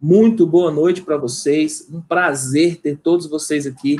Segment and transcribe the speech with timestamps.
[0.00, 1.86] Muito boa noite para vocês.
[1.90, 3.96] Um prazer ter todos vocês aqui.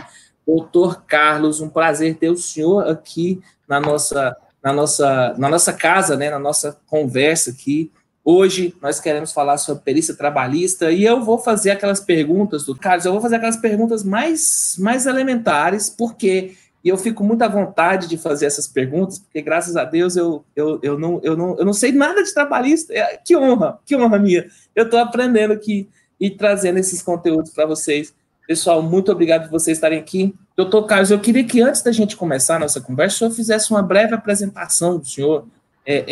[0.46, 6.16] Doutor Carlos, um prazer ter o senhor aqui na nossa, na nossa, na nossa casa,
[6.16, 7.90] né, na nossa conversa aqui.
[8.22, 13.04] Hoje nós queremos falar sobre perícia trabalhista e eu vou fazer aquelas perguntas do Carlos,
[13.04, 18.06] eu vou fazer aquelas perguntas mais, mais elementares, porque e eu fico muito à vontade
[18.06, 21.64] de fazer essas perguntas, porque graças a Deus eu, eu, eu, não, eu, não, eu
[21.64, 22.92] não sei nada de trabalhista.
[22.92, 24.46] É, que honra, que honra minha.
[24.76, 25.88] Eu estou aprendendo aqui
[26.20, 28.12] e trazendo esses conteúdos para vocês.
[28.46, 30.34] Pessoal, muito obrigado por vocês estarem aqui.
[30.54, 33.70] Doutor Carlos, eu queria que antes da gente começar a nossa conversa, o senhor fizesse
[33.70, 35.46] uma breve apresentação do senhor,
[35.86, 36.04] é, é,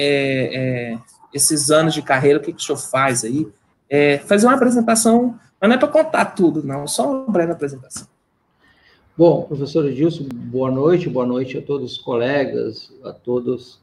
[0.95, 0.99] é,
[1.35, 3.47] esses anos de carreira, o que, que o senhor faz aí.
[3.91, 8.07] É, fazer uma apresentação, mas não é para contar tudo, não, só uma breve apresentação.
[9.25, 13.81] Bom, professor Edilson, boa noite, boa noite a todos os colegas, a todos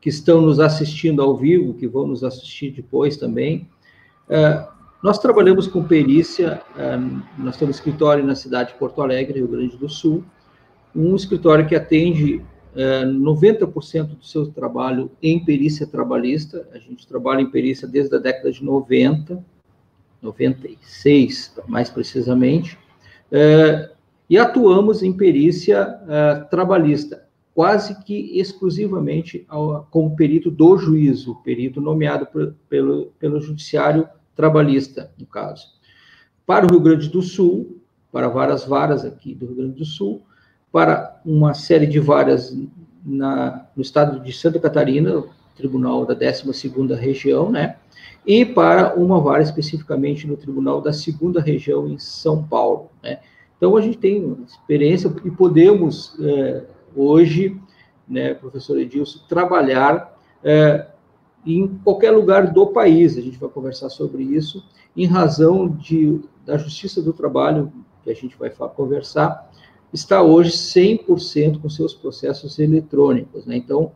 [0.00, 3.68] que estão nos assistindo ao vivo, que vão nos assistir depois também.
[4.28, 4.66] É,
[5.00, 6.96] nós trabalhamos com perícia, é,
[7.38, 10.24] nós temos escritório na cidade de Porto Alegre, Rio Grande do Sul,
[10.92, 12.42] um escritório que atende
[12.74, 18.18] 90% é, do seu trabalho em perícia trabalhista, a gente trabalha em perícia desde a
[18.18, 19.40] década de 90,
[20.20, 22.76] 96 mais precisamente,
[24.34, 31.80] e atuamos em perícia uh, trabalhista, quase que exclusivamente ao, como perito do juízo, perito
[31.80, 35.68] nomeado por, pelo, pelo judiciário trabalhista, no caso.
[36.44, 40.22] Para o Rio Grande do Sul, para várias varas aqui do Rio Grande do Sul,
[40.72, 42.52] para uma série de varas
[43.06, 45.22] na, no estado de Santa Catarina,
[45.54, 47.76] Tribunal da 12ª Região, né?
[48.26, 53.20] E para uma vara especificamente no Tribunal da 2 Região em São Paulo, né?
[53.64, 57.58] Então, a gente tem experiência e podemos, é, hoje,
[58.06, 60.86] né, professor Edilson, trabalhar é,
[61.46, 63.16] em qualquer lugar do país.
[63.16, 64.62] A gente vai conversar sobre isso,
[64.94, 69.50] em razão de, da Justiça do Trabalho, que a gente vai conversar,
[69.90, 73.46] está hoje 100% com seus processos eletrônicos.
[73.46, 73.56] Né?
[73.56, 73.92] Então,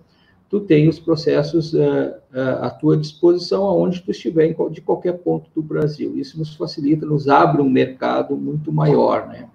[0.48, 2.14] tu tem os processos uh,
[2.62, 6.18] à tua disposição aonde tu estiver, de qualquer ponto do Brasil.
[6.18, 9.46] Isso nos facilita, nos abre um mercado muito maior, né?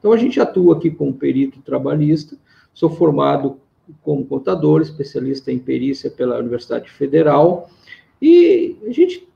[0.00, 2.36] Então, a gente atua aqui como perito trabalhista,
[2.74, 3.60] sou formado
[4.02, 7.68] como contador, especialista em perícia pela Universidade Federal,
[8.20, 9.28] e a gente,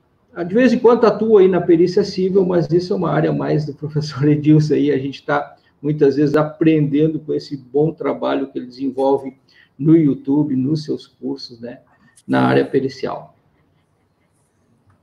[0.47, 3.65] de vez em quando, atua aí na perícia civil, mas isso é uma área mais
[3.65, 8.57] do professor Edilson aí, a gente está, muitas vezes, aprendendo com esse bom trabalho que
[8.57, 9.33] ele desenvolve
[9.77, 11.79] no YouTube, nos seus cursos, né,
[12.27, 13.34] na área pericial.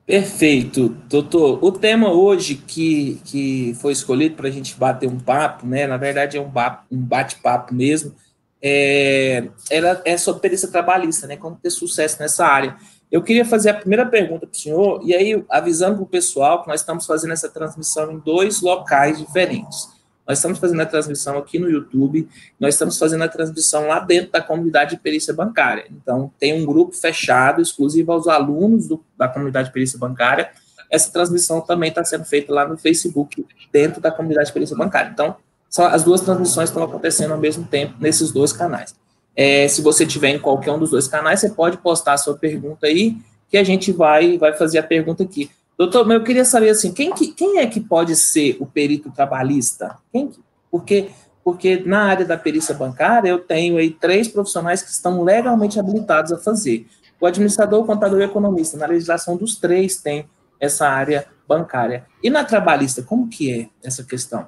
[0.05, 1.63] Perfeito, doutor.
[1.63, 5.87] O tema hoje que, que foi escolhido para a gente bater um papo, né?
[5.87, 6.51] Na verdade, é um,
[6.91, 8.13] um bate-papo mesmo.
[8.61, 11.37] É, ela é sobre perícia trabalhista, né?
[11.37, 12.77] Como ter sucesso nessa área.
[13.13, 16.63] Eu queria fazer a primeira pergunta para o senhor, e aí avisando para o pessoal
[16.63, 19.89] que nós estamos fazendo essa transmissão em dois locais diferentes.
[20.27, 22.29] Nós estamos fazendo a transmissão aqui no YouTube,
[22.59, 25.87] nós estamos fazendo a transmissão lá dentro da comunidade de perícia bancária.
[25.91, 30.51] Então, tem um grupo fechado, exclusivo aos alunos do, da comunidade de perícia bancária.
[30.89, 35.11] Essa transmissão também está sendo feita lá no Facebook, dentro da comunidade de perícia bancária.
[35.13, 35.37] Então,
[35.69, 38.95] só, as duas transmissões estão acontecendo ao mesmo tempo nesses dois canais.
[39.35, 42.37] É, se você tiver em qualquer um dos dois canais, você pode postar a sua
[42.37, 43.17] pergunta aí,
[43.49, 45.51] que a gente vai, vai fazer a pergunta aqui.
[45.79, 49.11] Doutor, mas eu queria saber assim, quem, que, quem é que pode ser o perito
[49.11, 49.99] trabalhista?
[50.13, 50.31] Quem,
[50.71, 51.11] porque,
[51.43, 56.33] porque na área da perícia bancária eu tenho aí três profissionais que estão legalmente habilitados
[56.33, 56.87] a fazer.
[57.21, 58.77] O administrador, o contador e o economista.
[58.77, 60.29] Na legislação dos três tem
[60.61, 62.07] essa área bancária.
[62.23, 64.47] E na trabalhista, como que é essa questão?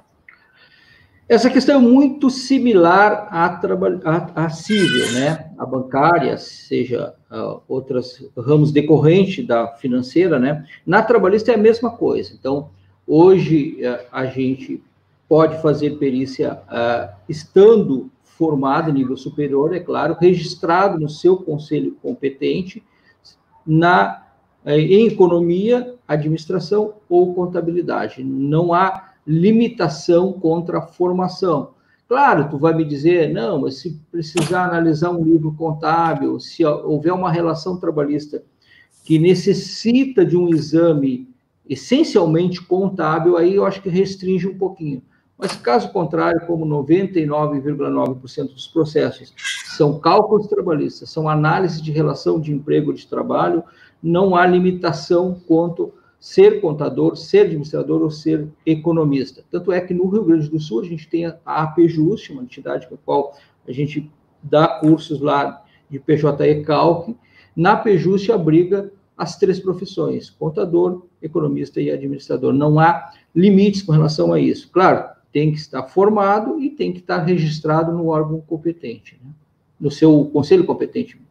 [1.27, 5.51] Essa questão é muito similar à, à, à civil, né?
[5.57, 10.65] A bancária, seja uh, outras ramos decorrentes da financeira, né?
[10.85, 12.31] Na trabalhista é a mesma coisa.
[12.37, 12.69] Então,
[13.07, 14.83] hoje uh, a gente
[15.27, 21.97] pode fazer perícia uh, estando formado em nível superior, é claro, registrado no seu conselho
[22.03, 22.83] competente
[23.65, 24.25] na
[24.65, 28.23] eh, em economia, administração ou contabilidade.
[28.23, 31.73] Não há limitação contra a formação.
[32.07, 37.11] Claro, tu vai me dizer, não, mas se precisar analisar um livro contábil, se houver
[37.11, 38.43] uma relação trabalhista
[39.03, 41.27] que necessita de um exame
[41.67, 45.01] essencialmente contábil, aí eu acho que restringe um pouquinho.
[45.37, 49.33] Mas caso contrário, como 99,9% dos processos
[49.75, 53.63] são cálculos trabalhistas, são análise de relação de emprego de trabalho,
[54.01, 55.91] não há limitação quanto
[56.25, 59.43] ser contador, ser administrador ou ser economista.
[59.51, 62.87] Tanto é que no Rio Grande do Sul a gente tem a APJUST, uma entidade
[62.87, 63.37] com a qual
[63.67, 64.11] a gente
[64.41, 67.15] dá cursos lá de PJE Calc.
[67.55, 72.51] Na APJUST abriga as três profissões: contador, economista e administrador.
[72.51, 74.71] Não há limites com relação a isso.
[74.71, 79.29] Claro, tem que estar formado e tem que estar registrado no órgão competente, né?
[79.79, 81.23] no seu conselho competente.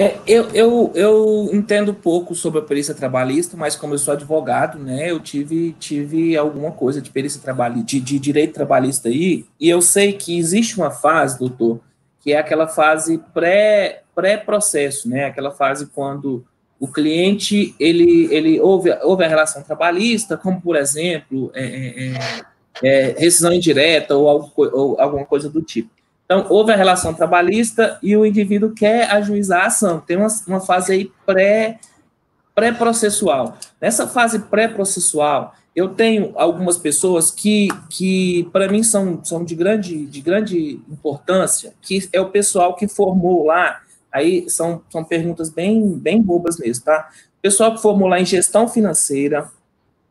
[0.00, 4.78] É, eu, eu, eu entendo pouco sobre a perícia trabalhista, mas como eu sou advogado,
[4.78, 9.68] né, eu tive, tive alguma coisa de perícia trabalhista, de, de direito trabalhista aí, e
[9.68, 11.80] eu sei que existe uma fase, doutor,
[12.20, 16.44] que é aquela fase pré, pré-processo, né, aquela fase quando
[16.78, 22.18] o cliente, ele, ele ouve, ouve a relação trabalhista, como, por exemplo, é, é, é,
[22.84, 25.97] é rescisão indireta ou, algo, ou alguma coisa do tipo.
[26.30, 29.98] Então, houve a relação trabalhista e o indivíduo quer ajuizar a ação.
[29.98, 31.78] Tem uma, uma fase aí pré,
[32.54, 33.56] pré-processual.
[33.80, 40.04] Nessa fase pré-processual, eu tenho algumas pessoas que, que para mim, são, são de, grande,
[40.04, 43.80] de grande importância, que é o pessoal que formou lá,
[44.12, 47.08] aí são, são perguntas bem, bem bobas mesmo, tá?
[47.40, 49.50] Pessoal que formou lá em gestão financeira,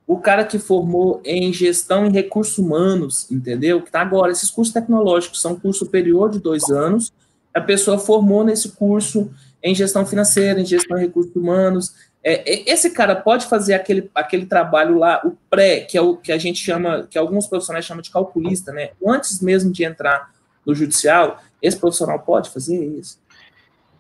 [0.08, 3.82] o cara que formou em gestão em recursos humanos, entendeu?
[3.82, 7.12] Que tá agora, esses cursos tecnológicos são curso superior de dois anos,
[7.54, 9.30] a pessoa formou nesse curso
[9.62, 11.94] em gestão financeira, em gestão em recursos humanos.
[12.24, 16.32] É, esse cara pode fazer aquele, aquele trabalho lá, o pré, que é o que
[16.32, 18.92] a gente chama, que alguns profissionais chamam de calculista, né?
[19.06, 20.32] Antes mesmo de entrar
[20.66, 23.20] no judicial, esse profissional pode fazer isso?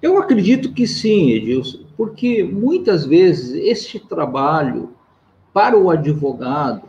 [0.01, 4.93] Eu acredito que sim, Edilson, porque muitas vezes este trabalho
[5.57, 6.83] para o advogado,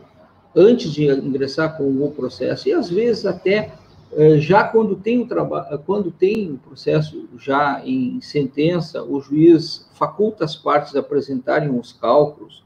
[0.55, 3.73] antes de ingressar com o processo, e às vezes até
[4.11, 9.89] eh, já quando tem o trabalho, quando tem o processo já em sentença, o juiz
[9.95, 12.63] faculta as partes a apresentarem os cálculos.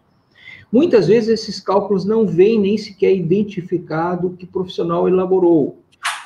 [0.69, 5.77] Muitas vezes esses cálculos não vêm nem sequer identificado que profissional elaborou.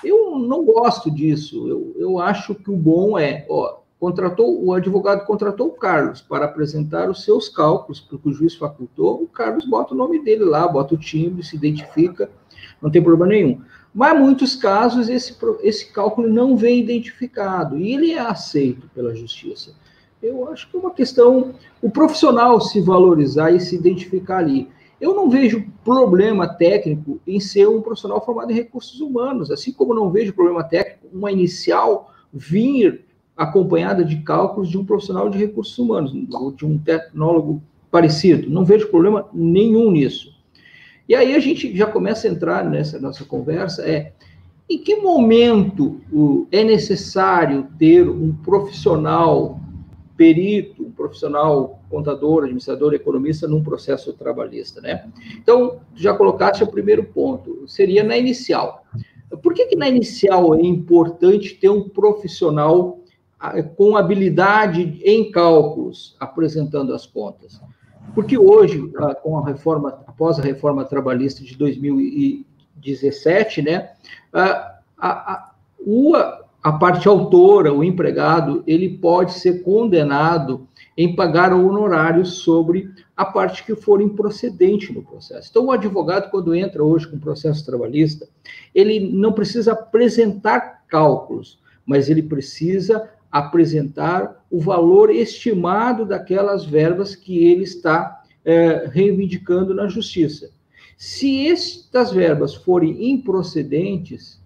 [0.04, 1.70] Eu não gosto disso.
[1.70, 6.46] Eu, eu acho que o bom é, ó, contratou o advogado contratou o Carlos para
[6.46, 10.68] apresentar os seus cálculos, porque o juiz facultou, o Carlos bota o nome dele lá,
[10.68, 12.30] bota o timbre, se identifica,
[12.82, 13.62] não tem problema nenhum.
[13.94, 19.16] Mas em muitos casos esse, esse cálculo não vem identificado e ele é aceito pela
[19.16, 19.74] justiça.
[20.22, 24.70] Eu acho que é uma questão o profissional se valorizar e se identificar ali.
[25.00, 29.94] Eu não vejo problema técnico em ser um profissional formado em recursos humanos, assim como
[29.94, 33.07] não vejo problema técnico uma inicial vir
[33.38, 37.62] acompanhada de cálculos de um profissional de recursos humanos, ou de um tecnólogo
[37.92, 38.50] parecido.
[38.50, 40.36] Não vejo problema nenhum nisso.
[41.08, 44.14] E aí a gente já começa a entrar nessa nossa conversa, é
[44.70, 46.02] em que momento
[46.52, 49.58] é necessário ter um profissional
[50.18, 55.08] perito, um profissional contador, administrador, economista num processo trabalhista, né?
[55.38, 58.84] Então, já colocaste o primeiro ponto, seria na inicial.
[59.42, 63.00] Por que, que na inicial é importante ter um profissional
[63.76, 67.62] com habilidade em cálculos, apresentando as contas.
[68.16, 68.92] Porque hoje,
[69.22, 73.92] com a reforma, após a reforma trabalhista de 2017, né,
[74.34, 75.52] a, a, a,
[76.64, 80.68] a parte autora, o empregado, ele pode ser condenado
[80.98, 85.50] em pagar honorários sobre a parte que for improcedente no processo.
[85.52, 88.28] Então, o advogado, quando entra hoje com processo trabalhista,
[88.74, 97.46] ele não precisa apresentar cálculos, mas ele precisa apresentar o valor estimado daquelas verbas que
[97.46, 100.50] ele está é, reivindicando na justiça.
[100.98, 104.42] Se estas verbas forem improcedentes,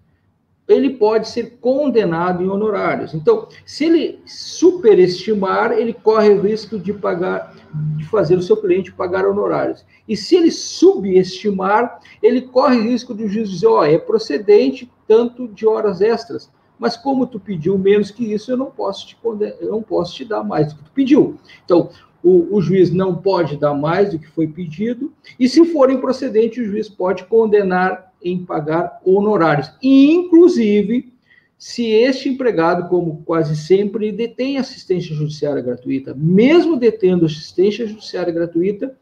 [0.68, 3.14] ele pode ser condenado em honorários.
[3.14, 7.54] Então, se ele superestimar, ele corre o risco de pagar,
[7.96, 9.84] de fazer o seu cliente pagar honorários.
[10.08, 13.98] E se ele subestimar, ele corre o risco de o juiz dizer, ó, oh, é
[13.98, 19.06] procedente tanto de horas extras mas como tu pediu menos que isso, eu não posso
[19.06, 19.16] te,
[19.60, 21.38] eu não posso te dar mais do que tu pediu.
[21.64, 21.90] Então,
[22.22, 26.60] o, o, juiz não pode dar mais do que foi pedido, e se for improcedente,
[26.60, 29.72] o juiz pode condenar em pagar honorários.
[29.82, 31.12] Inclusive,
[31.58, 38.96] se este empregado, como quase sempre, detém assistência judiciária gratuita, mesmo detendo assistência judiciária gratuita,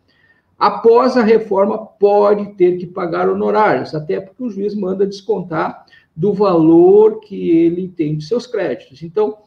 [0.58, 5.86] após a reforma pode ter que pagar honorários, até porque o juiz manda descontar
[6.20, 9.02] do valor que ele tem de seus créditos.
[9.02, 9.38] Então,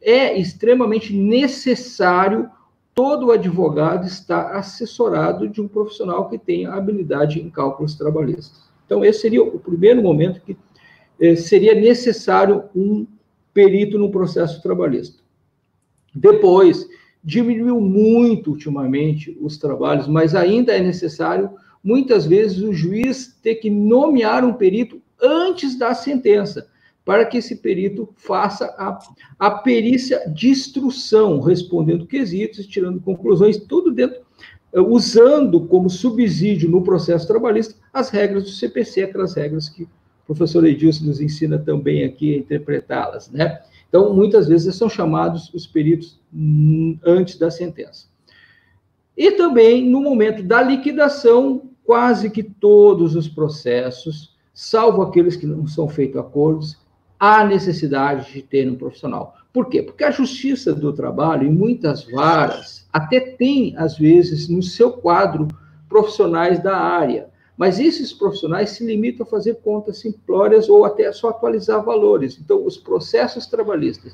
[0.00, 2.48] é extremamente necessário
[2.94, 8.64] todo advogado estar assessorado de um profissional que tenha habilidade em cálculos trabalhistas.
[8.86, 10.56] Então, esse seria o primeiro momento que
[11.20, 13.06] eh, seria necessário um
[13.52, 15.22] perito no processo trabalhista.
[16.14, 16.88] Depois,
[17.22, 21.50] diminuiu muito ultimamente os trabalhos, mas ainda é necessário,
[21.82, 26.68] muitas vezes, o juiz ter que nomear um perito antes da sentença,
[27.04, 28.98] para que esse perito faça a,
[29.38, 34.20] a perícia de instrução, respondendo quesitos, tirando conclusões, tudo dentro,
[34.72, 39.88] eh, usando como subsídio no processo trabalhista as regras do CPC, aquelas regras que o
[40.26, 43.60] professor Edilson nos ensina também aqui a interpretá-las, né?
[43.88, 48.06] Então, muitas vezes são chamados os peritos hum, antes da sentença.
[49.16, 55.66] E também, no momento da liquidação, quase que todos os processos, salvo aqueles que não
[55.66, 56.78] são feitos acordos,
[57.18, 59.34] há necessidade de ter um profissional.
[59.52, 59.82] Por quê?
[59.82, 65.48] Porque a justiça do trabalho, em muitas varas, até tem, às vezes, no seu quadro,
[65.88, 67.28] profissionais da área.
[67.56, 72.38] Mas esses profissionais se limitam a fazer contas simplórias ou até só atualizar valores.
[72.42, 74.12] Então, os processos trabalhistas,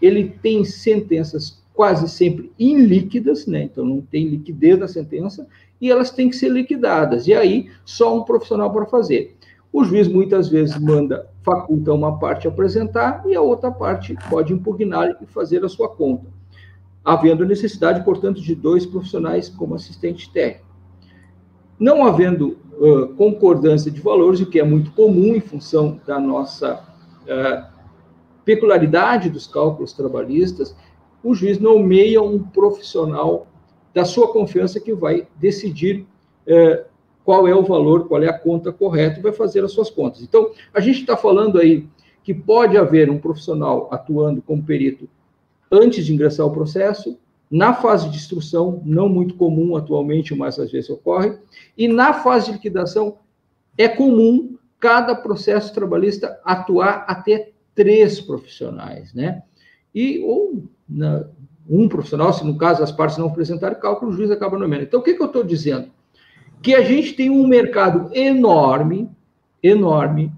[0.00, 3.62] ele tem sentenças quase sempre ilíquidas, né?
[3.62, 5.46] Então, não tem liquidez na sentença,
[5.80, 7.26] e elas têm que ser liquidadas.
[7.26, 9.36] E aí, só um profissional para fazer.
[9.72, 15.16] O juiz muitas vezes manda, faculta uma parte apresentar e a outra parte pode impugnar
[15.22, 16.26] e fazer a sua conta,
[17.02, 20.70] havendo necessidade, portanto, de dois profissionais como assistente técnico.
[21.78, 26.74] Não havendo uh, concordância de valores, o que é muito comum em função da nossa
[26.74, 27.72] uh,
[28.44, 30.76] peculiaridade dos cálculos trabalhistas,
[31.24, 33.46] o juiz nomeia um profissional
[33.94, 36.06] da sua confiança que vai decidir
[37.24, 40.22] qual é o valor, qual é a conta correta e vai fazer as suas contas.
[40.22, 41.86] Então, a gente está falando aí
[42.22, 45.08] que pode haver um profissional atuando como perito
[45.70, 47.18] antes de ingressar ao processo,
[47.50, 51.36] na fase de instrução, não muito comum atualmente, mas às vezes ocorre,
[51.76, 53.18] e na fase de liquidação,
[53.76, 59.42] é comum cada processo trabalhista atuar até três profissionais, né?
[59.94, 61.26] E, ou na,
[61.68, 64.84] um profissional, se no caso as partes não apresentarem cálculo, o juiz acaba nomeando.
[64.84, 65.90] Então, o que, que eu estou dizendo?
[66.62, 69.10] Que a gente tem um mercado enorme,
[69.62, 70.30] enorme,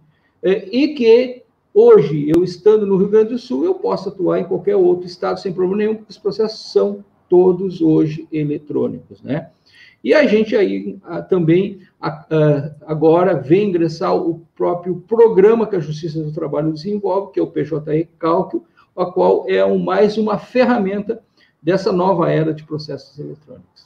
[0.43, 4.45] é, e que hoje, eu estando no Rio Grande do Sul, eu posso atuar em
[4.45, 9.51] qualquer outro estado sem problema nenhum, porque os processos são todos hoje eletrônicos, né?
[10.03, 10.99] E a gente aí
[11.31, 11.81] também
[12.87, 17.47] agora vem ingressar o próprio programa que a Justiça do Trabalho desenvolve, que é o
[17.47, 18.65] PJE Cálculo,
[18.95, 21.23] a qual é mais uma ferramenta
[21.63, 23.84] dessa nova era de processos eletrônicos.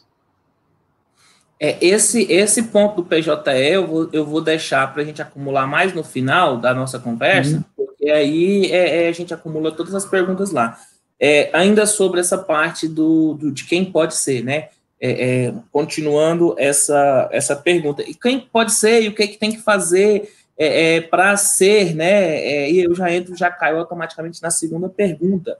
[1.61, 3.31] É, esse, esse ponto do PJE
[3.73, 7.57] eu vou, eu vou deixar para a gente acumular mais no final da nossa conversa,
[7.57, 7.65] uhum.
[7.77, 10.79] porque aí é, é, a gente acumula todas as perguntas lá.
[11.21, 14.69] É, ainda sobre essa parte do, do, de quem pode ser, né?
[15.00, 18.03] É, é, continuando essa, essa pergunta.
[18.03, 22.69] E quem pode ser e o que, que tem que fazer é, para ser, né?
[22.69, 25.57] e eu já entro, já caio automaticamente na segunda pergunta,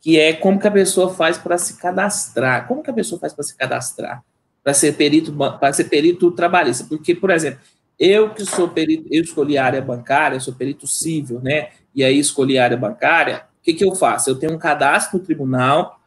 [0.00, 2.66] que é como que a pessoa faz para se cadastrar?
[2.66, 4.24] Como que a pessoa faz para se cadastrar?
[4.70, 7.60] Para ser perito para ser perito trabalhista, porque por exemplo,
[7.98, 11.70] eu que sou perito, eu escolhi a área bancária, sou perito civil, né?
[11.94, 14.30] E aí escolhi a área bancária, o que, que eu faço?
[14.30, 16.00] Eu tenho um cadastro no tribunal,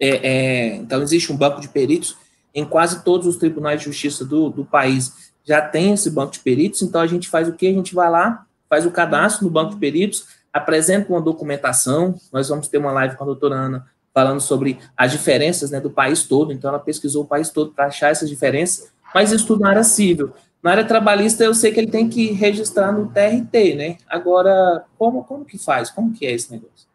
[0.00, 2.16] é, é, então existe um banco de peritos
[2.52, 6.40] em quase todos os tribunais de justiça do, do país já tem esse banco de
[6.40, 7.68] peritos, então a gente faz o que?
[7.68, 12.48] A gente vai lá, faz o cadastro no banco de peritos, apresenta uma documentação, nós
[12.48, 16.24] vamos ter uma live com a doutora Ana falando sobre as diferenças né, do país
[16.24, 19.70] todo, então ela pesquisou o país todo para achar essas diferenças, mas isso tudo na
[19.70, 20.32] área civil.
[20.62, 23.96] Na área trabalhista, eu sei que ele tem que registrar no TRT, né?
[24.06, 25.90] Agora, como, como que faz?
[25.90, 26.86] Como que é esse negócio?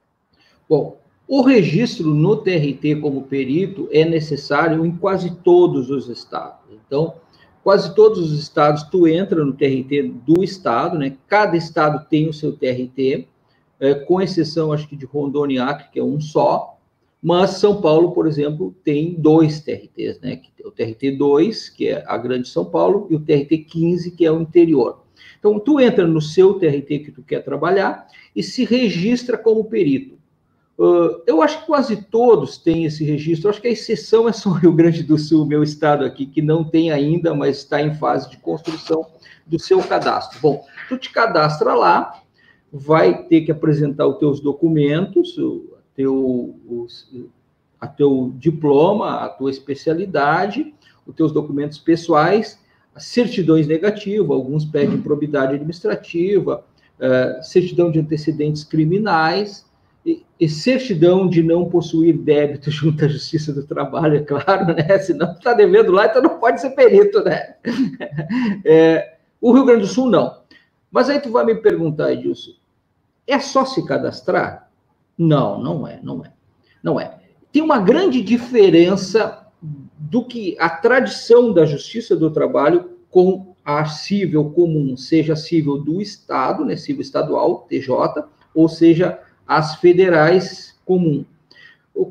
[0.69, 6.60] Bom, o registro no TRT como perito é necessário em quase todos os estados.
[6.72, 7.15] Então,
[7.63, 11.17] quase todos os estados, tu entra no TRT do estado, né?
[11.27, 13.27] Cada estado tem o seu TRT,
[13.79, 16.75] é, com exceção, acho que de Rondônia que é um só,
[17.25, 20.39] mas São Paulo, por exemplo, tem dois TRTs, né?
[20.63, 24.32] O TRT 2, que é a Grande São Paulo, e o TRT 15, que é
[24.32, 25.01] o interior.
[25.39, 28.05] Então, tu entra no seu TRT que tu quer trabalhar
[28.36, 30.20] e se registra como perito.
[30.77, 33.48] Uh, eu acho que quase todos têm esse registro.
[33.48, 36.27] Eu acho que a exceção é só o Rio Grande do Sul, meu estado aqui,
[36.27, 39.03] que não tem ainda, mas está em fase de construção
[39.48, 40.38] do seu cadastro.
[40.39, 42.22] Bom, tu te cadastra lá,
[42.72, 45.36] vai ter que apresentar os teus documentos,
[45.95, 46.55] teu,
[47.79, 50.73] a teu diploma, a tua especialidade,
[51.05, 52.59] os teus documentos pessoais,
[52.97, 56.63] certidões negativas, alguns pedem probidade administrativa,
[56.99, 59.65] uh, certidão de antecedentes criminais,
[60.05, 64.99] e, e, certidão de não possuir débito junto à Justiça do Trabalho, é claro, né?
[64.99, 67.55] Senão está devendo lá, então não pode ser perito, né?
[68.63, 70.41] É, o Rio Grande do Sul, não.
[70.91, 72.51] Mas aí tu vai me perguntar, Edilson,
[73.27, 74.64] é só se cadastrar?
[75.17, 76.31] Não, não é, não é.
[76.84, 77.19] Não é.
[77.51, 84.51] Tem uma grande diferença do que a tradição da justiça do trabalho com a cível
[84.51, 91.25] comum, seja cível do Estado, né, cível estadual, TJ, ou seja, as federais comum.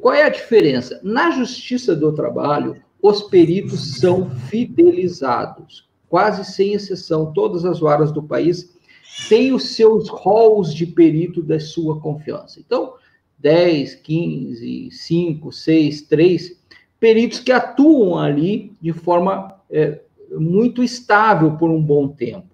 [0.01, 0.99] Qual é a diferença?
[1.03, 8.23] Na Justiça do Trabalho, os peritos são fidelizados, quase sem exceção, todas as varas do
[8.23, 8.74] país
[9.29, 12.61] têm os seus halls de perito da sua confiança.
[12.61, 12.95] Então,
[13.39, 16.61] 10, 15, 5, 6, 3
[16.99, 22.49] peritos que atuam ali de forma é, muito estável por um bom tempo.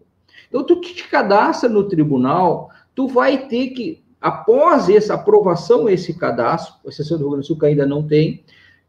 [0.48, 6.74] Então, tu te cadastra no tribunal, tu vai ter que, após essa aprovação, esse cadastro,
[6.84, 8.42] a exceção do Rio Grande do Sul que ainda não tem,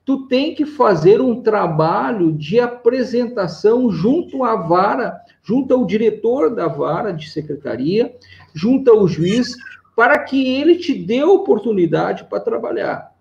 [0.06, 6.68] tu tem que fazer um trabalho de apresentação junto à vara, junto ao diretor da
[6.68, 8.16] vara de secretaria,
[8.54, 9.56] junto ao juiz,
[9.96, 13.12] para que ele te dê oportunidade para trabalhar.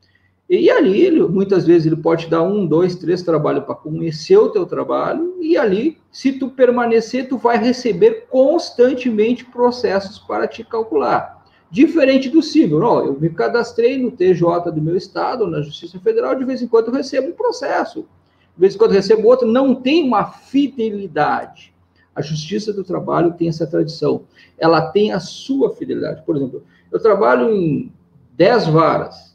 [0.49, 4.49] E ali, ele, muitas vezes, ele pode dar um, dois, três trabalhos para conhecer o
[4.49, 11.40] teu trabalho, e ali, se tu permanecer, tu vai receber constantemente processos para te calcular.
[11.71, 16.35] Diferente do civil, não, eu me cadastrei no TJ do meu estado, na Justiça Federal,
[16.35, 18.01] de vez em quando eu recebo um processo,
[18.55, 21.73] de vez em quando eu recebo outro, não tem uma fidelidade.
[22.13, 24.23] A Justiça do Trabalho tem essa tradição,
[24.59, 26.23] ela tem a sua fidelidade.
[26.27, 27.93] Por exemplo, eu trabalho em
[28.37, 29.30] 10 varas,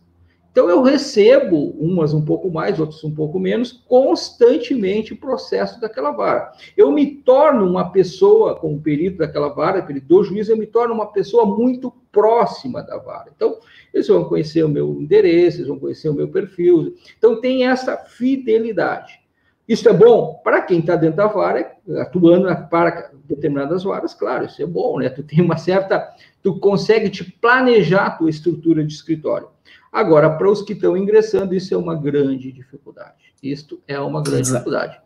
[0.56, 6.12] então, eu recebo, umas um pouco mais, outras um pouco menos, constantemente o processo daquela
[6.12, 6.50] vara.
[6.78, 10.94] Eu me torno uma pessoa, como perito daquela vara, perito do juiz, eu me torno
[10.94, 13.34] uma pessoa muito próxima da vara.
[13.36, 13.58] Então,
[13.94, 16.96] eles vão conhecer o meu endereço, eles vão conhecer o meu perfil.
[17.18, 19.25] Então, tem essa fidelidade.
[19.68, 24.62] Isso é bom para quem está dentro da vara, atuando para determinadas varas, claro, isso
[24.62, 25.10] é bom, né?
[25.10, 26.08] Tu tem uma certa.
[26.44, 29.48] Tu consegue te planejar a tua estrutura de escritório.
[29.92, 33.34] Agora, para os que estão ingressando, isso é uma grande dificuldade.
[33.42, 35.00] Isto é uma grande dificuldade.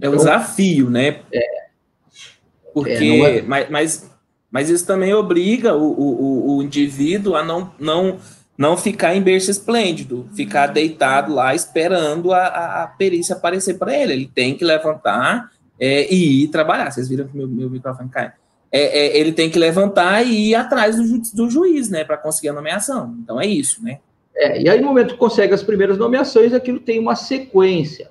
[0.00, 1.22] É um então, desafio, né?
[1.32, 1.62] É.
[2.74, 3.42] Porque, é, é...
[3.42, 4.16] Mas, mas,
[4.50, 8.18] mas, isso também obriga o, o, o indivíduo a não, não,
[8.56, 14.12] não ficar em berço esplêndido, ficar deitado lá esperando a, a perícia aparecer para ele.
[14.12, 16.90] Ele tem que levantar é, e ir trabalhar.
[16.90, 18.32] Vocês viram que meu, meu microfone cai
[18.72, 22.16] é, é, ele tem que levantar e ir atrás do, ju do juiz, né, para
[22.16, 23.14] conseguir a nomeação.
[23.22, 23.98] Então é isso, né?
[24.34, 28.10] É, e aí no momento que consegue as primeiras nomeações, aquilo tem uma sequência.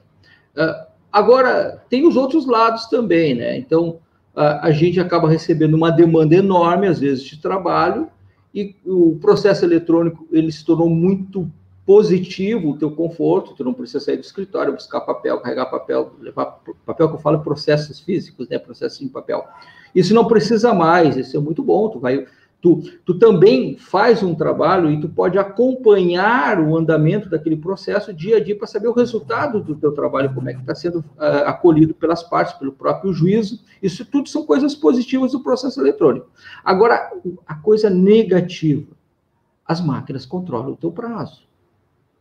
[0.55, 3.57] Uh, agora, tem os outros lados também, né?
[3.57, 3.97] Então,
[4.35, 8.07] uh, a gente acaba recebendo uma demanda enorme, às vezes, de trabalho,
[8.53, 11.49] e o processo eletrônico, ele se tornou muito
[11.85, 16.61] positivo o teu conforto, tu não precisa sair do escritório, buscar papel, carregar papel, levar
[16.85, 19.45] papel que eu falo processos físicos, né, processos em papel.
[19.93, 22.25] Isso não precisa mais, isso é muito bom, tu vai
[22.61, 28.37] tu, tu também faz um trabalho e tu pode acompanhar o andamento daquele processo dia
[28.37, 31.47] a dia para saber o resultado do teu trabalho, como é que está sendo uh,
[31.47, 33.59] acolhido pelas partes, pelo próprio juízo.
[33.81, 36.29] Isso tudo são coisas positivas do processo eletrônico.
[36.63, 37.11] Agora,
[37.47, 38.91] a coisa negativa,
[39.65, 41.49] as máquinas controlam o teu prazo.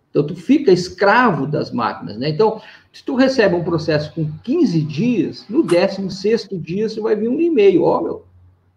[0.09, 2.31] Então, tu fica escravo das máquinas, né?
[2.31, 2.61] Então,
[2.92, 7.40] se tu recebe um processo com 15 dias, no 16 dia você vai vir um
[7.40, 8.24] e-mail, ó, oh, meu,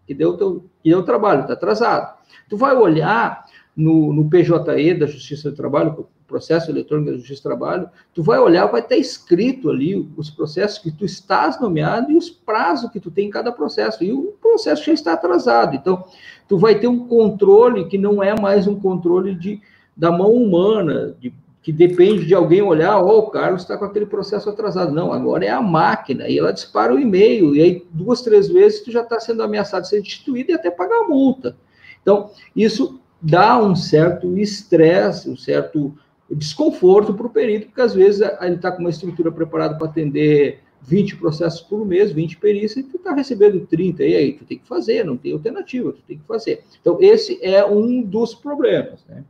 [0.06, 2.14] que deu, teu, que deu trabalho, está atrasado.
[2.48, 3.44] Tu vai olhar
[3.76, 8.38] no, no PJE da Justiça do Trabalho, processo eletrônico da Justiça do Trabalho, tu vai
[8.38, 13.00] olhar, vai estar escrito ali os processos que tu estás nomeado e os prazos que
[13.00, 15.76] tu tem em cada processo, e o processo já está atrasado.
[15.76, 16.04] Então,
[16.48, 19.60] tu vai ter um controle que não é mais um controle de
[19.96, 21.32] da mão humana, de,
[21.64, 24.92] que depende de alguém olhar, ó, oh, o Carlos está com aquele processo atrasado.
[24.92, 28.80] Não, agora é a máquina, e ela dispara o e-mail, e aí duas, três vezes
[28.80, 31.56] tu já está sendo ameaçado de ser destituído e até pagar a multa.
[32.02, 35.94] Então, isso dá um certo estresse, um certo
[36.30, 40.60] desconforto para o perito, porque às vezes ele está com uma estrutura preparada para atender
[40.82, 44.58] 20 processos por mês, 20 perícias, e tu está recebendo 30, e aí tu tem
[44.58, 46.62] que fazer, não tem alternativa, tu tem que fazer.
[46.78, 49.24] Então, esse é um dos problemas, né?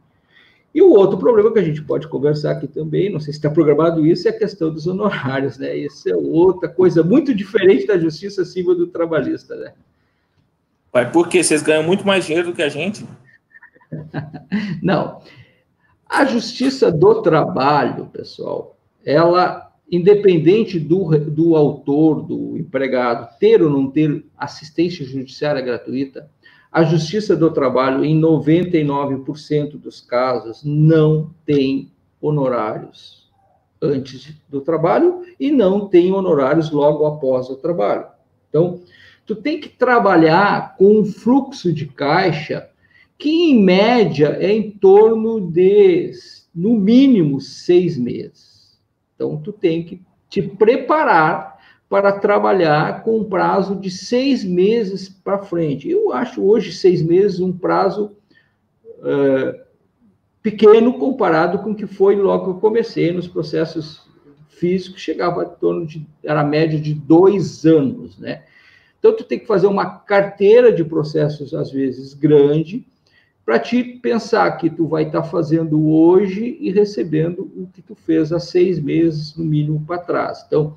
[0.74, 3.48] E o outro problema que a gente pode conversar aqui também, não sei se está
[3.48, 5.76] programado isso, é a questão dos honorários, né?
[5.76, 9.72] Isso é outra coisa muito diferente da justiça civil do trabalhista, né?
[10.92, 11.44] Mas por quê?
[11.44, 13.06] Vocês ganham muito mais dinheiro do que a gente?
[14.82, 15.20] não.
[16.08, 23.88] A justiça do trabalho, pessoal, ela, independente do, do autor, do empregado, ter ou não
[23.88, 26.28] ter assistência judiciária gratuita,
[26.74, 33.30] a Justiça do Trabalho, em 99% dos casos, não tem honorários
[33.80, 38.06] antes do trabalho e não tem honorários logo após o trabalho.
[38.48, 38.80] Então,
[39.24, 42.68] tu tem que trabalhar com um fluxo de caixa
[43.16, 46.10] que, em média, é em torno de,
[46.52, 48.80] no mínimo, seis meses.
[49.14, 51.53] Então, tu tem que te preparar
[51.94, 55.88] para trabalhar com um prazo de seis meses para frente.
[55.88, 58.16] Eu acho hoje seis meses um prazo
[58.98, 59.60] uh,
[60.42, 64.02] pequeno comparado com o que foi logo que eu comecei nos processos
[64.48, 68.42] físicos, chegava a torno de, era a média de dois anos, né?
[68.98, 72.84] Então, tu tem que fazer uma carteira de processos, às vezes, grande,
[73.46, 77.94] para te pensar que tu vai estar tá fazendo hoje e recebendo o que tu
[77.94, 80.42] fez há seis meses, no mínimo, para trás.
[80.44, 80.76] Então,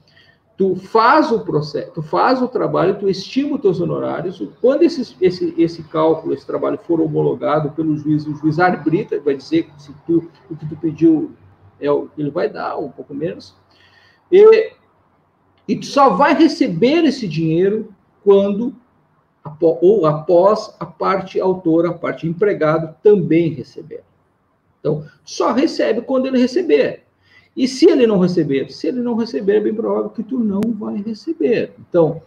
[0.58, 5.16] tu faz o processo, tu faz o trabalho, tu estima os teus honorários, quando esse,
[5.22, 9.94] esse, esse cálculo, esse trabalho for homologado pelo juiz, o juiz arbitra, vai dizer se
[10.08, 11.32] tu, o que tu pediu,
[11.80, 11.86] é,
[12.18, 13.56] ele vai dar um pouco menos,
[14.32, 14.74] e,
[15.68, 17.94] e tu só vai receber esse dinheiro
[18.24, 18.76] quando
[19.62, 24.04] ou após a parte autora, a parte empregado também receber.
[24.80, 27.07] Então, só recebe quando ele receber.
[27.58, 28.72] E se ele não receber?
[28.72, 31.74] Se ele não receber, é bem provável que tu não vai receber.
[31.80, 32.22] Então,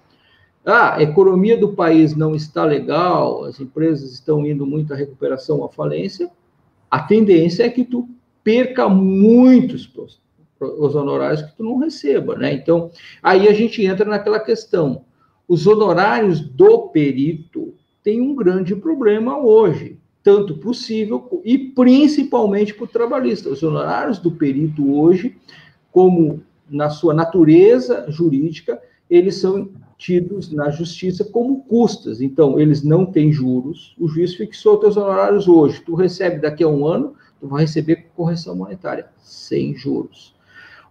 [0.66, 5.64] ah, a economia do país não está legal, as empresas estão indo muito à recuperação,
[5.64, 6.28] à falência,
[6.90, 8.08] a tendência é que tu
[8.42, 9.90] perca muitos
[10.60, 12.52] os honorários que tu não receba, né?
[12.52, 12.90] Então,
[13.22, 15.04] aí a gente entra naquela questão
[15.50, 22.88] os honorários do perito têm um grande problema hoje, tanto possível e principalmente para o
[22.88, 23.48] trabalhista.
[23.48, 25.36] Os honorários do perito hoje,
[25.90, 32.20] como na sua natureza jurídica, eles são tidos na justiça como custas.
[32.20, 33.94] Então, eles não têm juros.
[33.98, 35.82] O juiz fixou teus honorários hoje.
[35.84, 40.34] Tu recebe daqui a um ano, tu vai receber correção monetária, sem juros.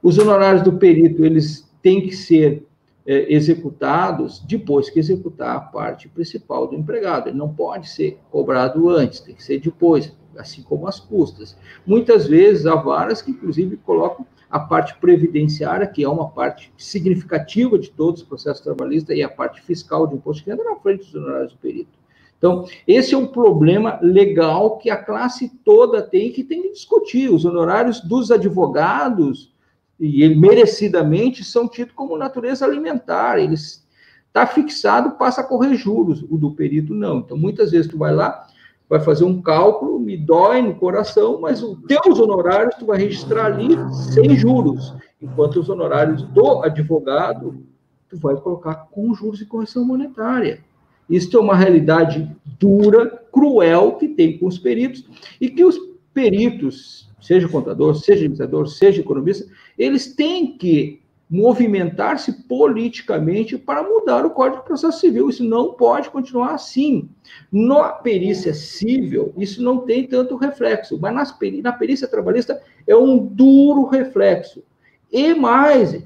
[0.02, 2.68] Os honorários do perito, eles têm que ser
[3.10, 7.28] é, executados depois que executar a parte principal do empregado.
[7.28, 11.58] Ele não pode ser cobrado antes, tem que ser depois, assim como as custas.
[11.88, 17.80] Muitas vezes há varas que, inclusive, colocam a parte previdenciária, que é uma parte significativa
[17.80, 21.06] de todos os processos trabalhistas, e a parte fiscal de imposto de renda na frente
[21.06, 21.98] dos honorários do perito.
[22.38, 27.34] Então, esse é um problema legal que a classe toda tem que tem que discutir.
[27.34, 29.52] Os honorários dos advogados,
[30.00, 33.38] e ele, merecidamente são tidos como natureza alimentar.
[33.38, 33.86] Eles
[34.28, 36.24] está fixado, passa a correr juros.
[36.30, 37.20] O do perito não.
[37.20, 38.48] Então, muitas vezes tu vai lá,
[38.88, 43.48] vai fazer um cálculo, me dói no coração, mas os teus honorários tu vai registrar
[43.48, 43.78] ali
[44.14, 47.64] sem juros, enquanto os honorários do advogado
[48.08, 50.64] tu vai colocar com juros e correção monetária.
[51.10, 55.06] Isso é uma realidade dura, cruel que tem com os peritos
[55.42, 55.78] e que os
[56.14, 59.46] peritos seja contador, seja administrador, seja economista,
[59.78, 65.30] eles têm que movimentar-se politicamente para mudar o Código de Processo Civil.
[65.30, 67.08] Isso não pode continuar assim.
[67.52, 73.18] Na perícia civil, isso não tem tanto reflexo, mas nas, na perícia trabalhista é um
[73.24, 74.64] duro reflexo.
[75.12, 76.04] E mais,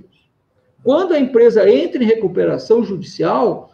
[0.83, 3.72] quando a empresa entra em recuperação judicial,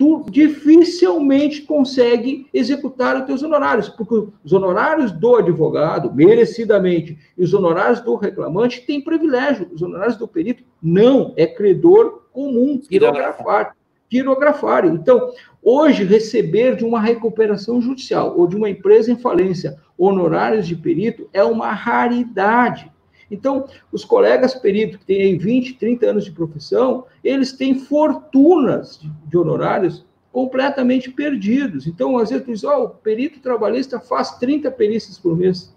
[0.00, 7.52] tu dificilmente consegue executar os teus honorários, porque os honorários do advogado, merecidamente, e os
[7.52, 13.76] honorários do reclamante têm privilégio, os honorários do perito não, é credor comum, quirografar,
[14.08, 14.94] quirografário.
[14.94, 20.76] Então, hoje, receber de uma recuperação judicial ou de uma empresa em falência honorários de
[20.76, 22.90] perito é uma raridade.
[23.30, 29.38] Então, os colegas peritos que têm 20, 30 anos de profissão, eles têm fortunas de
[29.38, 31.86] honorários completamente perdidos.
[31.86, 35.74] Então, às vezes, tu diz, oh, o perito trabalhista faz 30 perícias por mês.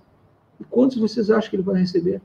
[0.60, 2.22] E quantos vocês acham que ele vai receber?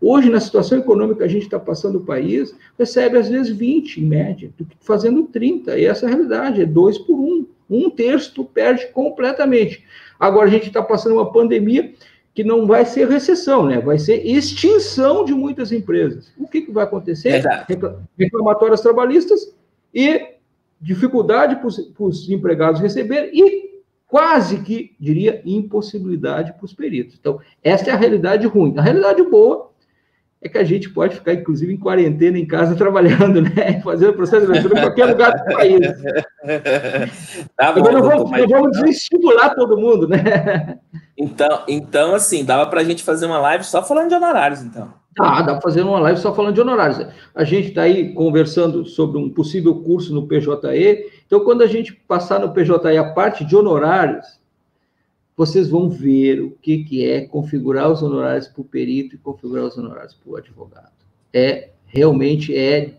[0.00, 4.00] Hoje, na situação econômica que a gente está passando o país, recebe às vezes 20
[4.00, 5.78] em média, fazendo 30.
[5.78, 7.46] E essa é a realidade, é dois por um.
[7.68, 9.84] Um terço tu perde completamente.
[10.20, 11.92] Agora, a gente está passando uma pandemia
[12.36, 13.80] que não vai ser recessão, né?
[13.80, 16.30] Vai ser extinção de muitas empresas.
[16.36, 17.42] O que, que vai acontecer?
[18.18, 19.56] Reclamatórias trabalhistas
[19.92, 20.34] e
[20.78, 21.66] dificuldade para
[22.06, 27.16] os empregados receber e quase que, diria, impossibilidade para os peritos.
[27.18, 28.74] Então, essa é a realidade ruim.
[28.76, 29.70] A realidade boa
[30.42, 33.80] é que a gente pode ficar, inclusive, em quarentena em casa trabalhando, né?
[33.82, 35.80] Fazendo processo eletrônico em qualquer lugar do país.
[37.56, 40.78] Tá bom, não vamos, não vamos desestimular todo mundo, né?
[41.16, 44.92] Então, então assim, dava para a gente fazer uma live só falando de honorários, então.
[45.18, 47.06] Ah, dá para fazer uma live só falando de honorários.
[47.34, 51.10] A gente está aí conversando sobre um possível curso no PJE.
[51.26, 54.38] Então, quando a gente passar no PJE a parte de honorários,
[55.34, 59.64] vocês vão ver o que, que é configurar os honorários para o perito e configurar
[59.64, 60.92] os honorários para o advogado.
[61.32, 62.94] É realmente é,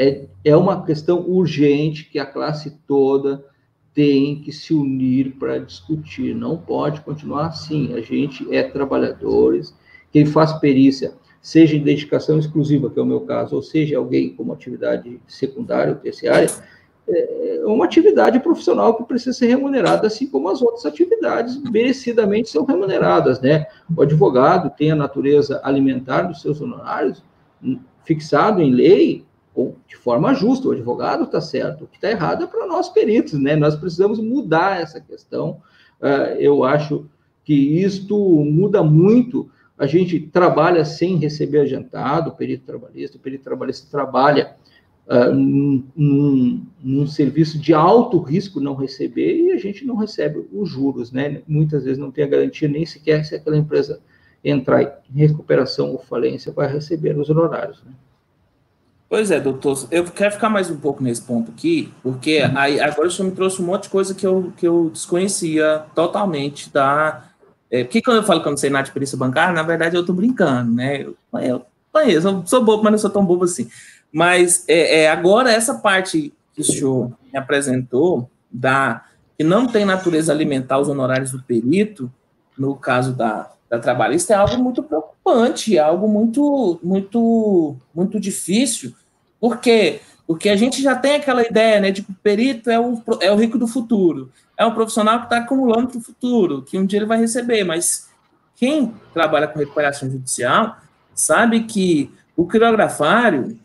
[0.00, 3.44] é, é uma questão urgente que a classe toda
[3.92, 6.34] tem que se unir para discutir.
[6.34, 7.92] Não pode continuar assim.
[7.92, 9.76] A gente é trabalhadores,
[10.10, 14.34] quem faz perícia seja em dedicação exclusiva, que é o meu caso, ou seja alguém
[14.34, 16.48] como atividade secundária ou terciária,
[17.06, 22.64] é uma atividade profissional que precisa ser remunerada, assim como as outras atividades merecidamente são
[22.64, 23.66] remuneradas, né?
[23.94, 27.22] O advogado tem a natureza alimentar dos seus honorários
[28.04, 29.26] fixado em lei
[29.86, 30.68] de forma justa.
[30.68, 33.56] O advogado está certo, o que está errado é para nós peritos, né?
[33.56, 35.60] Nós precisamos mudar essa questão.
[36.00, 37.06] Ah, eu acho
[37.44, 39.50] que isto muda muito.
[39.76, 44.54] A gente trabalha sem receber adiantado, o perito trabalhista, o perito trabalhista trabalha
[45.08, 50.68] uh, num, num, serviço de alto risco não receber e a gente não recebe os
[50.68, 51.42] juros, né?
[51.48, 54.00] Muitas vezes não tem a garantia nem sequer se aquela empresa
[54.44, 57.92] entrar em recuperação ou falência vai receber os honorários, né?
[59.10, 59.88] Pois é, doutor.
[59.90, 63.34] Eu quero ficar mais um pouco nesse ponto aqui, porque aí, agora o senhor me
[63.34, 67.24] trouxe um monte de coisa que eu, que eu desconhecia totalmente da.
[67.68, 69.96] É, porque quando eu falo que eu não sei nada de perícia bancária, na verdade
[69.96, 71.02] eu estou brincando, né?
[71.02, 73.68] Eu, eu conheço, eu sou bobo, mas não sou tão bobo assim.
[74.12, 79.04] Mas é, é, agora essa parte que o senhor me apresentou, da
[79.36, 82.08] que não tem natureza alimentar os honorários do perito,
[82.56, 88.94] no caso da, da trabalhista, é algo muito preocupante, é algo muito, muito, muito difícil.
[89.40, 90.00] Por quê?
[90.26, 93.32] Porque a gente já tem aquela ideia né, de que o perito é o, é
[93.32, 94.30] o rico do futuro.
[94.56, 97.64] É um profissional que está acumulando para o futuro, que um dia ele vai receber.
[97.64, 98.08] Mas
[98.54, 100.76] quem trabalha com recuperação judicial
[101.14, 103.58] sabe que o quirografário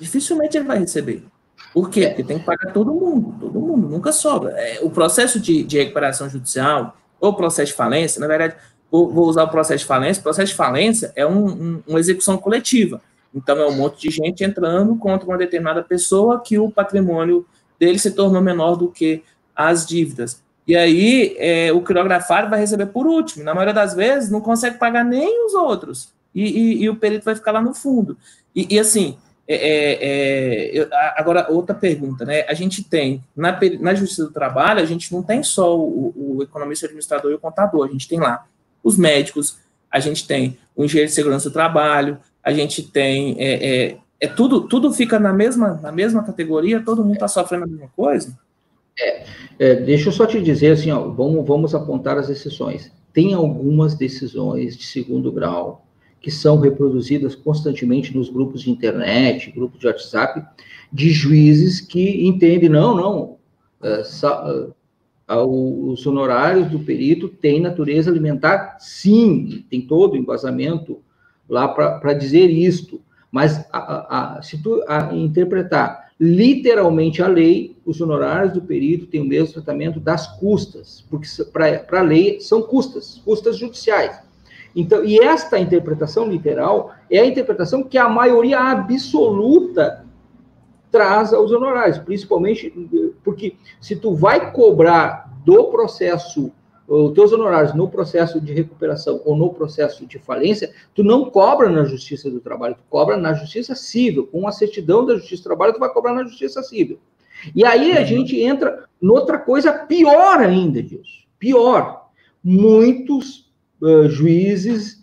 [0.00, 1.24] dificilmente ele vai receber.
[1.72, 2.08] Por quê?
[2.08, 4.50] Porque tem que pagar todo mundo, todo mundo, nunca sobra.
[4.52, 8.54] É, o processo de, de recuperação judicial, ou processo de falência, na verdade,
[8.90, 12.36] vou usar o processo de falência, o processo de falência é um, um, uma execução
[12.36, 13.00] coletiva.
[13.34, 17.44] Então, é um monte de gente entrando contra uma determinada pessoa que o patrimônio
[17.78, 19.22] dele se tornou menor do que
[19.54, 20.42] as dívidas.
[20.66, 23.44] E aí, é, o quirografário vai receber por último.
[23.44, 26.12] Na maioria das vezes, não consegue pagar nem os outros.
[26.34, 28.16] E, e, e o perito vai ficar lá no fundo.
[28.54, 32.42] E, e assim, é, é, é agora, outra pergunta, né?
[32.48, 36.42] A gente tem, na, na Justiça do Trabalho, a gente não tem só o, o
[36.42, 38.46] economista, o administrador e o contador, a gente tem lá
[38.82, 39.58] os médicos,
[39.90, 43.36] a gente tem o engenheiro de segurança do trabalho, a gente tem.
[43.38, 47.64] É, é, é tudo, tudo fica na mesma, na mesma categoria, todo mundo está sofrendo
[47.64, 48.38] a mesma coisa?
[48.98, 49.24] É,
[49.58, 52.92] é, deixa eu só te dizer assim, ó, vamos, vamos apontar as exceções.
[53.12, 55.84] Tem algumas decisões de segundo grau
[56.20, 60.42] que são reproduzidas constantemente nos grupos de internet, grupos de WhatsApp,
[60.92, 63.36] de juízes que entendem, não, não,
[63.82, 64.02] é,
[65.28, 71.03] é, os honorários do perito têm natureza alimentar, sim, tem todo o embasamento
[71.48, 78.00] lá para dizer isto, mas a, a, a, se tu interpretar literalmente a lei, os
[78.00, 83.20] honorários do perito têm o mesmo tratamento das custas, porque para a lei são custas,
[83.24, 84.22] custas judiciais.
[84.76, 90.04] Então, e esta interpretação literal é a interpretação que a maioria absoluta
[90.90, 92.72] traz aos honorários, principalmente
[93.24, 96.52] porque se tu vai cobrar do processo
[96.86, 101.70] os teus honorários no processo de recuperação ou no processo de falência, tu não cobra
[101.70, 104.26] na Justiça do Trabalho, tu cobra na Justiça Civil.
[104.26, 106.98] Com a certidão da Justiça do Trabalho, tu vai cobrar na Justiça Civil.
[107.54, 108.06] E aí a uhum.
[108.06, 111.24] gente entra noutra coisa pior ainda disso.
[111.38, 112.08] Pior.
[112.42, 115.02] Muitos uh, juízes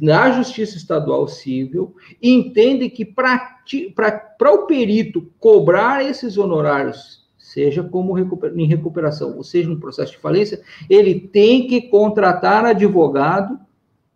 [0.00, 7.23] na Justiça Estadual Civil entendem que para o perito cobrar esses honorários,
[7.54, 13.58] seja como em recuperação, ou seja no processo de falência, ele tem que contratar advogado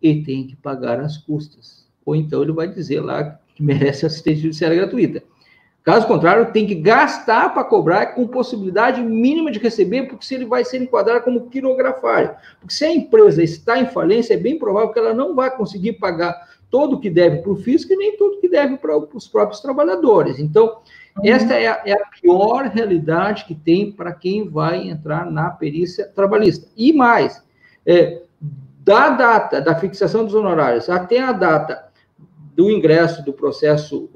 [0.01, 1.87] e tem que pagar as custas.
[2.05, 5.23] Ou então ele vai dizer lá que merece assistência judiciária gratuita.
[5.81, 10.45] Caso contrário, tem que gastar para cobrar com possibilidade mínima de receber, porque se ele
[10.45, 12.35] vai ser enquadrado como quirografário.
[12.59, 15.93] Porque se a empresa está em falência, é bem provável que ela não vai conseguir
[15.93, 16.35] pagar
[16.69, 19.61] todo o que deve para o fisco e nem tudo que deve para os próprios
[19.61, 20.39] trabalhadores.
[20.39, 20.81] Então.
[21.23, 26.07] Esta é a, é a, pior realidade que tem para quem vai entrar na perícia
[26.07, 26.67] trabalhista.
[26.77, 27.43] E mais,
[27.85, 28.21] é,
[28.83, 31.89] da data da fixação dos honorários até a data
[32.55, 34.09] do ingresso do processo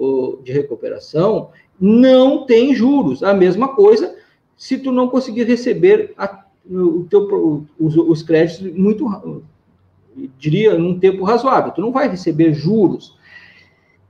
[0.44, 3.24] de recuperação não tem juros.
[3.24, 4.16] A mesma coisa
[4.56, 9.44] se tu não conseguir receber a, o teu, os, os créditos muito,
[10.38, 11.72] diria, num tempo razoável.
[11.72, 13.18] Tu não vai receber juros.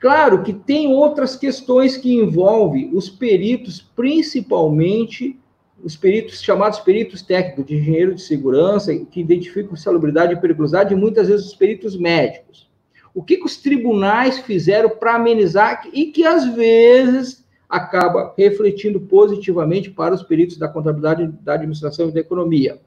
[0.04, 5.40] Claro que tem outras questões que envolvem os peritos, principalmente
[5.82, 10.98] os peritos chamados peritos técnicos de engenheiro de segurança, que identificam salubridade e periculosidade, e
[10.98, 12.70] muitas vezes os peritos médicos
[13.14, 19.90] o que, que os tribunais fizeram para amenizar e que às vezes acaba refletindo positivamente
[19.90, 22.82] para os peritos da contabilidade, da administração e da economia.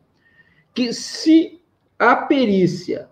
[0.74, 1.60] Que se
[1.98, 3.08] a perícia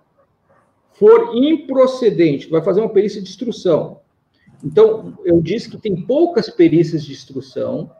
[0.95, 4.01] for improcedente, vai fazer uma perícia de instrução.
[4.65, 7.91] Então, eu disse que tem poucas perícias de instrução,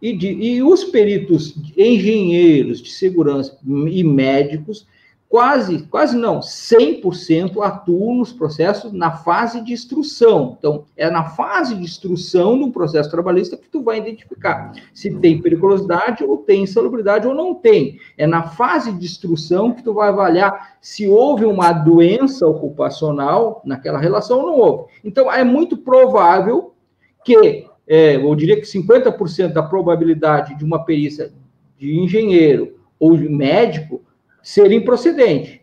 [0.00, 4.86] e, de, e os peritos engenheiros de segurança e médicos
[5.34, 10.54] quase, quase não, 100% atuam nos processos na fase de instrução.
[10.56, 15.42] Então, é na fase de instrução um processo trabalhista que tu vai identificar se tem
[15.42, 17.98] periculosidade ou tem insalubridade ou não tem.
[18.16, 23.98] É na fase de instrução que tu vai avaliar se houve uma doença ocupacional naquela
[23.98, 24.92] relação ou não houve.
[25.02, 26.74] Então, é muito provável
[27.24, 31.32] que, é, eu diria que 50% da probabilidade de uma perícia
[31.76, 34.00] de engenheiro ou de médico
[34.44, 35.62] ser improcedente.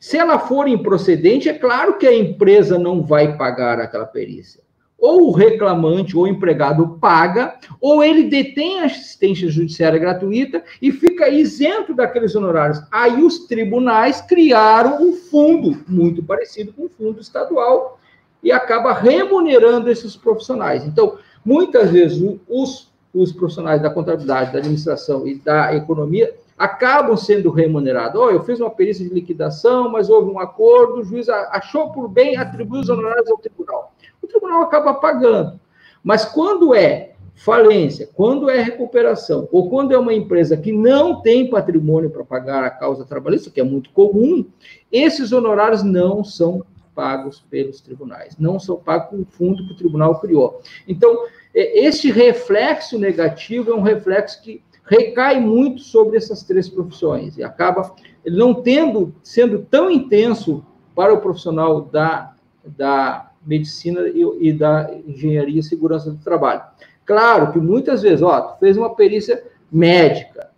[0.00, 4.62] Se ela for improcedente, é claro que a empresa não vai pagar aquela perícia.
[4.98, 10.90] Ou o reclamante ou o empregado paga, ou ele detém a assistência judiciária gratuita e
[10.90, 12.80] fica isento daqueles honorários.
[12.90, 18.00] Aí os tribunais criaram um fundo, muito parecido com o fundo estadual,
[18.42, 20.84] e acaba remunerando esses profissionais.
[20.84, 27.50] Então, muitas vezes, os, os profissionais da contabilidade, da administração e da economia acabam sendo
[27.50, 28.20] remunerados.
[28.20, 32.06] Oh, eu fiz uma perícia de liquidação, mas houve um acordo, o juiz achou por
[32.06, 33.92] bem atribuir os honorários ao tribunal.
[34.22, 35.58] O tribunal acaba pagando.
[36.04, 41.50] Mas quando é falência, quando é recuperação, ou quando é uma empresa que não tem
[41.50, 44.46] patrimônio para pagar a causa trabalhista, que é muito comum,
[44.92, 49.76] esses honorários não são pagos pelos tribunais, não são pagos com o fundo que o
[49.76, 50.60] tribunal criou.
[50.86, 57.38] Então, é, este reflexo negativo é um reflexo que recai muito sobre essas três profissões
[57.38, 57.94] e acaba
[58.26, 60.62] não tendo, sendo tão intenso
[60.94, 66.60] para o profissional da, da medicina e, e da engenharia e segurança do trabalho.
[67.06, 70.50] Claro que muitas vezes, ó, tu fez uma perícia médica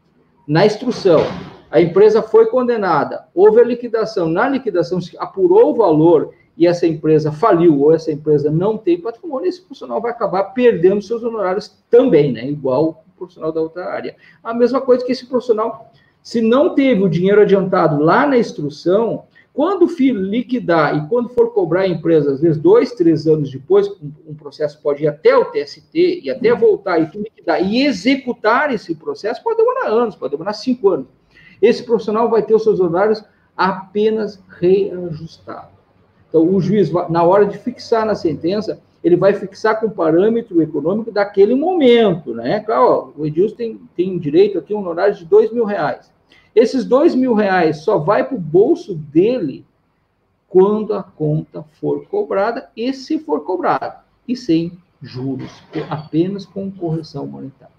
[0.49, 1.21] na instrução,
[1.71, 6.87] a empresa foi condenada, houve a liquidação, na liquidação se apurou o valor e essa
[6.87, 11.79] empresa faliu ou essa empresa não tem patrimônio, esse profissional vai acabar perdendo seus honorários
[11.89, 12.47] também, né?
[12.47, 14.17] Igual profissional da outra área.
[14.43, 19.25] A mesma coisa que esse profissional, se não teve o dinheiro adiantado lá na instrução,
[19.53, 23.89] quando for liquidar e quando for cobrar a empresa, às vezes dois, três anos depois,
[24.27, 28.97] um processo pode ir até o TST e até voltar e liquidar e executar esse
[28.97, 31.07] processo, pode demorar anos, pode demorar cinco anos.
[31.63, 33.25] Esse profissional vai ter os seus honorários
[33.57, 35.71] apenas reajustados.
[36.29, 40.63] Então, o juiz, na hora de fixar na sentença, ele vai fixar com o parâmetro
[40.63, 42.61] econômico daquele momento, né?
[42.61, 46.11] Claro, o Edilson tem, tem direito aqui a um honorário de dois mil reais.
[46.55, 49.67] Esses dois mil reais só vai para o bolso dele
[50.49, 55.51] quando a conta for cobrada e se for cobrada, e sem juros,
[55.91, 57.75] apenas com correção monetária.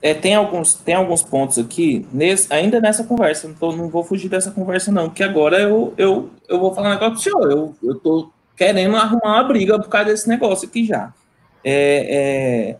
[0.00, 4.04] É, tem, alguns, tem alguns pontos aqui, nesse, ainda nessa conversa, não, tô, não vou
[4.04, 7.44] fugir dessa conversa, não, porque agora eu, eu, eu vou falar um negócio para o
[7.48, 7.74] senhor.
[7.82, 11.12] Eu, tô querendo arrumar uma briga por causa desse negócio aqui já.
[11.64, 12.76] É,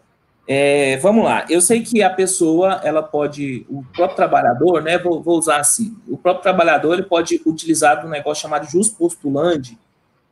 [0.48, 4.96] é, é, vamos lá, eu sei que a pessoa, ela pode, o próprio trabalhador, né,
[4.96, 9.76] vou, vou usar assim, o próprio trabalhador, ele pode utilizar um negócio chamado jus postulante,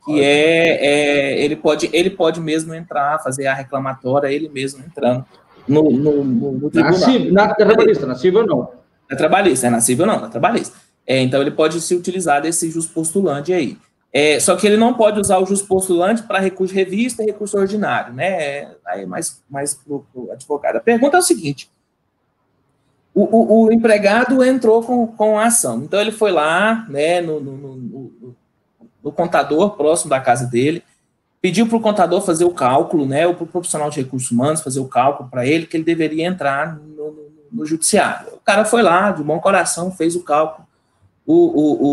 [0.04, 5.24] que é, é, ele, pode, ele pode mesmo entrar, fazer a reclamatória, ele mesmo entrando
[5.66, 7.10] no, no, no, no tribunal.
[7.32, 8.70] Na, na trabalhista, na civil não.
[9.10, 10.76] Na trabalhista, é na civil não, na trabalhista.
[11.06, 13.76] É, então ele pode se utilizar desse jus postulante aí.
[14.16, 17.26] É, só que ele não pode usar o jus postulante para recurso de revista e
[17.26, 18.26] recurso ordinário, né?
[18.28, 20.76] É, aí é mais, mais para o advogado.
[20.76, 21.68] A pergunta é o seguinte:
[23.12, 27.40] o, o, o, empregado entrou com, com a ação, então ele foi lá, né, no,
[27.40, 28.36] no, no,
[29.02, 30.84] no contador próximo da casa dele,
[31.40, 34.60] pediu para o contador fazer o cálculo, né, ou para o profissional de recursos humanos
[34.60, 38.34] fazer o cálculo para ele que ele deveria entrar no, judiciário.
[38.34, 40.66] O cara foi lá, de bom coração, fez o cálculo,
[41.26, 41.86] o, o,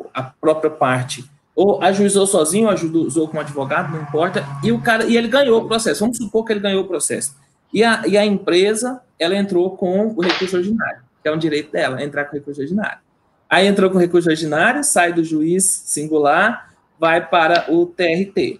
[0.00, 1.30] o a própria parte
[1.60, 5.60] ou ajuizou sozinho, ou com um advogado, não importa, e o cara, e ele ganhou
[5.60, 6.00] o processo.
[6.00, 7.36] Vamos supor que ele ganhou o processo.
[7.70, 11.70] E a, e a empresa, ela entrou com o recurso ordinário, que é um direito
[11.70, 13.00] dela, entrar com o recurso ordinário.
[13.46, 18.58] Aí entrou com o recurso ordinário, sai do juiz singular, vai para o TRT.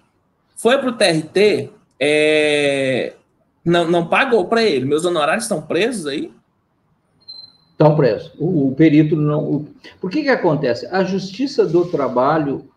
[0.55, 3.13] Foi para o TRT, é,
[3.65, 4.85] não, não pagou para ele.
[4.85, 6.31] Meus honorários estão presos aí?
[7.71, 8.31] Estão presos.
[8.37, 9.43] O, o perito não.
[9.43, 9.67] O,
[9.99, 10.85] por que que acontece?
[10.91, 12.69] A Justiça do Trabalho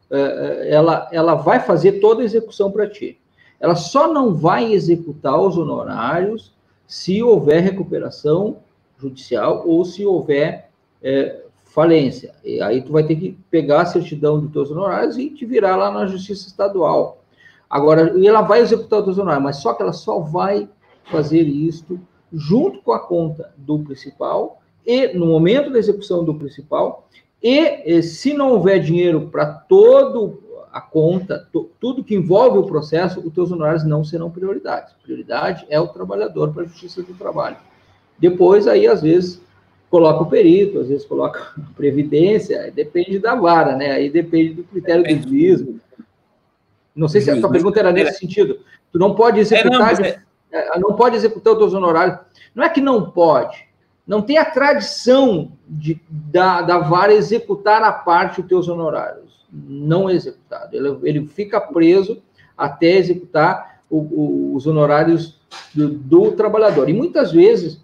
[0.69, 3.19] ela, ela vai fazer toda a execução para ti.
[3.61, 6.53] Ela só não vai executar os honorários
[6.87, 8.59] se houver recuperação
[8.99, 10.69] judicial ou se houver
[11.03, 12.35] é, falência.
[12.45, 15.77] E aí tu vai ter que pegar a certidão dos teus honorários e te virar
[15.77, 17.23] lá na justiça estadual.
[17.69, 20.69] Agora, e ela vai executar os teus honorários, mas só que ela só vai
[21.05, 22.01] fazer isto
[22.33, 27.09] junto com a conta do principal e no momento da execução do principal
[27.47, 30.43] E, se não houver dinheiro para todo
[30.73, 31.47] a conta,
[31.79, 34.95] tudo que envolve o processo, os teus honorários não serão prioridade.
[35.03, 37.59] Prioridade é o trabalhador para a justiça do trabalho.
[38.19, 39.43] Depois, aí, às vezes,
[39.91, 43.93] coloca o perito, às vezes coloca a previdência, depende da vara, né?
[43.93, 45.63] Aí depende do critério do juiz.
[46.97, 48.59] Não sei se a tua pergunta era nesse sentido.
[48.91, 50.19] Tu não pode executar, é,
[50.51, 50.79] não, é...
[50.79, 52.19] não pode executar os teus honorários.
[52.55, 53.69] Não é que não pode,
[54.07, 60.11] não tem a tradição de, da, da vara executar a parte os teus honorários não
[60.11, 60.75] executado.
[60.77, 62.21] Ele, ele fica preso
[62.57, 65.41] até executar o, o, os honorários
[65.73, 66.89] do, do, trabalhador.
[66.89, 67.83] E muitas vezes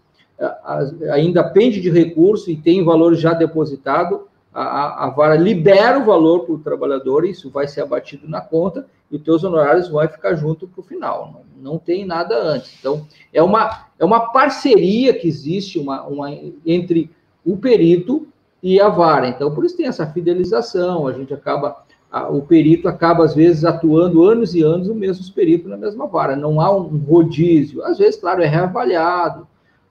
[1.12, 6.40] ainda pende de recurso e tem valor já depositado, a, a vara libera o valor
[6.40, 10.34] para o trabalhador, isso vai ser abatido na conta e os teus honorários vão ficar
[10.34, 11.32] junto para o final.
[11.32, 12.74] Não, não tem nada antes.
[12.78, 16.30] Então, é uma, é uma parceria que existe uma, uma,
[16.64, 17.10] entre
[17.44, 18.26] o perito
[18.62, 19.28] e a vara.
[19.28, 23.64] Então, por isso tem essa fidelização, a gente acaba, a, o perito acaba, às vezes,
[23.64, 26.36] atuando anos e anos o mesmo perito na mesma vara.
[26.36, 27.84] Não há um rodízio.
[27.84, 29.46] Às vezes, claro, é reavaliado,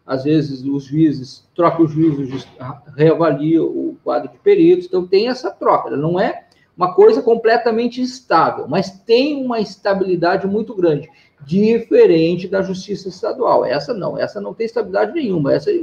[0.09, 2.47] às vezes os juízes trocam o juiz, o juiz
[2.97, 6.47] reavalia o quadro de peritos, então tem essa troca, não é
[6.79, 11.09] uma coisa completamente estável, mas tem uma estabilidade muito grande,
[11.45, 13.65] diferente da justiça estadual.
[13.65, 15.81] Essa não, essa não tem estabilidade nenhuma, essa é,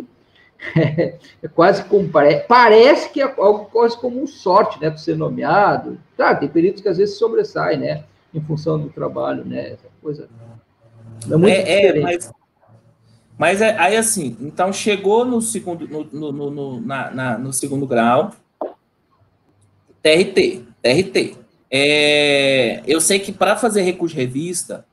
[1.42, 6.00] é quase como parece, que é algo quase como sorte, né, para ser nomeado.
[6.16, 10.30] Claro, tem peritos que às vezes sobressaem, né, em função do trabalho, né, essa coisa.
[11.30, 12.32] É muito é, é mas,
[13.36, 17.86] mas é, aí assim, então chegou no segundo, no, no, no, na, na, no segundo
[17.86, 18.32] grau,
[20.02, 21.36] TRT, TRT.
[21.70, 24.84] É, eu sei que para fazer recurso de revista,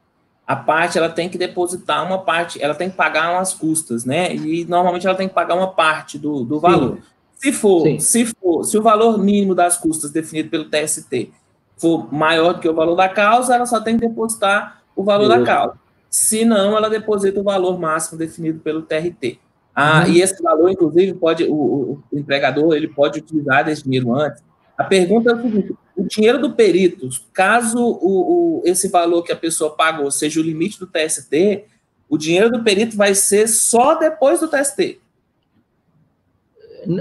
[0.46, 4.34] a parte ela tem que depositar uma parte, ela tem que pagar umas custas, né?
[4.36, 6.98] E normalmente ela tem que pagar uma parte do, do valor.
[6.98, 7.04] Sim.
[7.36, 8.00] Se for, Sim.
[8.00, 11.32] se for, se o valor mínimo das custas definido pelo TST
[11.78, 15.28] for maior do que o valor da causa, ela só tem que depositar o valor
[15.28, 15.74] da causa.
[16.10, 19.40] Se não, ela deposita o valor máximo definido pelo TRT.
[19.76, 20.14] Ah, uhum.
[20.14, 24.44] E esse valor, inclusive, pode o, o, empregador ele pode utilizar esse dinheiro antes.
[24.78, 29.32] A pergunta é o seguinte: o dinheiro do perito, caso o, o, esse valor que
[29.32, 31.66] a pessoa pagou seja o limite do TST,
[32.10, 35.00] o dinheiro do perito vai ser só depois do TST.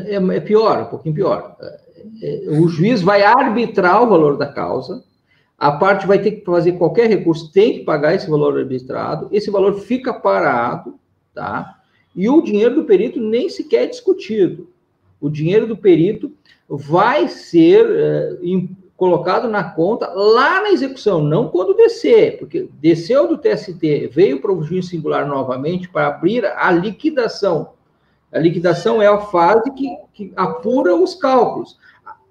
[0.07, 1.57] É, é pior, um pouquinho pior.
[2.23, 5.03] É, o juiz vai arbitrar o valor da causa,
[5.59, 9.51] a parte vai ter que fazer qualquer recurso, tem que pagar esse valor arbitrado, esse
[9.51, 10.99] valor fica parado,
[11.35, 11.79] tá?
[12.15, 14.69] E o dinheiro do perito nem sequer é discutido.
[15.21, 16.33] O dinheiro do perito
[16.69, 18.39] vai ser é,
[19.03, 24.53] colocado na conta lá na execução, não quando descer, porque desceu do TST, veio para
[24.53, 27.73] o juiz singular novamente para abrir a liquidação.
[28.31, 31.77] A liquidação é a fase que, que apura os cálculos.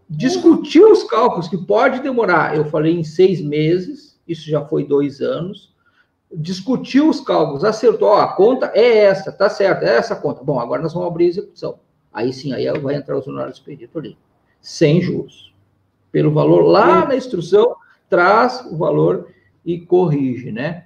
[0.09, 5.19] Discutir os cálculos, que pode demorar, eu falei em seis meses, isso já foi dois
[5.19, 5.75] anos.
[6.33, 10.41] Discutiu os cálculos, acertou, ó, a conta é essa, tá certo, é essa conta.
[10.41, 11.79] Bom, agora nós vamos abrir a execução.
[12.13, 14.17] Aí sim, aí vai entrar os honorários perdidos ali,
[14.61, 15.50] sem juros
[16.11, 17.75] pelo valor lá na instrução,
[18.09, 19.27] traz o valor
[19.65, 20.85] e corrige, né?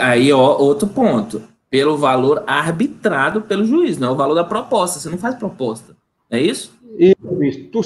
[0.00, 1.42] Aí, ó, outro ponto.
[1.70, 4.98] Pelo valor arbitrado pelo juiz, não é o valor da proposta.
[4.98, 5.96] Você não faz proposta.
[6.28, 6.72] É isso?
[6.98, 7.64] Isso, isso.
[7.70, 7.80] Tu.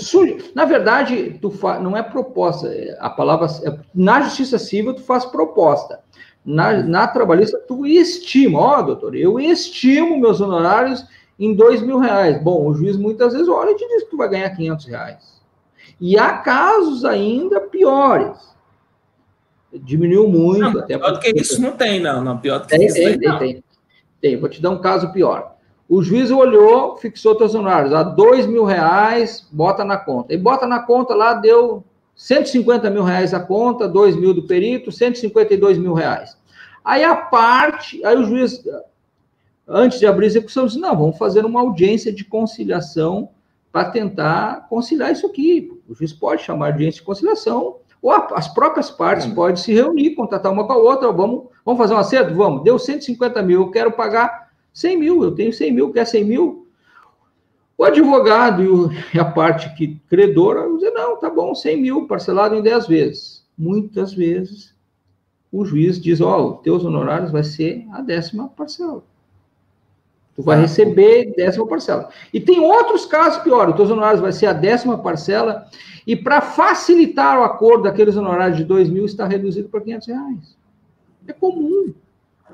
[0.55, 1.79] Na verdade, tu fa...
[1.79, 2.71] não é proposta.
[2.99, 3.47] A palavra.
[3.63, 6.01] É, na justiça civil, tu faz proposta.
[6.45, 8.59] Na, na trabalhista, tu estima.
[8.59, 11.05] Ó, oh, doutor, eu estimo meus honorários
[11.39, 12.43] em dois mil reais.
[12.43, 15.34] Bom, o juiz muitas vezes olha e te diz que tu vai ganhar 500 reais.
[16.07, 18.37] E há casos ainda piores.
[19.73, 20.61] Diminuiu muito.
[20.61, 22.23] Não, até pior do que isso não tem, não.
[22.23, 23.65] não pior do que tem, isso tem, tem, tem,
[24.21, 24.37] tem.
[24.37, 25.57] Vou te dar um caso pior.
[25.89, 30.35] O juiz olhou, fixou teus honorários a dois mil reais, bota na conta.
[30.35, 31.83] E bota na conta lá, deu
[32.15, 36.37] 150 mil reais a conta, 2 mil do perito, 152 mil reais.
[36.85, 38.63] Aí a parte, aí o juiz,
[39.67, 43.31] antes de abrir a execução, disse, não, vamos fazer uma audiência de conciliação
[43.75, 45.69] para tentar conciliar isso aqui.
[45.89, 49.35] O juiz pode chamar de audiência de conciliação, ou as próprias partes hum.
[49.35, 52.33] podem se reunir, contratar uma com a outra, vamos, vamos fazer um acerto?
[52.35, 56.25] Vamos, deu 150 mil, eu quero pagar 100 mil, eu tenho 100 mil, quer 100
[56.25, 56.69] mil?
[57.77, 62.07] O advogado e, o, e a parte que credora dizer, não, tá bom, 100 mil,
[62.07, 63.45] parcelado em 10 vezes.
[63.59, 64.73] Muitas vezes
[65.51, 69.03] o juiz diz, ó, oh, teus honorários vai ser a décima parcela.
[70.35, 72.09] Tu vai receber décima parcela.
[72.33, 73.71] E tem outros casos piores.
[73.71, 75.67] Os teus honorários vai ser a décima parcela.
[76.07, 80.57] E para facilitar o acordo daqueles honorários de dois mil, está reduzido para 500 reais.
[81.27, 81.95] É comum.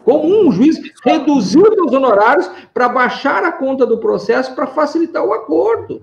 [0.04, 5.24] Comum o juiz reduzir os teus honorários para baixar a conta do processo para facilitar
[5.24, 6.02] o acordo.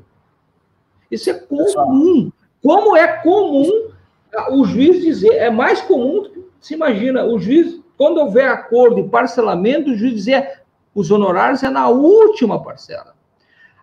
[1.10, 2.32] Isso é comum.
[2.62, 3.92] Como é comum
[4.52, 9.92] o juiz dizer, é mais comum, se imagina, o juiz, quando houver acordo e parcelamento,
[9.92, 10.62] o juiz dizer
[10.98, 13.14] os honorários é na última parcela.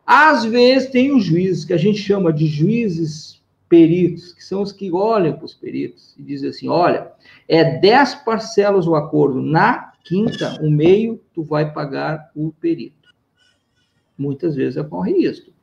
[0.04, 4.72] Às vezes tem os juízes que a gente chama de juízes peritos, que são os
[4.72, 7.12] que olham para os peritos e dizem assim: olha,
[7.48, 13.14] é 10 parcelas o acordo, na quinta, o meio, tu vai pagar o perito.
[14.18, 15.54] Muitas vezes ocorre isso.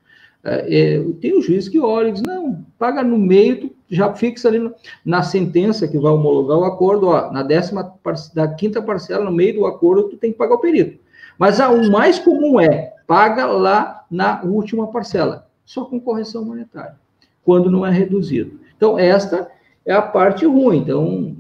[0.46, 4.14] É, é, tem um juiz que olha e diz: não, paga no meio, tu já
[4.14, 4.74] fixa ali no,
[5.04, 7.94] na sentença que vai homologar o acordo, ó, na décima,
[8.34, 11.01] da quinta parcela, no meio do acordo, tu tem que pagar o perito.
[11.42, 16.98] Mas ah, o mais comum é paga lá na última parcela, só com correção monetária,
[17.44, 18.60] quando não é reduzido.
[18.78, 19.50] Então, esta
[19.84, 20.78] é a parte ruim.
[20.78, 21.36] Então,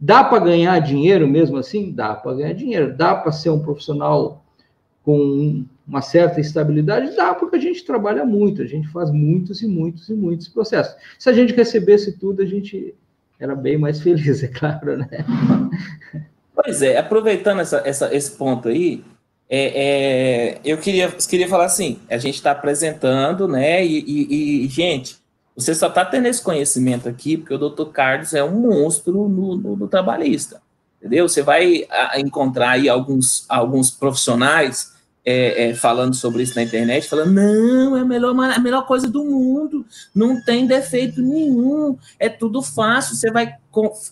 [0.00, 1.92] dá para ganhar dinheiro mesmo assim?
[1.92, 2.96] Dá para ganhar dinheiro.
[2.96, 4.42] Dá para ser um profissional
[5.04, 7.14] com uma certa estabilidade?
[7.14, 10.96] Dá, porque a gente trabalha muito, a gente faz muitos e muitos e muitos processos.
[11.18, 12.94] Se a gente recebesse tudo, a gente
[13.38, 15.06] era bem mais feliz, é claro, né?
[16.54, 19.04] Pois é, aproveitando essa, essa, esse ponto aí,
[19.50, 24.68] é, é, eu queria, queria falar assim, a gente está apresentando, né, e, e, e,
[24.68, 25.16] gente,
[25.56, 29.56] você só está tendo esse conhecimento aqui porque o doutor Carlos é um monstro no,
[29.56, 30.60] no, no trabalhista,
[30.98, 31.28] entendeu?
[31.28, 31.86] Você vai
[32.16, 34.92] encontrar aí alguns, alguns profissionais
[35.24, 39.08] é, é, falando sobre isso na internet, falando, não, é a melhor, a melhor coisa
[39.08, 39.84] do mundo,
[40.14, 43.54] não tem defeito nenhum, é tudo fácil, você vai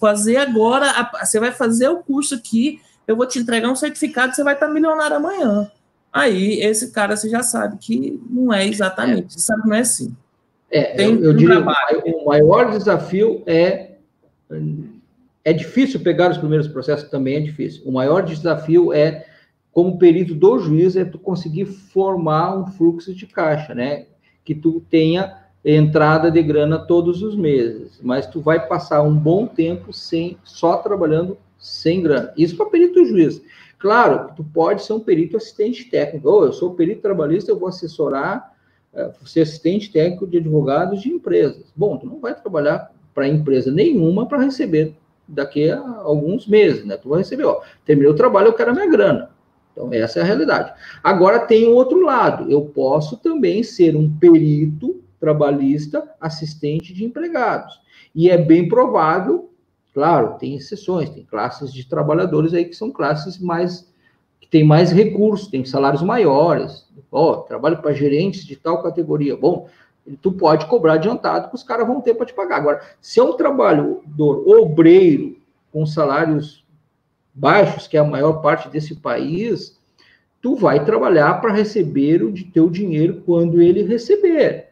[0.00, 4.42] fazer agora, você vai fazer o curso aqui, eu vou te entregar um certificado, você
[4.42, 5.70] vai estar milionário amanhã.
[6.12, 10.16] Aí, esse cara, você já sabe que não é exatamente, você sabe não é assim.
[10.70, 12.02] É, tem eu, eu um diria, trabalho.
[12.06, 13.92] o maior desafio é
[15.44, 17.82] é difícil pegar os primeiros processos, também é difícil.
[17.86, 19.26] O maior desafio é
[19.72, 24.06] como perito do juiz, é tu conseguir formar um fluxo de caixa, né?
[24.44, 29.46] Que tu tenha entrada de grana todos os meses, mas tu vai passar um bom
[29.46, 32.32] tempo sem só trabalhando sem grana.
[32.36, 33.42] Isso para perito juiz.
[33.78, 36.28] Claro, tu pode ser um perito assistente técnico.
[36.28, 38.54] Ou oh, eu sou perito trabalhista, eu vou assessorar,
[38.94, 41.72] uh, ser assistente técnico de advogados de empresas.
[41.74, 44.94] Bom, tu não vai trabalhar para empresa nenhuma para receber
[45.26, 46.96] daqui a alguns meses, né?
[46.96, 49.30] Tu vai receber, ó, terminei o trabalho, eu quero a minha grana.
[49.72, 50.72] Então, essa é a realidade.
[51.02, 52.50] Agora, tem o outro lado.
[52.50, 57.80] Eu posso também ser um perito trabalhista assistente de empregados.
[58.14, 59.50] E é bem provável,
[59.96, 63.90] claro, tem exceções, tem classes de trabalhadores aí que são classes mais
[64.38, 66.86] que têm mais recursos, têm salários maiores.
[67.10, 69.34] Ó, oh, trabalho para gerentes de tal categoria.
[69.34, 69.70] Bom,
[70.20, 72.58] tu pode cobrar adiantado que os caras vão ter para te pagar.
[72.58, 75.38] Agora, se é um trabalhador obreiro
[75.72, 76.62] com salários
[77.32, 79.80] baixos, que é a maior parte desse país,
[80.42, 84.65] tu vai trabalhar para receber o de teu dinheiro quando ele receber.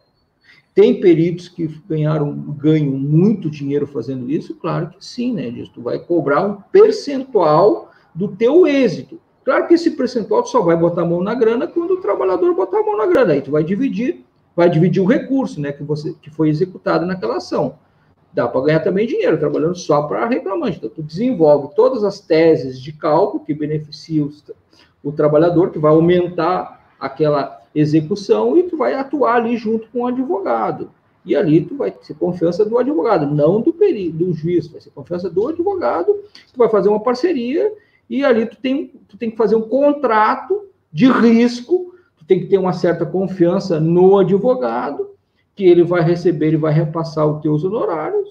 [0.74, 4.54] Tem peritos que ganharam, ganham muito dinheiro fazendo isso?
[4.56, 5.50] Claro que sim, né?
[5.50, 9.20] Diz, tu vai cobrar um percentual do teu êxito.
[9.44, 12.54] Claro que esse percentual tu só vai botar a mão na grana quando o trabalhador
[12.54, 13.34] botar a mão na grana.
[13.34, 14.24] Aí tu vai dividir,
[14.56, 17.78] vai dividir o recurso, né, que você que foi executado naquela ação
[18.34, 20.78] dá para ganhar também dinheiro trabalhando só para reclamante.
[20.78, 24.28] Então, tu desenvolve todas as teses de cálculo que beneficiam
[25.02, 30.06] o trabalhador, que vai aumentar aquela execução e tu vai atuar ali junto com o
[30.06, 30.90] advogado.
[31.24, 34.90] E ali tu vai ter confiança do advogado, não do perito, do juiz, vai ser
[34.90, 36.14] confiança do advogado,
[36.52, 37.72] tu vai fazer uma parceria
[38.08, 42.46] e ali tu tem, tu tem que fazer um contrato de risco, tu tem que
[42.46, 45.10] ter uma certa confiança no advogado
[45.56, 48.28] que ele vai receber e vai repassar os teus honorários,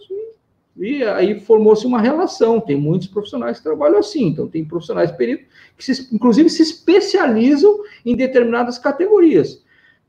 [0.76, 2.60] e, aí formou-se uma relação.
[2.60, 5.46] Tem muitos profissionais que trabalham assim, então tem profissionais peritos
[5.78, 9.64] que, se, inclusive, se especializam em determinadas categorias,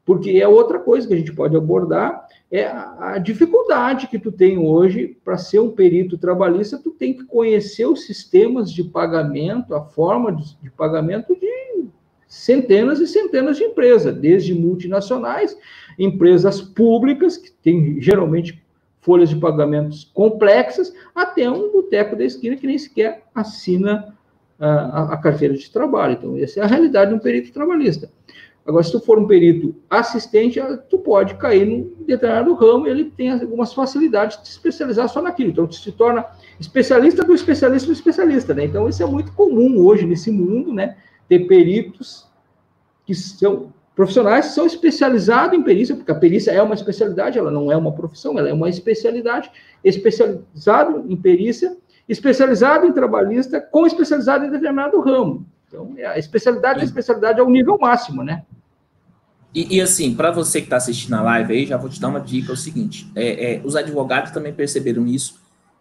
[0.05, 4.31] porque é outra coisa que a gente pode abordar, é a, a dificuldade que tu
[4.31, 9.75] tem hoje para ser um perito trabalhista, tu tem que conhecer os sistemas de pagamento,
[9.75, 11.55] a forma de, de pagamento de
[12.29, 15.57] centenas e centenas de empresas, desde multinacionais
[15.99, 18.64] empresas públicas, que têm geralmente
[19.05, 24.17] folhas de pagamentos complexas, até um boteco da esquina que nem sequer assina
[24.59, 26.15] a, a, carteira de trabalho.
[26.15, 28.11] Então, essa é a realidade de um perito trabalhista.
[28.67, 32.91] Agora, se tu for um perito assistente, ah, tu pode cair num determinado ramo e
[32.91, 35.51] ele tem algumas facilidades de se especializar só naquilo.
[35.51, 36.25] Então, tu se torna
[36.59, 38.65] especialista do especialista do especialista, né?
[38.65, 40.97] Então, isso é muito comum hoje nesse mundo, né?
[41.29, 42.27] Ter peritos
[43.05, 47.71] que são Profissionais são especializados em perícia, porque a perícia é uma especialidade, ela não
[47.71, 49.51] é uma profissão, ela é uma especialidade,
[49.85, 51.77] especializado em perícia,
[52.09, 55.47] especializado em trabalhista, com especializado em determinado ramo.
[55.69, 58.43] Então, é a especialidade, a especialidade é o nível máximo, né?
[59.55, 62.09] E, e assim, para você que está assistindo a live aí, já vou te dar
[62.09, 65.41] uma dica: é o seguinte: é, é, os advogados também perceberam isso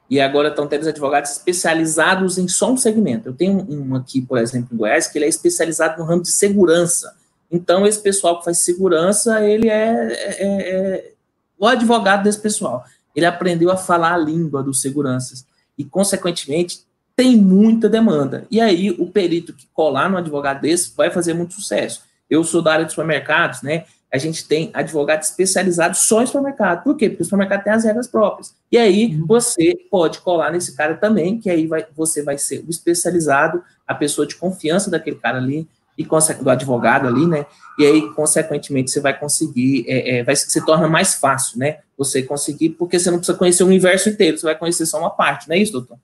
[0.09, 3.29] e agora estão tendo advogados especializados em só um segmento.
[3.29, 6.29] Eu tenho um aqui, por exemplo, em Goiás, que ele é especializado no ramo de
[6.29, 7.15] segurança.
[7.53, 11.11] Então, esse pessoal que faz segurança, ele é, é, é
[11.55, 12.83] o advogado desse pessoal.
[13.15, 15.45] Ele aprendeu a falar a língua dos seguranças
[15.77, 16.79] e, consequentemente,
[17.15, 18.47] tem muita demanda.
[18.49, 22.01] E aí, o perito que colar no advogado desse vai fazer muito sucesso.
[22.27, 23.85] Eu sou da área de supermercados, né?
[24.11, 26.83] A gente tem advogados especializados só em supermercado.
[26.83, 27.07] Por quê?
[27.07, 28.55] Porque o supermercado tem as regras próprias.
[28.71, 29.27] E aí, uhum.
[29.27, 33.93] você pode colar nesse cara também, que aí vai, você vai ser o especializado, a
[33.93, 35.67] pessoa de confiança daquele cara ali,
[35.97, 37.45] e do advogado ali, né?
[37.77, 41.79] E aí, consequentemente, você vai conseguir, é, é, vai se torna mais fácil, né?
[41.97, 45.11] Você conseguir, porque você não precisa conhecer o universo inteiro, você vai conhecer só uma
[45.11, 45.97] parte, não é isso, doutor?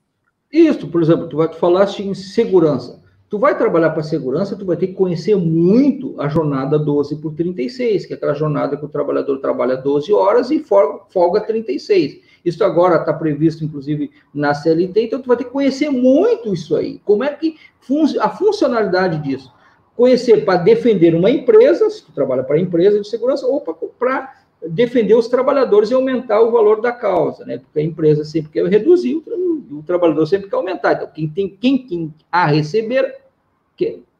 [0.52, 3.00] Isso, por exemplo, tu, vai, tu falaste em segurança.
[3.28, 7.32] Tu vai trabalhar para segurança, tu vai ter que conhecer muito a jornada 12 por
[7.34, 12.18] 36, que é aquela jornada que o trabalhador trabalha 12 horas e folga, folga 36.
[12.44, 16.74] Isso agora está previsto, inclusive, na CLT, então tu vai ter que conhecer muito isso
[16.74, 17.00] aí.
[17.04, 19.52] Como é que fun a funcionalidade disso?
[20.00, 24.34] Conhecer para defender uma empresa, se tu trabalha para empresa de segurança, ou para
[24.66, 27.58] defender os trabalhadores e aumentar o valor da causa, né?
[27.58, 30.94] Porque a empresa sempre quer reduzir, o, trabalhador sempre quer aumentar.
[30.94, 33.14] Então, quem tem, quem tem a receber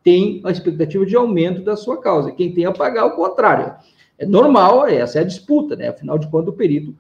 [0.04, 2.30] tem a expectativa de aumento da sua causa.
[2.30, 3.74] Quem tem a pagar, o contrário.
[4.18, 5.88] É normal, essa é a disputa, né?
[5.88, 6.94] Afinal de contas, o perito,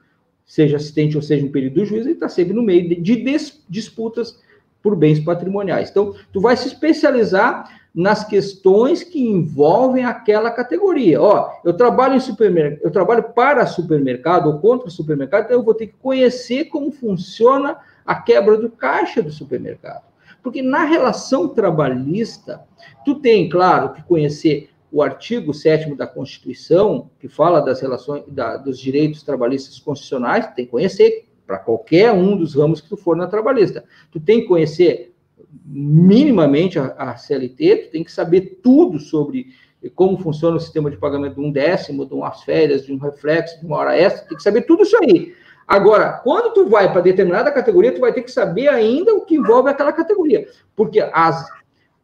[0.46, 3.36] seja assistente ou seja um perito do juiz, ele está sempre no meio de, de
[3.68, 4.40] disputas
[4.82, 5.90] por bens patrimoniais.
[5.90, 11.20] Então, tu vai se especializar nas questões que envolvem aquela categoria.
[11.20, 15.74] Ó, eu trabalho em supermercado, eu trabalho para supermercado ou contra supermercado, então eu vou
[15.74, 20.04] ter que conhecer como funciona a quebra do caixa do supermercado.
[20.42, 22.62] Porque na relação trabalhista,
[23.04, 28.56] tu tem, claro, que conhecer o artigo 7 da Constituição, que fala das relações da,
[28.56, 32.96] dos direitos trabalhistas constitucionais, tu tem que conhecer para qualquer um dos ramos que tu
[32.96, 33.84] for na trabalhista.
[34.10, 35.09] Tu tem que conhecer
[35.64, 39.48] minimamente a, a, CLT, tu tem que saber tudo sobre
[39.94, 43.58] como funciona o sistema de pagamento de um décimo, de umas férias, de um reflexo,
[43.60, 45.34] de uma hora extra, tem que saber tudo isso aí.
[45.66, 49.36] Agora, quando tu vai para determinada categoria, tu vai ter que saber ainda o que
[49.36, 51.48] envolve aquela categoria, porque as,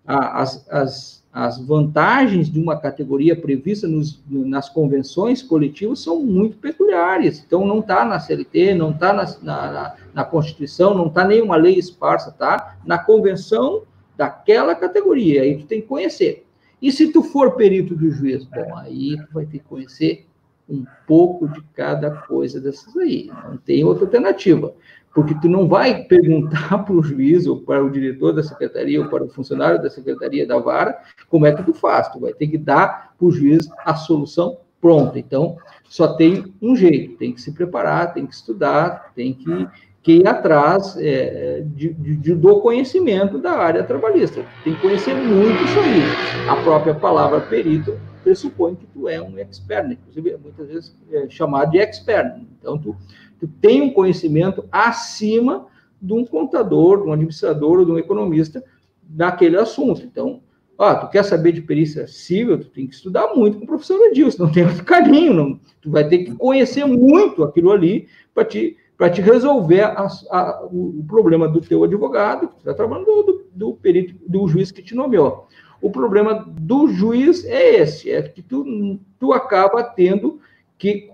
[0.07, 7.45] as, as as vantagens de uma categoria prevista nos, nas convenções coletivas são muito peculiares.
[7.47, 11.75] Então, não está na CLT, não está na, na, na, Constituição, não está nenhuma lei
[11.75, 12.79] esparsa, tá?
[12.87, 13.83] Na convenção
[14.17, 15.43] daquela categoria.
[15.43, 16.47] Aí tu tem que conhecer.
[16.81, 18.47] E se tu for perito do juiz?
[18.47, 20.27] Bom, aí tu vai ter que conhecer
[20.67, 23.31] um pouco de cada coisa dessas aí.
[23.45, 24.73] Não tem outra alternativa
[25.17, 29.09] porque tu não vai perguntar para o juiz ou para o diretor da secretaria ou
[29.09, 30.99] para o funcionário da secretaria da vara
[31.31, 34.59] como é que tu faz, tu vai ter que dar para o juiz a solução
[34.79, 35.19] pronta.
[35.19, 35.57] Então,
[35.89, 39.67] só tem um jeito, tem que se preparar, tem que estudar, tem que,
[40.03, 44.45] que ir atrás é, de, de, do conhecimento da área trabalhista.
[44.65, 46.51] Tem que conhecer muito isso aí.
[46.51, 51.71] A própria palavra perito pressupõe que tu é um expert, inclusive muitas vezes é chamado
[51.71, 52.39] de expert.
[52.61, 52.95] Então, tu
[53.39, 55.67] tu tem um conhecimento acima
[56.01, 58.63] de um contador, de um administrador ou de um economista
[59.03, 60.03] daquele assunto.
[60.03, 60.41] Então,
[60.77, 64.01] ó, tu quer saber de perícia civil, tu tem que estudar muito com o professor
[64.07, 65.61] Edilson, não tem outro caminho, não.
[65.81, 70.67] tu vai ter que conhecer muito aquilo ali para te, para te resolver a, a,
[70.71, 74.95] o problema do teu advogado, que está trabalhando do, do, perito, do juiz que te
[74.95, 75.47] nomeou.
[75.81, 80.41] O problema do juiz é esse, é que tu, tu acaba tendo
[80.79, 81.11] que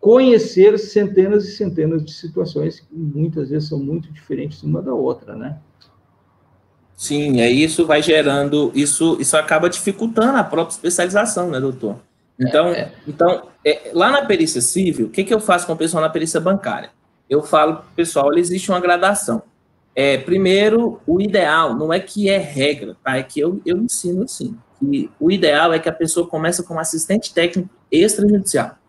[0.00, 5.36] conhecer centenas e centenas de situações que muitas vezes são muito diferentes uma da outra,
[5.36, 5.58] né?
[6.96, 11.96] Sim, é isso vai gerando, isso, isso acaba dificultando a própria especialização, né, doutor?
[12.38, 12.92] Então, é, é.
[13.06, 16.08] então é, lá na perícia civil, o que, que eu faço com o pessoal na
[16.08, 16.90] perícia bancária?
[17.28, 19.42] Eu falo para o pessoal, existe uma gradação.
[19.94, 23.16] É, primeiro, o ideal não é que é regra, tá?
[23.16, 24.56] É que eu, eu ensino assim.
[24.78, 28.79] Que o ideal é que a pessoa comece como assistente técnico extrajudicial.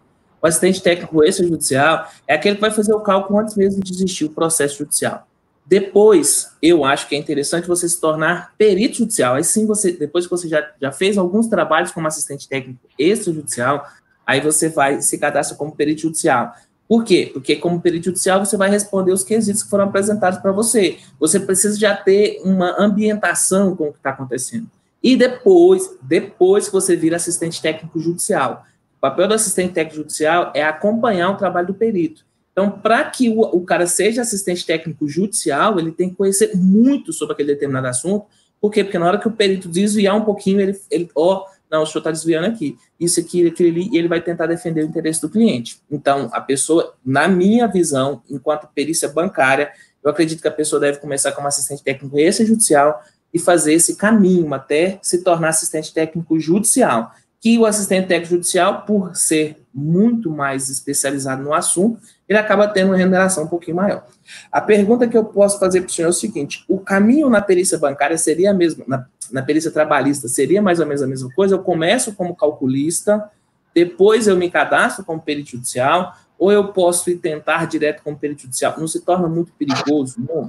[0.41, 4.25] O assistente técnico extrajudicial é aquele que vai fazer o cálculo antes mesmo de existir
[4.25, 5.27] o processo judicial.
[5.65, 9.35] Depois, eu acho que é interessante você se tornar perito judicial.
[9.35, 13.87] Aí sim, você, depois que você já, já fez alguns trabalhos como assistente técnico extrajudicial,
[14.25, 16.53] aí você vai se cadastra como perito judicial.
[16.87, 17.29] Por quê?
[17.31, 20.97] Porque como perito judicial você vai responder os quesitos que foram apresentados para você.
[21.19, 24.67] Você precisa já ter uma ambientação com o que está acontecendo.
[25.01, 28.65] E depois, depois que você vira assistente técnico judicial,
[29.01, 32.23] o papel do assistente técnico judicial é acompanhar o trabalho do perito.
[32.51, 37.11] Então, para que o, o, cara seja assistente técnico judicial, ele tem que conhecer muito
[37.11, 38.27] sobre aquele determinado assunto.
[38.59, 38.83] Por quê?
[38.83, 42.01] Porque na hora que o perito desviar um pouquinho, ele, ele ó, não, o senhor
[42.01, 42.77] está desviando aqui.
[42.99, 45.79] Isso aqui, aquilo ali, e ele vai tentar defender o interesse do cliente.
[45.89, 49.71] Então, a pessoa, na minha visão, enquanto perícia bancária,
[50.03, 53.01] eu acredito que a pessoa deve começar como assistente técnico judicial
[53.33, 57.11] e fazer esse caminho até se tornar assistente técnico judicial.
[57.41, 62.89] Que o assistente técnico judicial, por ser muito mais especializado no assunto, ele acaba tendo
[62.89, 64.05] uma remuneração um pouquinho maior.
[64.51, 67.41] A pergunta que eu posso fazer para o senhor é o seguinte: o caminho na
[67.41, 71.29] perícia bancária seria a mesma, na, na perícia trabalhista, seria mais ou menos a mesma
[71.33, 71.55] coisa?
[71.55, 73.29] Eu começo como calculista,
[73.73, 78.43] depois eu me cadastro como perito judicial, ou eu posso ir tentar direto como perito
[78.43, 78.75] judicial?
[78.77, 80.47] Não se torna muito perigoso, não?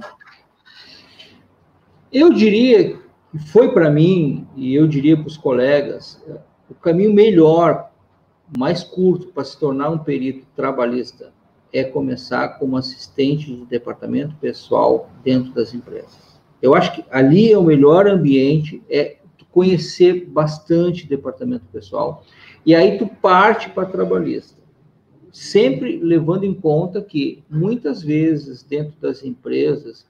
[2.11, 3.01] Eu diria
[3.47, 6.21] foi para mim, e eu diria para os colegas,
[6.73, 7.91] o caminho melhor,
[8.57, 11.31] mais curto para se tornar um perito trabalhista
[11.71, 16.39] é começar como assistente de departamento pessoal dentro das empresas.
[16.61, 19.17] Eu acho que ali é o melhor ambiente, é
[19.51, 22.23] conhecer bastante departamento pessoal,
[22.65, 24.61] e aí tu parte para trabalhista.
[25.31, 30.07] Sempre levando em conta que muitas vezes dentro das empresas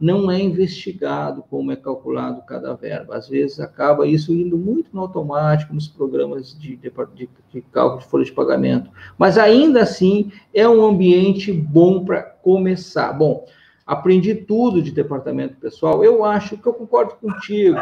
[0.00, 3.16] não é investigado como é calculado cada verba.
[3.16, 6.90] Às vezes acaba isso indo muito no automático nos programas de, de,
[7.52, 8.90] de cálculo de folha de pagamento.
[9.18, 13.12] Mas ainda assim é um ambiente bom para começar.
[13.12, 13.44] Bom,
[13.86, 16.02] aprendi tudo de departamento pessoal.
[16.02, 17.78] Eu acho que eu concordo contigo.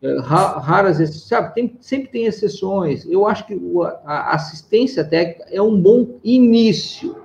[0.00, 1.54] É, raras exceções, sabe?
[1.54, 3.04] Tem, sempre tem exceções.
[3.06, 3.60] Eu acho que
[4.04, 7.16] a assistência técnica é um bom início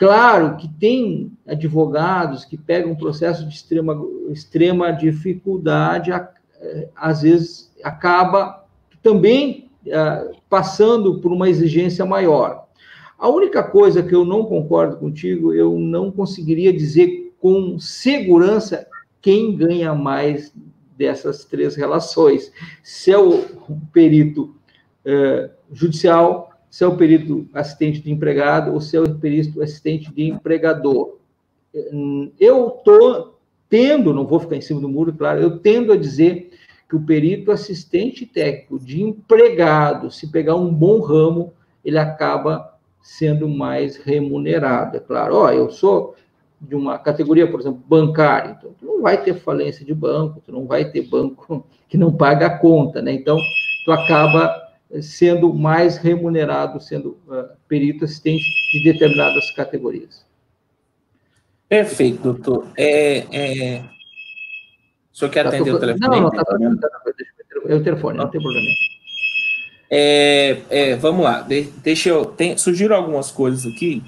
[0.00, 7.70] Claro que tem advogados que pegam um processo de extrema, extrema dificuldade, eh, às vezes
[7.84, 8.64] acaba
[9.02, 12.66] também uh, passando por uma exigência maior.
[13.18, 18.86] A única coisa que eu não concordo contigo, eu não conseguiria dizer com segurança
[19.20, 20.50] quem ganha mais
[20.96, 22.50] dessas três relações.
[22.82, 23.44] Se é o
[23.92, 24.54] perito
[25.04, 30.14] uh, judicial, se é o perito assistente de empregado ou se é o perito assistente
[30.14, 31.16] de empregador.
[32.38, 36.50] Eu estou tendo, não vou ficar em cima do muro, claro, eu tendo a dizer
[36.88, 41.52] que o perito assistente técnico de empregado, se pegar um bom ramo,
[41.84, 44.96] ele acaba sendo mais remunerado.
[44.96, 46.14] É claro, ó, eu sou
[46.60, 50.52] de uma categoria, por exemplo, bancária, então tu não vai ter falência de banco, tu
[50.52, 53.12] não vai ter banco que não paga a conta, né?
[53.12, 53.38] Então,
[53.84, 54.69] tu acaba
[55.00, 60.24] sendo mais remunerado, sendo uh, perito assistente de determinadas categorias.
[61.68, 62.66] Perfeito, doutor.
[62.76, 63.84] É, é...
[65.12, 65.76] O senhor quer tá atender tocando...
[65.76, 66.16] o telefone?
[66.16, 66.90] Não, não, tá.
[67.66, 68.66] É o telefone, não tem problema.
[69.88, 72.24] É, é, vamos lá, de, deixa eu.
[72.24, 74.02] Tem, surgiram algumas coisas aqui,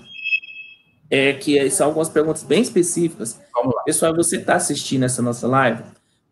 [1.11, 3.41] é, que são algumas perguntas bem específicas.
[3.53, 3.83] Vamos lá.
[3.83, 5.83] Pessoal, você está assistindo essa nossa live?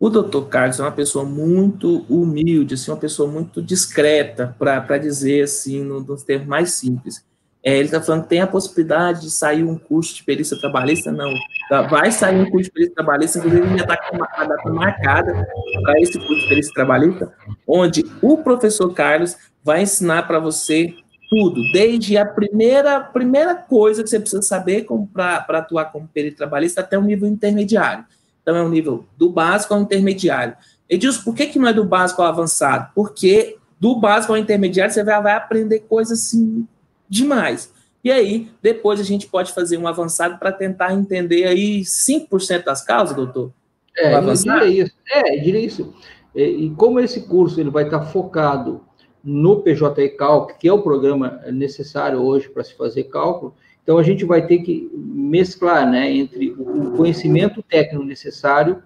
[0.01, 5.43] O doutor Carlos é uma pessoa muito humilde, assim, uma pessoa muito discreta, para dizer
[5.43, 7.23] assim, nos termos mais simples.
[7.63, 11.11] É, ele está falando que tem a possibilidade de sair um curso de perícia trabalhista?
[11.11, 11.31] Não.
[11.69, 15.47] Tá, vai sair um curso de perícia trabalhista, inclusive já está com a data marcada
[15.83, 17.31] para esse curso de perícia trabalhista,
[17.67, 20.95] onde o professor Carlos vai ensinar para você
[21.29, 26.81] tudo, desde a primeira, primeira coisa que você precisa saber para atuar como perito trabalhista
[26.81, 28.03] até o nível intermediário.
[28.41, 30.55] Então, é um nível do básico ao intermediário.
[30.89, 32.91] Edilson, por que, que não é do básico ao avançado?
[32.93, 36.67] Porque do básico ao intermediário você vai, vai aprender coisas assim
[37.07, 37.71] demais.
[38.03, 42.83] E aí, depois a gente pode fazer um avançado para tentar entender aí 5% das
[42.83, 43.51] causas, doutor?
[43.95, 44.93] É, eu diria isso.
[45.09, 45.93] É, eu diria isso.
[46.35, 48.81] E, como esse curso ele vai estar focado
[49.23, 53.53] no PJE Calc, que é o programa necessário hoje para se fazer cálculo,
[53.83, 58.83] então, a gente vai ter que mesclar né, entre o conhecimento técnico necessário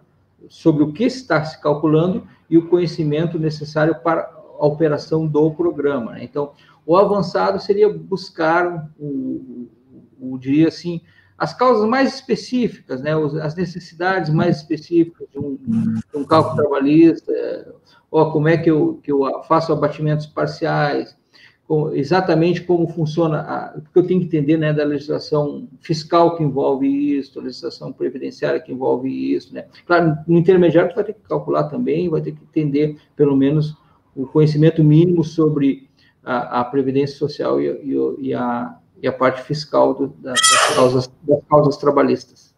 [0.47, 4.21] sobre o que está se calculando e o conhecimento necessário para
[4.59, 6.13] a operação do programa.
[6.13, 6.23] Né?
[6.23, 6.53] Então,
[6.85, 9.67] o avançado seria buscar, o,
[10.19, 11.01] o, o, diria assim,
[11.37, 13.11] as causas mais específicas, né?
[13.41, 17.75] as necessidades mais específicas de um, de um cálculo trabalhista,
[18.09, 21.17] ou como é que eu, que eu faço abatimentos parciais,
[21.93, 26.87] exatamente como funciona, a, porque eu tenho que entender né, da legislação fiscal que envolve
[26.87, 29.53] isso, legislação previdenciária que envolve isso.
[29.53, 29.65] Né?
[29.85, 33.75] Claro, no intermediário, você vai ter que calcular também, vai ter que entender, pelo menos,
[34.15, 35.89] o conhecimento mínimo sobre
[36.23, 40.39] a, a previdência social e, e, e, a, e a parte fiscal do, das,
[40.75, 42.53] causas, das causas trabalhistas.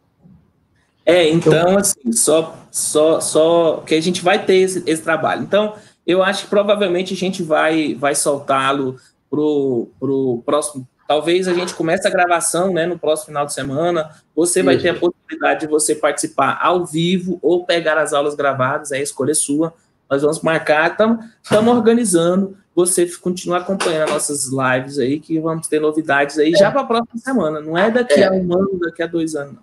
[1.05, 5.41] É, então, então, assim, só, só, só que a gente vai ter esse, esse trabalho.
[5.41, 5.73] Então,
[6.07, 8.95] eu acho que provavelmente a gente vai, vai soltá-lo
[9.29, 10.87] pro, pro próximo.
[11.05, 14.09] Talvez a gente comece a gravação né, no próximo final de semana.
[14.33, 18.91] Você vai ter a possibilidade de você participar ao vivo ou pegar as aulas gravadas,
[18.91, 19.73] é a escolha sua.
[20.09, 20.95] nós vamos marcar,
[21.43, 22.57] estamos organizando.
[22.73, 26.57] Você continuar acompanhando nossas lives aí, que vamos ter novidades aí é.
[26.57, 27.59] já para a próxima semana.
[27.59, 28.27] Não é daqui é.
[28.27, 29.57] a um ano, daqui a dois anos.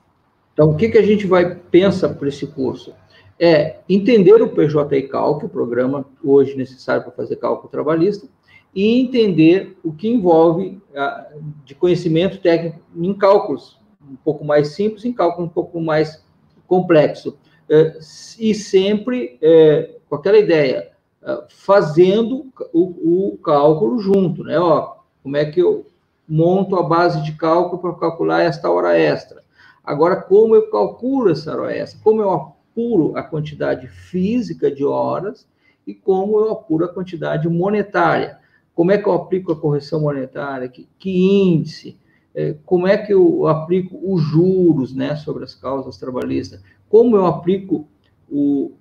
[0.53, 2.93] Então, o que, que a gente vai pensar para esse curso?
[3.39, 8.29] É entender o PJ e Cálculo, o programa hoje necessário para fazer cálculo trabalhista,
[8.75, 11.29] e entender o que envolve ah,
[11.65, 13.79] de conhecimento técnico em cálculos
[14.11, 16.25] um pouco mais simples, em cálculo um pouco mais
[16.67, 17.39] complexo.
[17.69, 17.99] É,
[18.39, 20.91] e sempre é, com aquela ideia,
[21.23, 24.59] é, fazendo o, o, cálculo junto, né?
[24.59, 25.87] Ó, como é que eu
[26.29, 29.43] monto a base de cálculo para calcular esta hora extra?
[29.83, 32.01] Agora, como eu calculo essa hora extra?
[32.03, 35.47] Como eu apuro a quantidade física de horas
[35.87, 38.39] e como eu apuro a quantidade monetária?
[38.75, 40.69] Como é que eu aplico a correção monetária?
[40.69, 41.97] Que, que índice?
[42.35, 46.61] É, como é que eu aplico os juros né, sobre as causas trabalhistas?
[46.89, 47.87] Como eu aplico
[48.29, 48.73] o,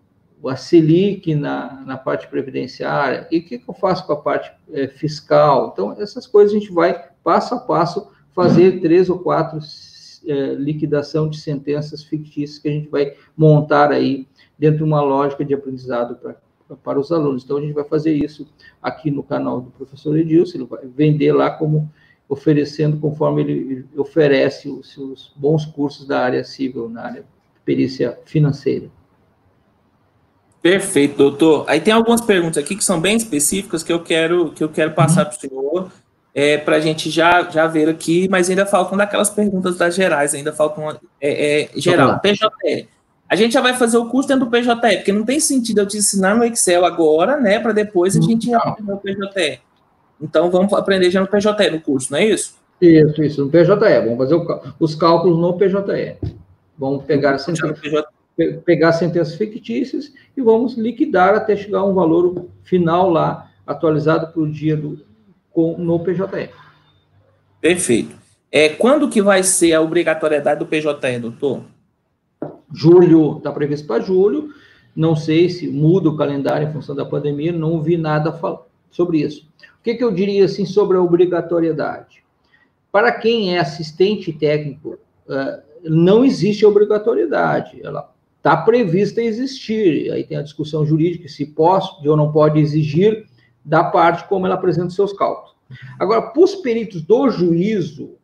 [0.48, 3.28] a Selic na, na parte previdenciária?
[3.32, 5.70] E o que, que eu faço com a parte é, fiscal?
[5.72, 9.62] Então, essas coisas a gente vai, passo a passo, fazer três ou quatro
[10.26, 15.44] é, liquidação de sentenças fictícias que a gente vai montar aí dentro de uma lógica
[15.44, 16.36] de aprendizado para
[16.84, 17.44] para os alunos.
[17.44, 18.48] Então, a gente vai fazer isso
[18.82, 21.92] aqui no canal do professor Edilson, ele vai vender lá como
[22.28, 27.28] oferecendo conforme ele oferece os seus bons cursos da área civil, na área de
[27.66, 28.90] perícia financeira.
[30.62, 31.66] Perfeito, doutor.
[31.68, 34.94] Aí tem algumas perguntas aqui que são bem específicas que eu quero que eu quero
[34.94, 35.92] passar para o senhor,
[36.34, 40.34] é, para a gente já, já ver aqui, mas ainda faltam daquelas perguntas das gerais,
[40.34, 42.20] ainda faltam é, é, geral.
[42.20, 42.88] PJE.
[43.30, 45.88] A gente já vai fazer o curso dentro do PJE, porque não tem sentido eu
[45.88, 49.60] te ensinar no Excel agora, né, para depois a gente aprender o PJE.
[50.22, 52.56] Então, vamos aprender já no PJE no curso, não é isso?
[52.82, 53.66] Isso, isso, no PJE.
[54.04, 56.18] Vamos fazer o, os cálculos no PJE.
[56.78, 58.04] Vamos pegar, sentenças,
[58.66, 64.42] pegar sentenças fictícias e vamos liquidar até chegar a um valor final lá, atualizado para
[64.42, 65.00] o dia do,
[65.54, 66.50] com, no PJE.
[67.62, 68.16] Perfeito.
[68.52, 71.64] É, quando que vai ser a obrigatoriedade do PJE, doutor?
[72.74, 74.50] Julho, está previsto para julho.
[74.96, 78.38] Não sei se muda o calendário em função da pandemia, não vi nada
[78.92, 79.48] sobre isso.
[79.80, 82.24] O que, que eu diria assim sobre a obrigatoriedade?
[82.92, 87.80] Para quem é assistente técnico, é, não existe obrigatoriedade.
[87.84, 90.12] Ela está prevista existir.
[90.12, 93.26] Aí tem a discussão jurídica se pode ou não pode exigir
[93.64, 95.56] da parte como ela apresenta seus cálculos.
[96.00, 98.16] Agora, para os peritos do juízo,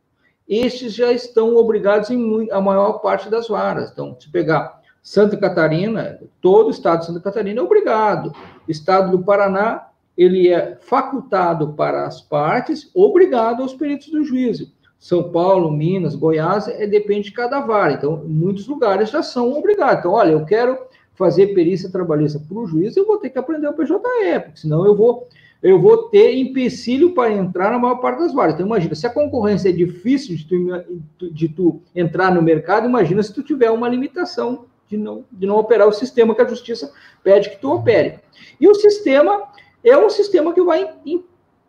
[0.48, 3.92] estes já estão obrigados em a maior parte das varas.
[3.92, 8.34] Então, se pegar Santa Catarina, todo o estado de Santa Catarina é obrigado.
[8.68, 14.70] O estado do Paraná ele é facultado para as partes, obrigado aos peritos do juízo.
[15.00, 17.94] São Paulo, Minas, Goiás, é, depende de cada vara.
[17.94, 20.00] Então, muitos lugares já são obrigados.
[20.00, 20.78] Então, olha, eu quero
[21.20, 24.86] fazer perícia trabalhista para o juiz, eu vou ter que aprender o PJE, porque senão
[24.86, 25.28] eu vou,
[25.62, 28.54] eu vou ter empecilho para entrar na maior parte das varas.
[28.54, 33.22] Então, imagina, se a concorrência é difícil de tu, de tu entrar no mercado, imagina
[33.22, 36.94] se tu tiver uma limitação de não, de não operar o sistema que a justiça
[37.22, 38.20] pede que tu opere.
[38.58, 39.44] E o sistema
[39.84, 40.90] é um sistema que vai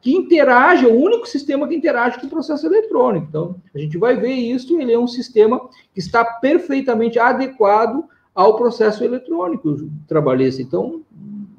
[0.00, 3.26] que interage, é o único sistema que interage com o processo eletrônico.
[3.28, 8.08] Então, a gente vai ver isso, ele é um sistema que está perfeitamente adequado
[8.40, 10.62] ao processo eletrônico trabalhista.
[10.62, 11.02] Então,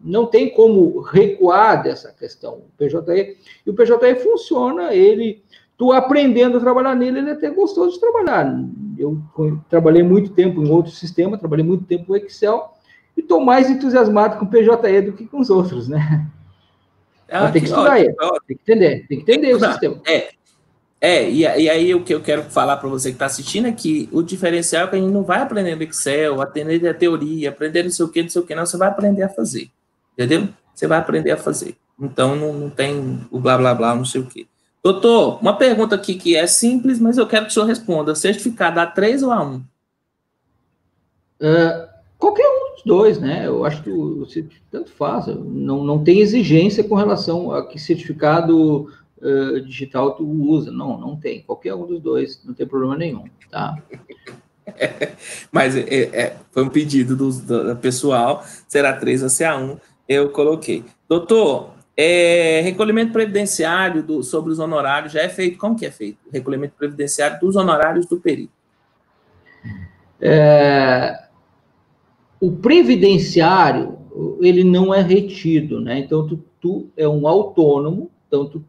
[0.04, 2.54] não tem como recuar dessa questão.
[2.54, 5.44] O PJE, e o PJE funciona, ele,
[5.78, 8.52] tu aprendendo a trabalhar nele, ele é até gostoso de trabalhar.
[8.98, 9.22] Eu
[9.70, 12.74] trabalhei muito tempo em outro sistema, trabalhei muito tempo no Excel,
[13.16, 16.28] e estou mais entusiasmado com o PJE do que com os outros, né?
[17.30, 20.02] Ah, tem que estudar ele, tem que entender, tem que entender o sistema.
[20.06, 20.32] É,
[21.02, 23.72] é e, e, aí o que eu quero falar para você que está assistindo é
[23.72, 27.49] que o diferencial é que a gente não vai aprender no Excel, aprender a teoria,
[27.49, 29.72] aprender não sei o que, não sei o que, não, você vai aprender a fazer,
[30.14, 30.47] entendeu?
[30.76, 31.76] Você vai aprender a fazer.
[31.99, 34.47] Então não, não tem o blá blá blá, não sei o que.
[34.84, 38.14] Doutor, uma pergunta aqui que é simples, mas eu quero que o senhor responda.
[38.14, 39.62] Certificado A3 ou A1?
[41.41, 43.45] Uh, qualquer um os dois, né?
[43.45, 44.28] Eu acho que o,
[44.70, 48.91] tanto faz, não, não tem exigência com relação a que certificado
[49.22, 50.72] uh, digital tu usa.
[50.72, 51.41] Não, não tem.
[51.41, 53.82] Qualquer um dos dois, não tem problema nenhum, tá?
[55.51, 60.84] Mas é, é, foi um pedido do, do, pessoal, será 3 ou CA1, eu coloquei.
[61.07, 66.17] Doutor, é, recolhimento previdenciário do, sobre os honorários já é feito, como que é feito?
[66.32, 68.53] recolhimento previdenciário dos honorários do perito.
[70.19, 71.26] É,
[72.39, 73.97] o previdenciário,
[74.41, 75.99] ele não é retido, né?
[75.99, 78.63] Então, tu, tu é um autônomo, então tu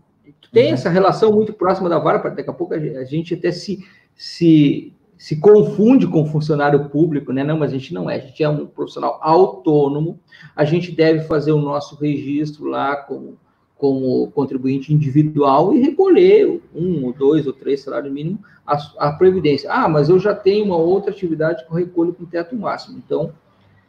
[0.53, 3.85] tem essa relação muito próxima da vara, daqui a pouco a gente até se,
[4.15, 7.43] se, se confunde com funcionário público, né?
[7.43, 10.21] Não, mas a gente não é, a gente é um profissional autônomo,
[10.55, 13.39] a gente deve fazer o nosso registro lá como,
[13.79, 19.73] como contribuinte individual e recolher um, ou dois, ou três salários mínimos a, a Previdência.
[19.73, 23.33] Ah, mas eu já tenho uma outra atividade que eu recolho com teto máximo, então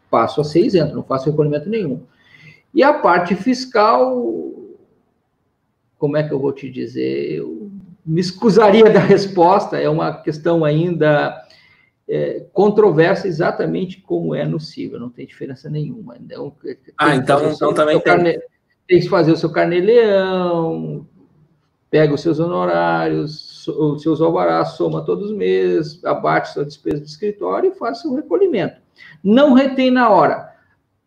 [0.10, 2.02] passo a ser isento, não faço recolhimento nenhum.
[2.74, 4.63] E a parte fiscal,
[6.04, 7.32] como é que eu vou te dizer?
[7.32, 7.72] Eu
[8.06, 11.34] me excusaria da resposta, é uma questão ainda
[12.06, 16.18] é, controversa exatamente como é no CIVA, não tem diferença nenhuma.
[16.20, 16.54] Então,
[16.98, 18.04] ah, então, então também tem.
[18.04, 18.38] Carne,
[18.86, 21.08] tem que fazer o seu carnê-leão,
[21.90, 27.08] pega os seus honorários, os seus alvarás, soma todos os meses, abate sua despesa de
[27.08, 28.76] escritório e faz seu recolhimento.
[29.24, 30.54] Não retém na hora,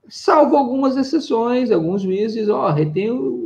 [0.08, 3.45] salvo algumas exceções, alguns juízes, ó, retém o...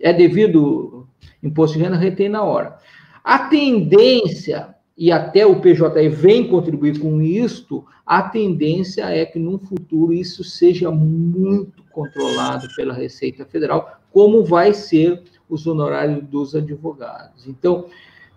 [0.00, 1.06] é devido
[1.42, 2.76] imposto de renda, retém na hora.
[3.22, 9.58] A tendência, e até o PJE vem contribuir com isto, a tendência é que no
[9.58, 17.46] futuro isso seja muito controlado pela Receita Federal, como vai ser os honorários dos advogados.
[17.46, 17.86] Então,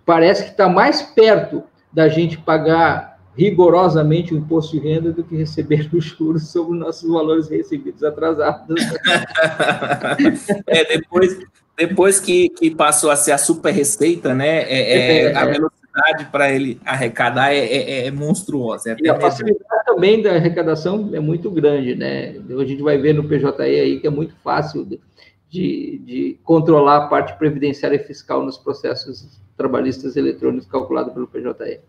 [0.06, 5.36] parece que está mais perto da gente pagar rigorosamente o imposto de renda do que
[5.36, 8.82] receber os juros sobre os nossos valores recebidos atrasados.
[10.68, 11.40] é, depois,
[11.78, 14.64] depois que, que passou a ser a super receita, né?
[14.64, 18.92] É, é, a velocidade para ele arrecadar é, é, é monstruosa.
[18.92, 22.36] É e a facilidade também da arrecadação é muito grande, né?
[22.50, 25.00] A gente vai ver no PJE aí que é muito fácil de,
[26.00, 31.80] de controlar a parte previdenciária e fiscal nos processos trabalhistas eletrônicos calculados pelo PJE.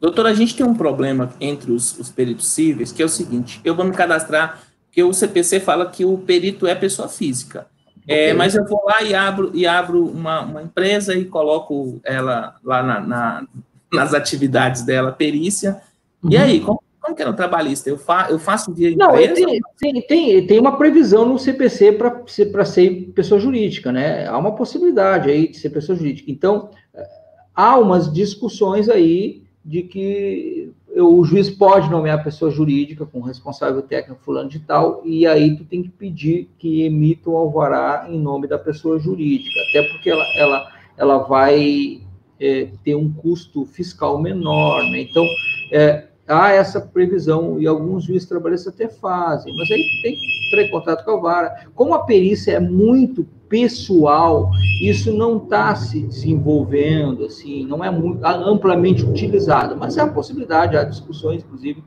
[0.00, 3.60] Doutor, a gente tem um problema entre os, os peritos cíveis, que é o seguinte:
[3.62, 7.66] eu vou me cadastrar, porque o CPC fala que o perito é pessoa física.
[8.08, 8.32] É, okay.
[8.32, 12.82] mas eu vou lá e abro, e abro uma, uma empresa e coloco ela lá
[12.82, 13.46] na, na,
[13.92, 15.82] nas atividades dela, perícia.
[16.22, 16.30] Uhum.
[16.30, 17.90] E aí, como, como que é no trabalhista?
[17.90, 19.12] Eu, fa, eu faço via empresa?
[19.12, 24.26] Não, tem, tem, tem, tem uma previsão no CPC para ser, ser pessoa jurídica, né?
[24.26, 26.30] Há uma possibilidade aí de ser pessoa jurídica.
[26.30, 27.08] Então, eh,
[27.54, 34.22] há umas discussões aí de que o juiz pode nomear pessoa jurídica com responsável técnico
[34.22, 38.48] fulano de tal, e aí tu tem que pedir que emita o alvará em nome
[38.48, 42.00] da pessoa jurídica, até porque ela, ela, ela vai
[42.40, 45.02] é, ter um custo fiscal menor, né?
[45.02, 45.24] Então,
[45.72, 50.62] é, há essa previsão, e alguns juízes trabalhistas até fazem, mas aí tem que entrar
[50.62, 51.66] em contato com a vara.
[51.74, 58.24] Como a perícia é muito pessoal, isso não está se desenvolvendo, assim, não é muito,
[58.24, 61.82] amplamente utilizado, mas é uma possibilidade, há discussões, inclusive,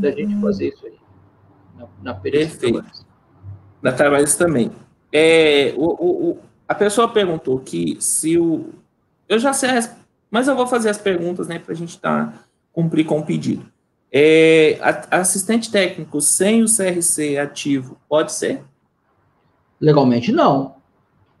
[0.00, 0.98] da gente fazer isso aí,
[1.76, 2.14] na, na.
[2.14, 2.82] Perfeito.
[3.82, 4.70] Na trabalhista também.
[5.12, 8.70] É, o, o, a pessoa perguntou que se o...
[9.28, 9.70] Eu já sei,
[10.30, 12.32] mas eu vou fazer as perguntas, né, para a gente tá,
[12.72, 13.66] cumprir com o pedido.
[14.10, 14.78] É,
[15.10, 18.62] assistente técnico sem o CRC ativo, pode ser?
[19.80, 20.81] Legalmente não.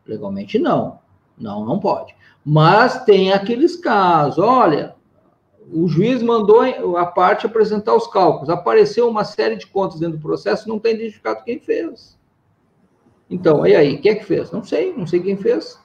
[0.06, 1.00] Legalmente não.
[1.38, 2.14] Não, não pode.
[2.44, 4.94] Mas tem aqueles casos, olha,
[5.72, 10.22] o juiz mandou a parte apresentar os cálculos, apareceu uma série de contas dentro do
[10.22, 12.18] processo, não tem identificado quem fez.
[13.30, 14.50] Então, e aí, quem é que fez?
[14.50, 15.80] Não sei, não sei quem fez.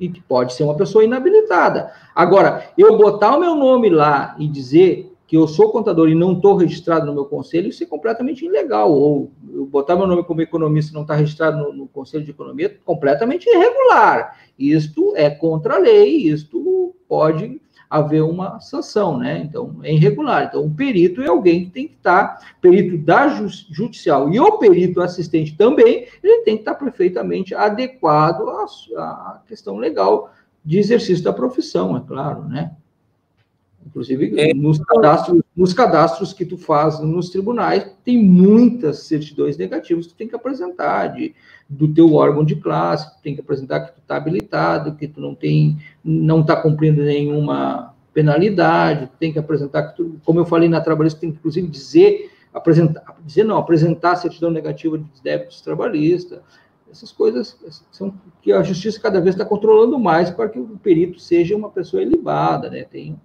[0.00, 1.92] E pode ser uma pessoa inabilitada.
[2.14, 6.34] Agora, eu botar o meu nome lá e dizer que eu sou contador e não
[6.34, 8.92] estou registrado no meu conselho, isso é completamente ilegal.
[8.92, 9.32] Ou
[9.68, 12.78] botar meu nome como economista e não estar tá registrado no, no, conselho de economia,
[12.84, 14.38] completamente irregular.
[14.56, 17.60] Isto é contra a lei, isto pode
[17.90, 19.42] haver uma sanção, né?
[19.44, 20.44] Então, é irregular.
[20.44, 24.58] Então, o perito é alguém que tem que estar, tá, perito da judicial e o
[24.58, 28.66] perito assistente também, ele tem que estar tá perfeitamente adequado à,
[29.00, 30.32] à questão legal
[30.64, 32.70] de exercício da profissão, é claro, né?
[33.86, 34.54] Inclusive, é.
[34.54, 40.16] nos, cadastros, nos cadastros que tu faz nos tribunais, tem muitas certidões negativas que tu
[40.16, 41.34] tem que apresentar de,
[41.68, 45.20] do teu órgão de classe, tu tem que apresentar que tu está habilitado, que tu
[45.20, 50.46] não tem, não está cumprindo nenhuma penalidade, tu tem que apresentar que tu, como eu
[50.46, 55.22] falei na trabalhista, tem que inclusive dizer, apresentar, dizer não, apresentar a certidão negativa de
[55.22, 56.40] débitos trabalhistas,
[56.90, 57.58] essas coisas
[57.90, 61.68] são que a justiça cada vez está controlando mais para que o perito seja uma
[61.68, 62.84] pessoa ilibada, né?
[62.84, 63.16] Tem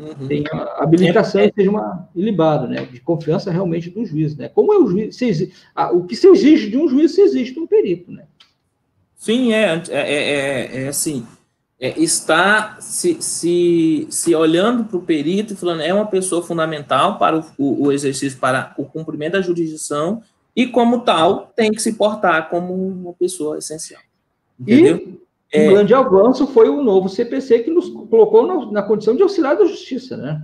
[0.00, 0.28] uhum.
[0.28, 2.84] tenha habilitação e seja uma ilibado, né?
[2.84, 4.48] De confiança realmente do juiz, né?
[4.48, 7.52] Como é o juiz, se, ah, o que se exige de um juiz, se exige
[7.52, 8.24] de um perito, né?
[9.16, 11.26] Sim, é, é, é, é assim,
[11.80, 17.18] é, está se, se, se olhando para o perito e falando é uma pessoa fundamental
[17.18, 20.22] para o, o, o, exercício, para o cumprimento da jurisdição,
[20.54, 24.02] e como tal, tem que se portar como uma pessoa essencial.
[24.58, 25.20] Entendeu?
[25.52, 25.68] É...
[25.68, 29.56] Um grande avanço foi o novo CPC que nos colocou na, na condição de auxiliar
[29.56, 30.42] da justiça, né?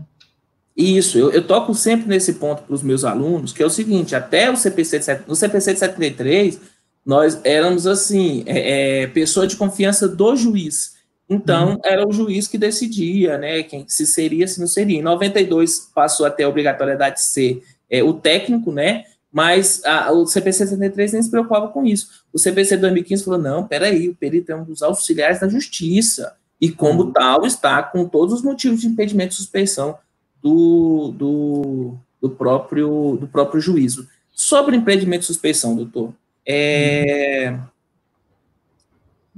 [0.77, 4.15] Isso, eu, eu toco sempre nesse ponto para os meus alunos, que é o seguinte,
[4.15, 6.61] até o CPC de, no CPC de 73,
[7.05, 10.97] nós éramos assim, é, é, pessoa de confiança do juiz.
[11.29, 11.81] Então, uhum.
[11.83, 14.99] era o juiz que decidia, né, quem se seria, se não seria.
[14.99, 20.27] Em 92 passou até a obrigatoriedade de ser é, o técnico, né, mas a, o
[20.27, 22.25] CPC 73 nem se preocupava com isso.
[22.33, 26.71] O CPC 2015 falou, não, peraí, o perito é um dos auxiliares da justiça, e
[26.71, 27.13] como uhum.
[27.13, 29.99] tal está com todos os motivos de impedimento de suspeição
[30.43, 34.09] do, do, do, próprio, do próprio juízo.
[34.33, 36.15] Sobre impedimento de suspeição, doutor,
[36.47, 37.59] é,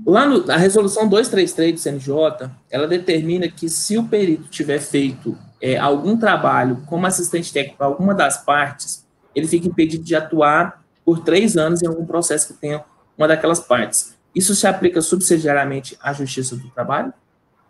[0.07, 5.37] lá no, a resolução 233 do CNJ, ela determina que se o perito tiver feito
[5.61, 9.07] é, algum trabalho como assistente técnico para alguma das partes,
[9.39, 12.85] ele fica impedido de atuar por três anos em algum processo que tenha
[13.17, 14.17] uma daquelas partes.
[14.35, 17.13] Isso se aplica subsidiariamente à Justiça do Trabalho?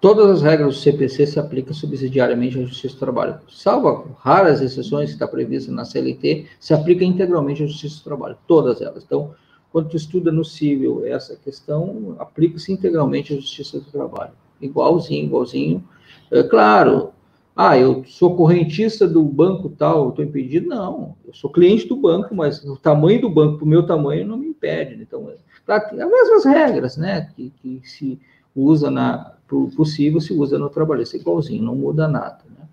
[0.00, 3.40] Todas as regras do CPC se aplicam subsidiariamente à Justiça do Trabalho.
[3.48, 8.36] Salvo raras exceções que está prevista na CLT, se aplica integralmente à Justiça do Trabalho.
[8.46, 9.02] Todas elas.
[9.04, 9.34] Então,
[9.72, 14.32] quando tu estuda no civil essa questão, aplica-se integralmente à Justiça do Trabalho.
[14.60, 15.84] Igualzinho, igualzinho.
[16.30, 17.12] É claro,
[17.60, 20.68] ah, eu sou correntista do banco tal, estou impedido?
[20.68, 24.24] Não, eu sou cliente do banco, mas o tamanho do banco para o meu tamanho
[24.24, 24.94] não me impede.
[25.02, 25.28] Então,
[25.66, 28.16] claro, as mesmas regras, né, que, que se
[28.54, 29.34] usa na
[29.74, 32.38] possível se usa no trabalhista igualzinho, não muda nada.
[32.56, 32.64] Né?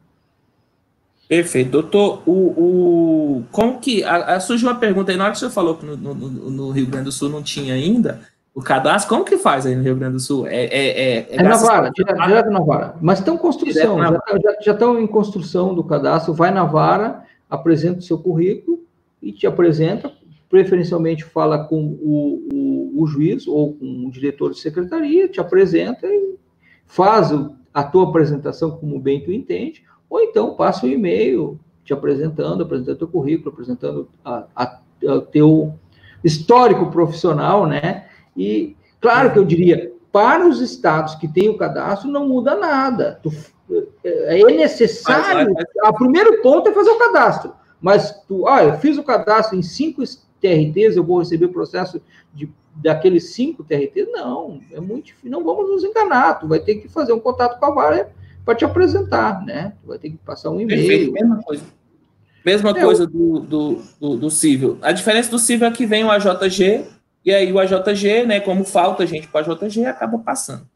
[1.28, 1.72] Perfeito.
[1.72, 4.04] Doutor, o, o, como que.
[4.04, 6.14] A, a, surgiu uma pergunta aí, na hora que o senhor falou que no, no,
[6.14, 8.22] no, Rio Grande do Sul não tinha ainda
[8.56, 10.48] o cadastro, como que faz aí no Rio Grande do Sul?
[10.48, 12.96] É, é, é, é, é na vara, direto, na vara.
[13.02, 17.26] Mas estão em construção, já, já, já estão em construção do cadastro, vai na vara,
[17.50, 18.80] apresenta o seu currículo
[19.22, 20.10] e te apresenta,
[20.50, 26.08] preferencialmente fala com o, o, o juiz ou com o diretor de secretaria, te apresenta
[26.08, 26.36] e
[26.86, 27.32] faz
[27.74, 32.64] a tua apresentação como bem tu entende, ou então passa o um e-mail te apresentando,
[32.64, 35.74] apresentando teu currículo, apresentando a, a, a, teu
[36.24, 38.06] histórico profissional, né?
[38.36, 43.20] E claro que eu diria, para os estados que têm o cadastro, não muda nada.
[43.22, 43.32] Tu,
[44.04, 45.54] é, é necessário.
[45.84, 47.54] O primeiro ponto é fazer o cadastro.
[47.82, 50.02] Mas tu, ah, eu fiz o cadastro em cinco
[50.42, 52.02] TRTs, eu vou receber o processo
[52.34, 56.76] de daqueles cinco TRT, não, é muito difícil, não vamos nos enganar, tu vai ter
[56.76, 58.12] que fazer um contato com a vara
[58.44, 59.74] para te apresentar, né?
[59.82, 61.12] Tu vai ter que passar um e-mail.
[61.14, 61.64] Mesma coisa.
[62.46, 64.78] Mesma é, coisa do, do, do, do, civil.
[64.82, 66.86] A diferença do civil é que vem o AJG,
[67.26, 70.68] e aí o AJG, né, como falta gente para o AJG, acaba passando.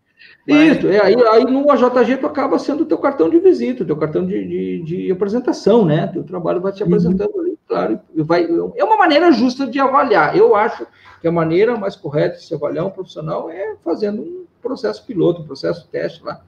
[0.48, 0.78] Mas...
[0.78, 3.86] Isso, é, aí, aí no AJG tu acaba sendo o teu cartão de visita, o
[3.86, 6.08] teu cartão de, de, de apresentação, né?
[6.08, 6.88] Teu trabalho vai te uhum.
[6.88, 7.42] apresentando uhum.
[7.42, 8.00] ali, claro.
[8.16, 10.36] Vai, é uma maneira justa de avaliar.
[10.36, 10.88] Eu acho
[11.22, 15.42] que a maneira mais correta de se avaliar um profissional é fazendo um processo piloto,
[15.42, 16.42] um processo teste lá.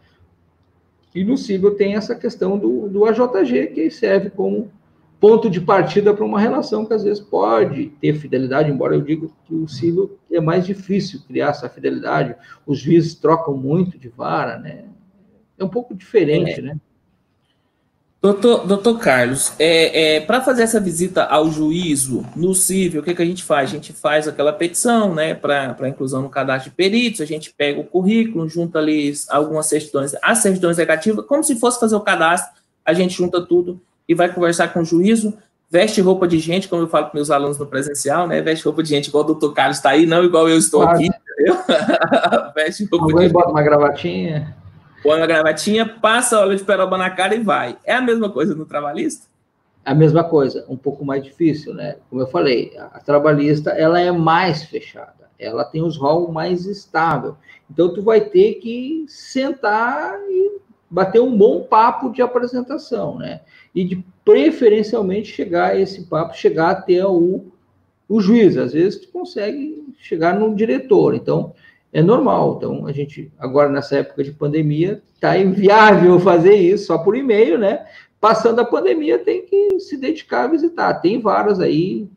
[1.14, 4.72] E no Cível tem essa questão do, do AJG, que serve como
[5.22, 9.28] ponto de partida para uma relação que às vezes pode ter fidelidade, embora eu diga
[9.46, 12.36] que o Cível é mais difícil criar essa fidelidade.
[12.66, 14.86] Os juízes trocam muito de vara, né?
[15.60, 16.62] É um pouco diferente, é.
[16.64, 16.78] né?
[18.20, 23.16] Doutor, doutor Carlos, é, é para fazer essa visita ao juízo no cível, o que,
[23.16, 23.70] que a gente faz?
[23.70, 27.80] A gente faz aquela petição né, para inclusão no cadastro de peritos, a gente pega
[27.80, 32.52] o currículo, junta ali algumas certidões, as certidões negativas, como se fosse fazer o cadastro,
[32.86, 33.82] a gente junta tudo
[34.12, 35.34] e vai conversar com o juízo,
[35.70, 38.42] veste roupa de gente, como eu falo para meus alunos no presencial, né?
[38.42, 40.98] Veste roupa de gente igual o doutor Carlos está aí, não igual eu estou claro.
[40.98, 41.58] aqui, entendeu?
[42.54, 43.34] veste roupa de gente.
[43.34, 44.62] Bota uma gravatinha
[45.02, 47.78] põe uma gravatinha, passa óleo de peroba na cara e vai.
[47.84, 49.28] É a mesma coisa no trabalhista?
[49.84, 51.98] A mesma coisa, um pouco mais difícil, né?
[52.10, 57.36] Como eu falei, a trabalhista ela é mais fechada, ela tem os rolos mais estável.
[57.70, 63.42] Então tu vai ter que sentar e bater um bom papo de apresentação, né?
[63.74, 67.46] E de preferencialmente chegar a esse papo, chegar até o,
[68.08, 68.58] o juiz.
[68.58, 71.16] Às vezes tu consegue chegar no diretor.
[71.16, 71.54] Então,
[71.94, 72.56] é normal.
[72.58, 77.58] Então, a gente, agora nessa época de pandemia, está inviável fazer isso só por e-mail,
[77.58, 77.86] né?
[78.20, 80.94] Passando a pandemia, tem que se dedicar a visitar.
[80.96, 82.08] Tem varas aí,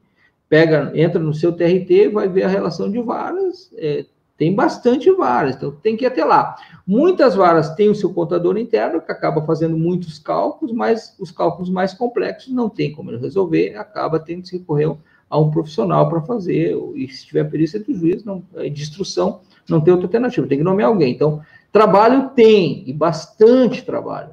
[0.49, 4.05] pega, entra no seu TRT, vai ver a relação de varas, é,
[4.37, 6.57] tem bastante varas, então tem que ir até lá.
[6.87, 11.71] Muitas varas têm o seu contador interno, que acaba fazendo muitos cálculos, mas os cálculos
[11.71, 14.95] mais complexos não tem como ele resolver, acaba tendo que recorrer
[15.31, 19.41] a um profissional para fazer, e se tiver perícia do juiz, não, é de instrução,
[19.69, 21.13] não tem outra alternativa, tem que nomear alguém.
[21.13, 21.41] Então,
[21.73, 24.31] trabalho tem, e bastante trabalho.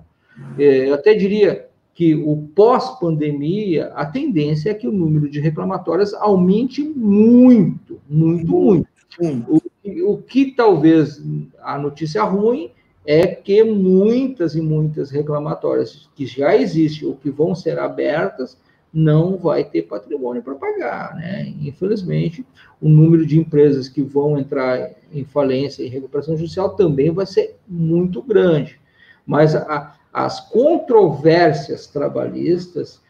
[0.58, 6.14] É, eu até diria que o pós-pandemia, a tendência é que o número de reclamatórias
[6.14, 8.88] aumente muito, muito, muito.
[9.20, 9.62] O,
[10.02, 11.22] o que talvez
[11.62, 12.72] a notícia ruim
[13.06, 18.58] é que muitas e muitas reclamatórias que já existem ou que vão ser abertas
[18.94, 21.54] não vai ter patrimônio para pagar, né?
[21.62, 22.46] Infelizmente,
[22.80, 27.58] o número de empresas que vão entrar em falência e recuperação judicial também vai ser
[27.68, 28.80] muito grande.
[29.26, 33.02] Mas a, as controvérsias trabalhistas,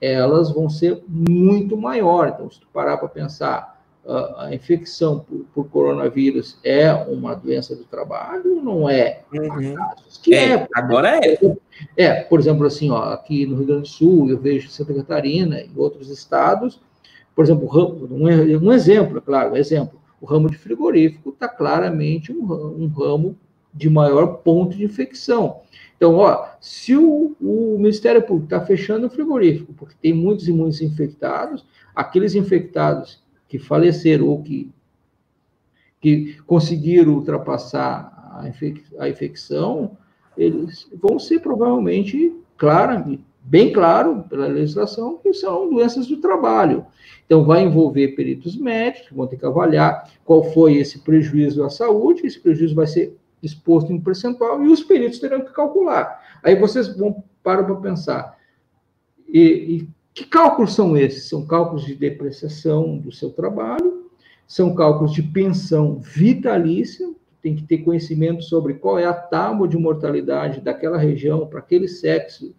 [0.00, 2.34] elas vão ser muito maiores.
[2.34, 3.69] Então, se tu parar para pensar,
[4.06, 8.62] a infecção por, por, coronavírus é uma doença do trabalho?
[8.62, 9.20] Não é?
[9.32, 9.74] Uhum.
[10.22, 11.38] Que é, é, agora é.
[11.96, 15.60] É, por exemplo, assim, ó, aqui no Rio Grande do Sul, eu vejo Santa Catarina
[15.60, 16.80] e outros estados,
[17.34, 17.68] por exemplo,
[18.10, 22.88] um, um exemplo, é claro, um exemplo, o ramo de frigorífico está claramente um, um,
[22.88, 23.36] ramo
[23.72, 25.60] de maior ponto de infecção.
[25.96, 30.52] Então, ó, se o, o Ministério Público está fechando o frigorífico, porque tem muitos e
[30.52, 31.64] muitos infectados,
[31.94, 33.19] aqueles infectados
[33.50, 34.70] que faleceram ou que,
[36.00, 39.98] que conseguiram ultrapassar a, infec a infecção,
[40.38, 46.86] eles vão ser provavelmente, claro, bem claro pela legislação, que são doenças do trabalho.
[47.26, 51.70] Então, vai envolver peritos médicos, que vão ter que avaliar qual foi esse prejuízo à
[51.70, 56.22] saúde, esse prejuízo vai ser exposto em percentual, e os peritos terão que calcular.
[56.40, 58.38] Aí vocês vão parar para pensar,
[59.26, 61.28] e, e que cálculos são esses?
[61.28, 64.10] São cálculos de depreciação do seu trabalho,
[64.46, 67.08] são cálculos de pensão vitalícia,
[67.40, 71.88] tem que ter conhecimento sobre qual é a tábua de mortalidade daquela região, para aquele
[71.88, 72.54] sexo,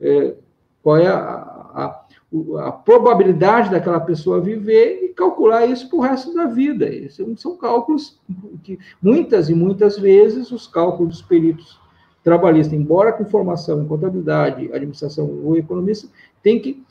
[0.00, 0.34] é,
[0.82, 2.06] qual é a, a,
[2.66, 6.88] a, probabilidade daquela pessoa viver e calcular isso para o resto da vida.
[6.88, 8.18] Esses são cálculos
[8.62, 11.81] que, muitas e muitas vezes, os cálculos dos peritos
[12.22, 16.08] trabalhistas, embora com formação em contabilidade, administração ou economista,
[16.42, 16.82] tem que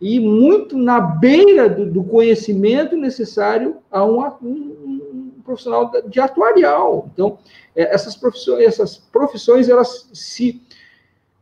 [0.00, 7.08] ir muito na beira do, do conhecimento necessário a um, um, um, profissional de atuarial.
[7.12, 7.38] Então,
[7.74, 10.60] é, essas profissões, essas profissões elas se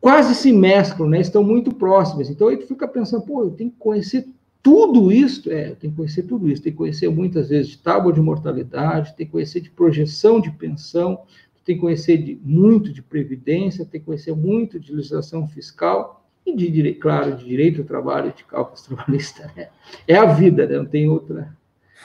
[0.00, 1.20] quase se mesclam, né?
[1.20, 2.28] estão muito próximas.
[2.28, 4.26] Então, aí tu fica pensando, pô, eu tenho que conhecer
[4.62, 8.12] tudo isso, é, tenho que conhecer tudo isso, tem que conhecer muitas vezes de tábua
[8.12, 11.22] de mortalidade, tem que conhecer de projeção de pensão,
[11.64, 16.56] tem que conhecer de, muito de previdência, tem que conhecer muito de legislação fiscal, e
[16.56, 19.46] de claro, de direito ao trabalho, de cálculos trabalhistas.
[19.54, 19.68] Né?
[20.06, 20.78] É a vida, né?
[20.78, 21.54] não tem outra.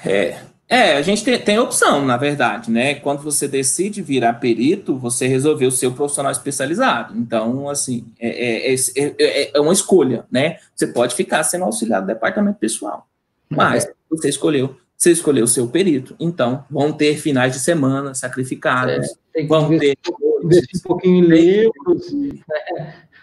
[0.06, 2.96] É, é, a gente tem, tem opção, na verdade, né?
[2.96, 7.16] Quando você decide virar perito, você resolveu ser o profissional especializado.
[7.16, 10.58] Então, assim, é, é, é, é uma escolha, né?
[10.76, 13.08] Você pode ficar sendo auxiliar do departamento pessoal.
[13.48, 14.76] Mas você escolheu,
[15.06, 16.16] você escolheu o seu perito.
[16.20, 19.08] Então, vão ter finais de semana sacrificados.
[19.48, 19.96] vão ter.
[20.44, 22.12] um pouquinho em livros.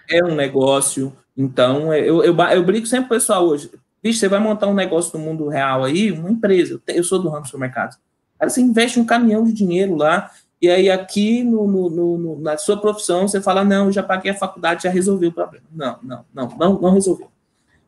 [0.08, 1.12] É um negócio.
[1.36, 3.70] Então, eu, eu, eu brinco sempre com o pessoal hoje.
[4.02, 6.80] Vixe, você vai montar um negócio no mundo real aí, uma empresa.
[6.86, 7.96] Eu sou do ramo do supermercado.
[8.38, 10.30] Cara, você investe um caminhão de dinheiro lá,
[10.60, 14.32] e aí aqui no, no, no, na sua profissão você fala, não, eu já paguei
[14.32, 15.64] a faculdade, já resolveu o problema.
[15.72, 17.30] Não, não, não, não, não resolveu.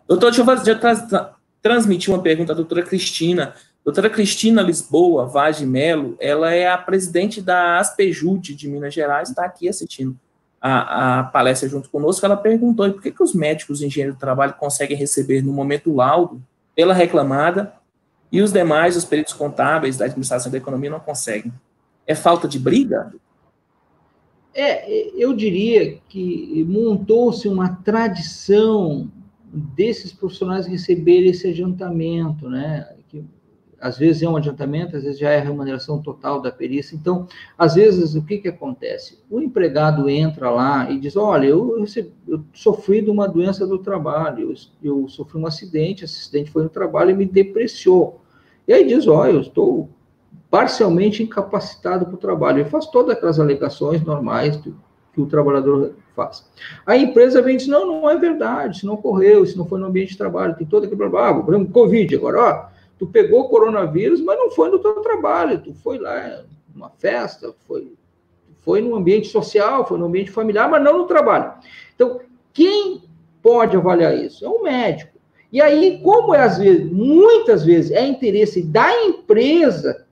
[0.08, 1.34] Doutor, deixa eu fazer, tra
[1.64, 3.54] transmitir uma pergunta à doutora Cristina.
[3.84, 9.28] Doutora Cristina Lisboa Vaz de Melo, ela é a presidente da Aspejude de Minas Gerais,
[9.28, 10.18] está aqui assistindo
[10.58, 14.54] a, a palestra junto conosco, ela perguntou por que, que os médicos engenheiros do trabalho
[14.54, 16.42] conseguem receber no momento laudo
[16.74, 17.74] pela reclamada
[18.32, 21.52] e os demais, os peritos contábeis da administração da economia, não conseguem.
[22.06, 23.12] É falta de briga?
[24.54, 29.10] É, eu diria que montou-se uma tradição
[29.52, 32.93] desses profissionais receberem esse adiantamento, né?
[33.84, 36.96] Às vezes é um adiantamento, às vezes já é a remuneração total da perícia.
[36.96, 37.28] Então,
[37.58, 39.18] às vezes, o que, que acontece?
[39.28, 41.84] O empregado entra lá e diz: Olha, eu,
[42.26, 46.62] eu sofri de uma doença do trabalho, eu, eu, sofri um acidente, esse acidente foi
[46.62, 48.22] no trabalho e me depreciou.
[48.66, 49.90] E aí diz: Olha, eu estou
[50.50, 52.60] parcialmente incapacitado para o trabalho.
[52.60, 54.74] Ele faz todas aquelas alegações normais do,
[55.12, 56.42] que o trabalhador faz.
[56.86, 59.78] A empresa vem e diz: Não, não é verdade, isso não ocorreu, isso não foi
[59.78, 61.28] no ambiente de trabalho, tem todo aquele problema.
[61.28, 65.74] Ah, Covid agora, ó Tu pegou o coronavírus, mas não foi no teu trabalho, tu
[65.74, 66.44] foi lá
[66.74, 67.92] numa festa, foi,
[68.58, 71.52] foi no ambiente social, foi no ambiente familiar, mas não no trabalho.
[71.94, 72.20] Então,
[72.52, 73.02] quem
[73.42, 74.44] pode avaliar isso?
[74.44, 75.14] É o médico.
[75.52, 80.03] E aí, como é às vezes, muitas vezes, é interesse da empresa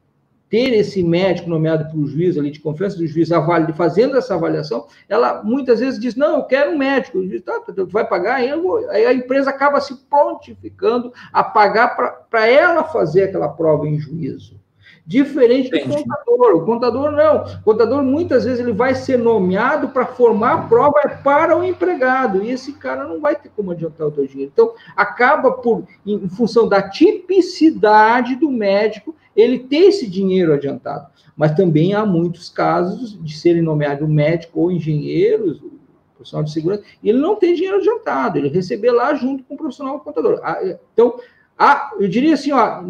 [0.53, 3.31] ter esse médico nomeado pelo juiz ali de confiança do juiz
[3.75, 7.21] fazendo essa avaliação, ela muitas vezes diz, não, eu quero um médico.
[7.21, 8.35] O juiz, tá, tá, tu vai pagar?
[8.35, 8.51] Aí,
[8.91, 11.97] aí a empresa acaba se prontificando a pagar
[12.29, 14.61] para ela fazer aquela prova em juízo.
[15.07, 16.05] Diferente do Entendi.
[16.05, 16.55] contador.
[16.55, 17.45] O contador não.
[17.45, 22.45] O contador, muitas vezes, ele vai ser nomeado para formar a prova para o empregado.
[22.45, 24.53] E esse cara não vai ter como adiantar o teu dinheiro.
[24.53, 31.07] Então, acaba por, em função da tipicidade do médico, ele ter esse dinheiro adiantado.
[31.37, 35.63] Mas também há muitos casos de serem nomeados médico ou engenheiros,
[36.15, 39.57] profissional de segurança, e ele não tem dinheiro adiantado, ele receber lá junto com o
[39.57, 40.41] profissional contador.
[40.43, 40.61] Ah,
[40.93, 41.19] então,
[41.99, 42.83] eu diria assim, ó,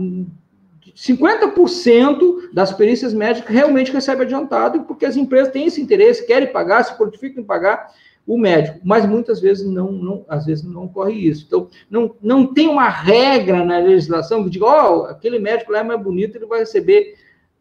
[0.94, 6.82] 50% das perícias médicas realmente recebe adiantado, porque as empresas têm esse interesse, querem pagar,
[6.82, 7.90] se prontificam em pagar
[8.26, 11.44] o médico, mas muitas vezes não, não, às vezes não ocorre isso.
[11.46, 15.80] Então, não, não tem uma regra na legislação que diga, ó, oh, aquele médico lá
[15.80, 17.16] é mais bonito, ele vai receber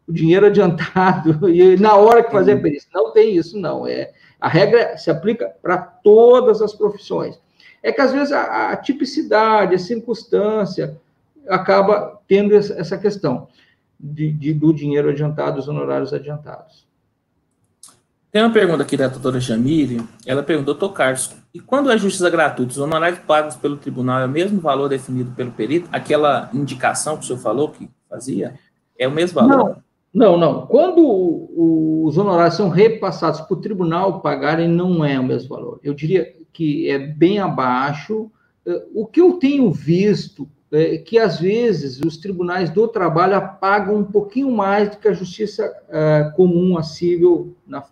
[0.07, 2.89] o dinheiro adiantado e na hora que fazer a perícia.
[2.93, 3.87] Não tem isso, não.
[3.87, 7.39] É, a regra se aplica para todas as profissões.
[7.81, 10.99] É que às vezes a, a tipicidade, a circunstância,
[11.47, 13.47] acaba tendo essa questão
[13.99, 16.87] de, de, do dinheiro adiantado, os honorários adiantados.
[18.31, 20.01] Tem uma pergunta aqui da doutora Jamile.
[20.25, 24.25] Ela perguntou, doutor Carlos, e quando é justiça gratuita, os honorários pagos pelo tribunal é
[24.25, 25.89] o mesmo valor definido pelo perito?
[25.91, 28.57] Aquela indicação que o senhor falou que fazia?
[28.97, 29.83] É o mesmo valor?
[30.13, 30.53] Não, não.
[30.53, 30.67] não.
[30.67, 35.81] Quando os honorários são repassados para o tribunal pagarem, não é o mesmo valor.
[35.83, 38.31] Eu diria que é bem abaixo.
[38.93, 44.03] O que eu tenho visto é, que às vezes os tribunais do trabalho pagam um
[44.05, 47.83] pouquinho mais do que a justiça é, comum, acessível na,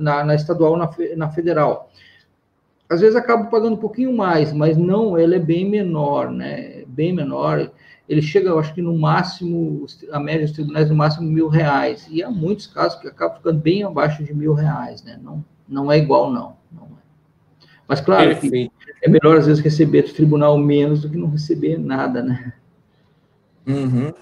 [0.00, 1.90] na, na estadual, na, na, federal.
[2.88, 6.84] Às vezes acabam pagando um pouquinho mais, mas não, ele é bem menor, né?
[6.88, 7.70] Bem menor.
[8.08, 12.06] Ele chega, eu acho que no máximo, a média dos tribunais, no máximo mil reais.
[12.10, 15.18] E há muitos casos que acabam ficando bem abaixo de mil reais, né?
[15.22, 16.56] Não, não é igual, não.
[16.72, 17.66] não é.
[17.88, 18.70] Mas claro Perfeito.
[18.70, 18.75] que
[19.06, 22.52] é melhor, às vezes, receber do tribunal menos do que não receber nada, né?
[23.66, 24.12] Uhum.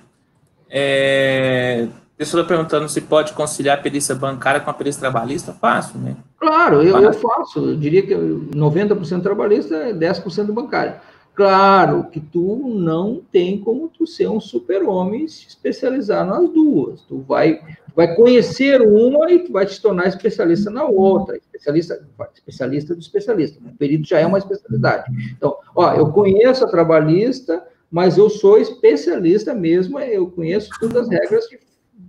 [0.68, 1.88] É...
[2.16, 6.16] Pessoa perguntando se pode conciliar a perícia bancária com a perícia trabalhista, fácil, né?
[6.38, 7.70] Claro, eu, eu faço.
[7.70, 11.00] Eu diria que 90% trabalhista é 10% bancária.
[11.34, 17.02] Claro que tu não tem como tu ser um super-homem se especializar nas duas.
[17.02, 17.60] Tu vai,
[17.94, 21.36] vai conhecer uma e tu vai te tornar especialista na outra.
[21.36, 23.60] Especialista, especialista do especialista.
[23.64, 25.10] O perito já é uma especialidade.
[25.36, 31.08] Então, ó, eu conheço a trabalhista, mas eu sou especialista mesmo, eu conheço todas as
[31.08, 31.58] regras de,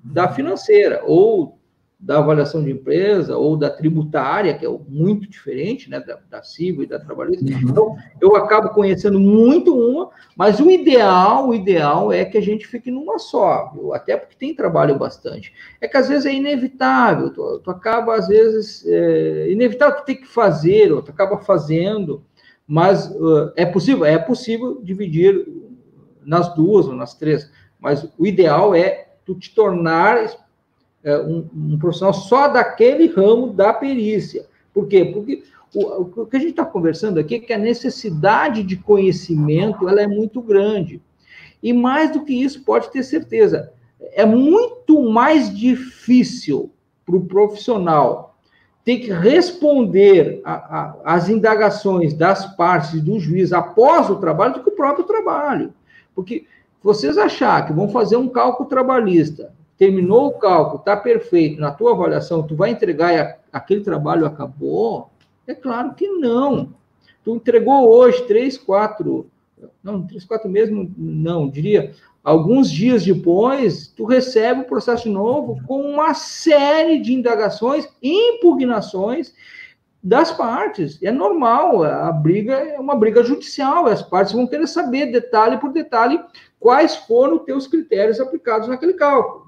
[0.03, 1.57] da financeira, ou
[2.05, 6.83] da avaliação de empresa ou da tributária, que é muito diferente, né, da, da civil
[6.83, 7.43] e da trabalhista.
[7.43, 7.59] Uhum.
[7.63, 12.67] Então, eu acabo conhecendo muito uma, mas o ideal, o ideal é que a gente
[12.67, 13.91] fique numa só, viu?
[13.91, 15.51] até porque tem trabalho bastante.
[15.81, 20.15] É que às vezes é inevitável, tu, tu acaba, às vezes, é inevitável tu ter
[20.15, 22.23] que fazer, ou tu acaba fazendo,
[22.67, 25.43] mas uh, é possível, é possível dividir
[26.23, 27.49] nas duas ou nas três,
[27.79, 30.44] mas o ideal é tu te tornar
[31.05, 34.47] é, um, um, profissional só daquele ramo da perícia.
[34.73, 35.05] Por quê?
[35.05, 39.87] Porque o, o que a gente está conversando aqui é que a necessidade de conhecimento
[39.87, 40.99] ela é muito grande.
[41.61, 43.71] E mais do que isso, pode ter certeza,
[44.13, 46.71] é muito mais difícil
[47.05, 48.35] para o profissional
[48.83, 50.41] ter que responder
[51.03, 55.71] às indagações das partes do juiz após o trabalho do que o próprio trabalho.
[56.15, 56.45] Porque
[56.83, 61.91] vocês achar que vão fazer um cálculo trabalhista terminou o cálculo, está perfeito, na tua
[61.91, 65.09] avaliação, tu vai entregar e aquele trabalho acabou?
[65.45, 66.73] É claro que não.
[67.23, 69.27] Tu entregou hoje três, quatro,
[69.83, 71.93] não, três, quatro mesmo, não, diria,
[72.23, 79.33] alguns dias depois, tu recebe o processo novo com uma série de indagações, impugnações
[80.01, 81.01] das partes.
[81.01, 85.73] É normal, a briga é uma briga judicial, as partes vão querer saber, detalhe por
[85.73, 86.19] detalhe,
[86.59, 89.44] quais foram os teus critérios aplicados naquele cálculo.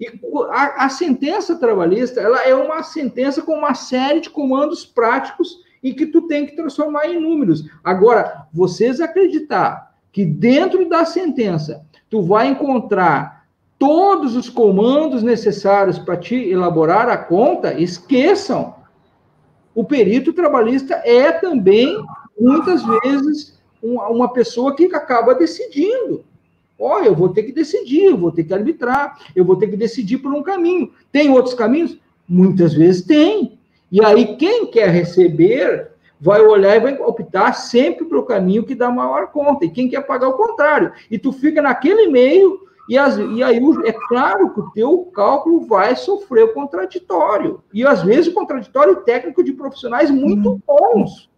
[0.00, 0.08] E
[0.50, 5.92] a, a, sentença trabalhista, ela é uma sentença com uma série de comandos práticos e
[5.92, 7.64] que tu tem que transformar em números.
[7.84, 13.44] Agora, vocês acreditar que dentro da sentença tu vai encontrar
[13.78, 18.74] todos os comandos necessários para te elaborar a conta, esqueçam.
[19.74, 22.02] O perito trabalhista é também,
[22.38, 26.24] muitas vezes, uma pessoa que acaba decidindo.
[26.80, 29.76] Olha, eu vou ter que decidir, eu vou ter que arbitrar, eu vou ter que
[29.76, 30.90] decidir por um caminho.
[31.12, 31.98] Tem outros caminhos?
[32.26, 33.58] Muitas vezes tem.
[33.92, 35.90] E aí, quem quer receber
[36.20, 39.64] vai olhar e vai optar sempre para o caminho que dá maior conta.
[39.64, 40.92] E quem quer pagar o contrário.
[41.10, 45.60] E tu fica naquele meio, e, as, e aí é claro que o teu cálculo
[45.60, 47.62] vai sofrer o contraditório.
[47.72, 50.60] E às vezes o contraditório técnico de profissionais muito hum.
[50.66, 51.30] bons,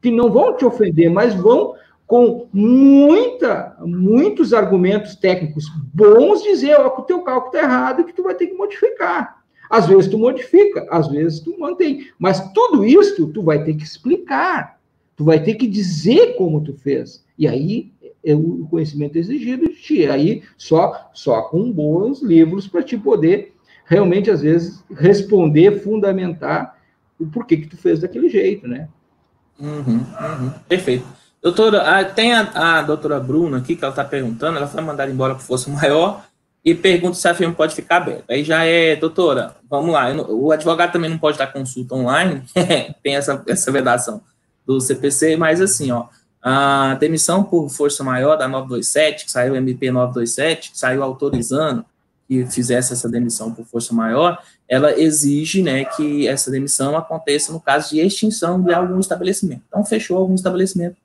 [0.00, 1.74] que não vão te ofender, mas vão
[2.06, 8.12] com muita, muitos argumentos técnicos bons, dizer ó, que o teu cálculo está errado que
[8.12, 9.42] tu vai ter que modificar.
[9.68, 12.06] Às vezes tu modifica, às vezes tu mantém.
[12.18, 14.78] Mas tudo isso tu vai ter que explicar.
[15.16, 17.24] Tu vai ter que dizer como tu fez.
[17.36, 17.92] E aí
[18.24, 20.06] é o conhecimento exigido de ti.
[20.06, 23.54] Aí, só, só com bons livros para te poder
[23.86, 26.76] realmente, às vezes, responder, fundamentar
[27.18, 28.88] o porquê que tu fez daquele jeito, né?
[29.58, 30.50] Uhum, uhum.
[30.68, 31.06] Perfeito.
[31.46, 35.08] Doutora, ah, tem a, a doutora Bruna aqui, que ela está perguntando, ela foi mandada
[35.08, 36.24] embora por força maior,
[36.64, 38.24] e pergunta se a firma pode ficar aberta.
[38.34, 42.42] Aí já é, doutora, vamos lá, o advogado também não pode dar consulta online,
[43.00, 44.20] tem essa, essa vedação
[44.66, 46.06] do CPC, mas assim, ó,
[46.42, 51.84] a demissão por força maior da 927, que saiu MP 927, que saiu autorizando
[52.26, 57.60] que fizesse essa demissão por força maior, ela exige, né, que essa demissão aconteça no
[57.60, 59.62] caso de extinção de algum estabelecimento.
[59.68, 60.96] Então, fechou algum estabelecimento,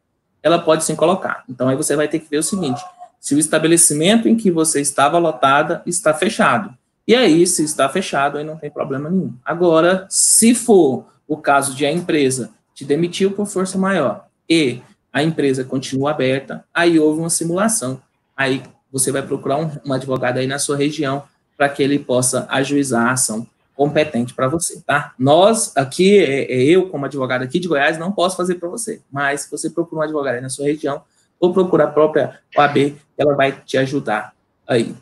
[0.44, 1.44] ela pode sim colocar.
[1.50, 2.82] Então, aí você vai ter que ver o seguinte,
[3.20, 6.74] se o estabelecimento em que você estava lotada está fechado.
[7.08, 9.34] E aí, se está fechado, aí não tem problema nenhum.
[9.46, 14.82] Agora, se for o caso de a empresa te demitiu por força maior e
[15.14, 18.02] a empresa continua aberta, aí houve uma simulação.
[18.36, 21.24] Aí você vai procurar um, um advogado aí na sua região
[21.58, 23.46] para que ele possa ajuizar a ação
[23.76, 25.14] competente para você, tá?
[25.18, 29.02] Nós aqui, é, é, eu como advogado aqui de Goiás, não posso fazer para você,
[29.12, 31.02] mas se você procura um advogado aí na sua região,
[31.40, 34.34] ou procura a própria OAB, ela vai te ajudar
[34.68, 34.96] aí.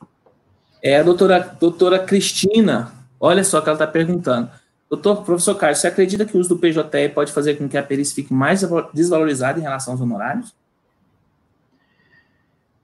[0.81, 4.49] É a doutora, doutora Cristina, olha só que ela está perguntando.
[4.89, 7.83] Doutor, professor Carlos, você acredita que o uso do PJE pode fazer com que a
[7.83, 8.63] perícia fique mais
[8.93, 10.55] desvalorizada em relação aos honorários?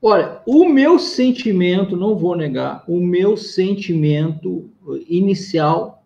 [0.02, 4.70] Olha, o meu sentimento, não vou negar, o meu sentimento
[5.08, 6.04] inicial,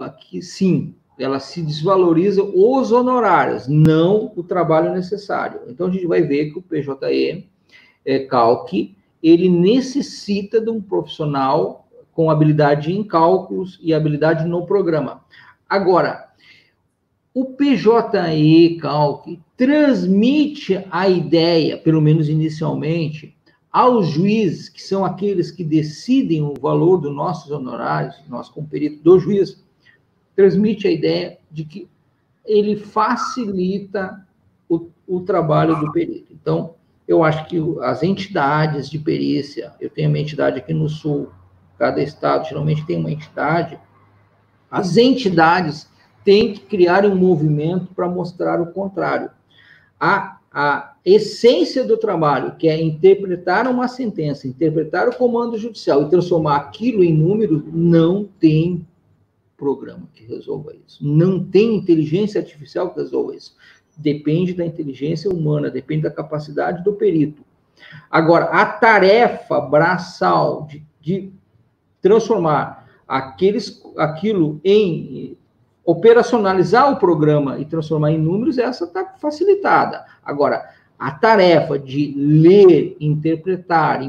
[0.00, 5.60] aqui sim, ela se desvaloriza os honorários, não o trabalho necessário.
[5.68, 7.48] Então a gente vai ver que o PJE
[8.04, 15.24] é, Calc, ele necessita de um profissional com habilidade em cálculos e habilidade no programa.
[15.68, 16.26] Agora,
[17.34, 23.35] o PJE Calc transmite a ideia, pelo menos inicialmente,
[23.76, 29.04] aos juízes, que são aqueles que decidem o valor dos nossos honorários, nós como perito
[29.04, 29.62] do juiz,
[30.34, 31.86] transmite a ideia de que
[32.46, 34.26] ele facilita
[34.66, 36.32] o, o trabalho do perito.
[36.32, 36.74] Então,
[37.06, 41.28] eu acho que as entidades de perícia, eu tenho uma entidade aqui no Sul,
[41.78, 43.78] cada estado geralmente tem uma entidade,
[44.70, 45.86] as entidades
[46.24, 49.30] têm que criar um movimento para mostrar o contrário.
[50.00, 56.08] A, a essência do trabalho, que é interpretar uma sentença, interpretar o comando judicial e
[56.08, 58.86] transformar aquilo em números, não tem
[59.54, 61.06] programa que resolva isso.
[61.06, 63.54] Não tem inteligência artificial que resolva isso
[63.96, 67.42] depende da inteligência humana, depende da capacidade do perito.
[68.10, 71.32] Agora, a tarefa braçal de, de
[72.00, 75.36] transformar aqueles, aquilo em
[75.86, 80.04] operacionalizar o programa e transformar em números, essa está facilitada.
[80.24, 80.68] Agora,
[80.98, 84.00] a tarefa de ler, interpretar,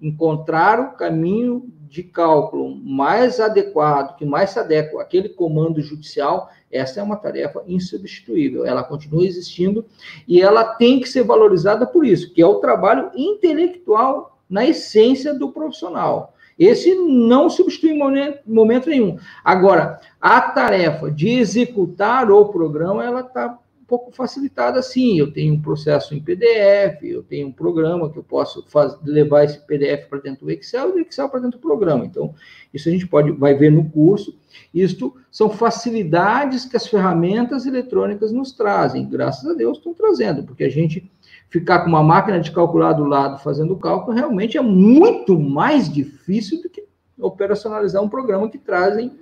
[0.00, 7.00] encontrar o caminho de cálculo mais adequado, que mais se adequa àquele comando judicial, essa
[7.00, 8.66] é uma tarefa insubstituível.
[8.66, 9.84] Ela continua existindo
[10.26, 15.32] e ela tem que ser valorizada por isso, que é o trabalho intelectual na essência
[15.32, 16.31] do profissional.
[16.58, 19.18] Esse não substitui em momento nenhum.
[19.44, 23.58] Agora, a tarefa de executar o programa, ela está
[23.92, 25.18] pouco facilitada assim.
[25.18, 28.64] Eu tenho um processo em PDF, eu tenho um programa que eu posso
[29.04, 32.06] levar esse PDF para dentro do Excel e do Excel para dentro do programa.
[32.06, 32.34] Então,
[32.72, 34.34] isso a gente pode vai ver no curso.
[34.72, 39.06] Isto são facilidades que as ferramentas eletrônicas nos trazem.
[39.06, 41.10] Graças a Deus estão trazendo, porque a gente
[41.52, 46.62] ficar com uma máquina de calcular do lado fazendo cálculo realmente é muito mais difícil
[46.62, 46.82] do que
[47.20, 49.12] operacionalizar um programa que trazem,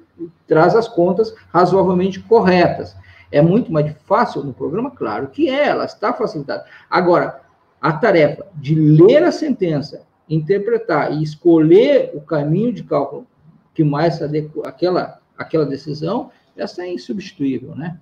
[0.47, 2.97] traz as contas razoavelmente corretas.
[3.33, 4.93] É muito mais fácil no programa?
[4.93, 6.65] Claro que é, ela está facilitada.
[6.89, 7.41] Agora,
[7.81, 13.27] a tarefa de ler a sentença, interpretar e escolher o caminho de cálculo
[13.75, 17.99] que mais se adequa àquela, àquela decisão, essa é insubstituível, né?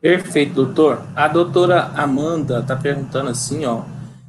[0.00, 1.02] Perfeito, doutor.
[1.14, 3.82] A doutora Amanda está perguntando assim, ó,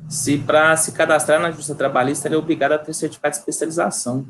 [0.09, 4.25] se para se cadastrar na Justiça Trabalhista ele é obrigado a ter certificado de especialização.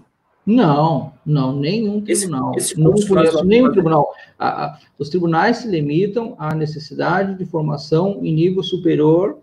[0.45, 2.53] Não, não, nenhum tribunal.
[2.55, 4.11] Esse, esse não conheço nenhum tribunal.
[4.37, 9.37] A, a, os tribunais se limitam à necessidade de formação em nível superior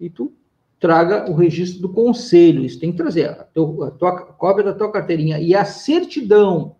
[0.00, 0.32] e tu
[0.78, 2.64] traga o registro do conselho.
[2.64, 3.30] Isso tem que trazer.
[3.30, 6.75] A, teu, a tua cópia da tua carteirinha e a certidão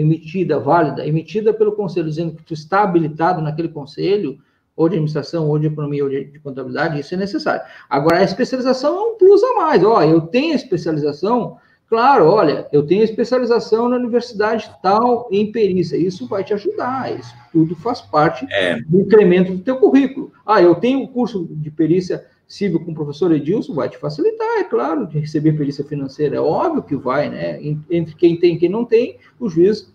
[0.00, 4.38] emitida, válida, emitida pelo conselho, dizendo que tu está habilitado naquele conselho,
[4.76, 7.62] ou de administração, ou de economia, ou de, de contabilidade, isso é necessário.
[7.88, 9.84] Agora, a especialização é um plus a mais.
[9.84, 11.58] Ó, eu tenho especialização
[11.90, 17.34] Claro, olha, eu tenho especialização na universidade tal em perícia, isso vai te ajudar, isso
[17.52, 18.80] tudo faz parte é.
[18.82, 20.32] do incremento do teu currículo.
[20.46, 24.64] Ah, eu tenho curso de perícia civil com o professor Edilson, vai te facilitar, é
[24.64, 27.60] claro, de receber perícia financeira, é óbvio que vai, né?
[27.88, 29.88] Entre quem tem e quem não tem, o juiz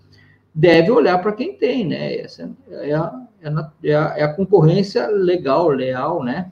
[0.54, 2.16] deve olhar para quem tem, né?
[2.16, 6.50] Essa é a, é, é, a, é a concorrência legal, leal, né?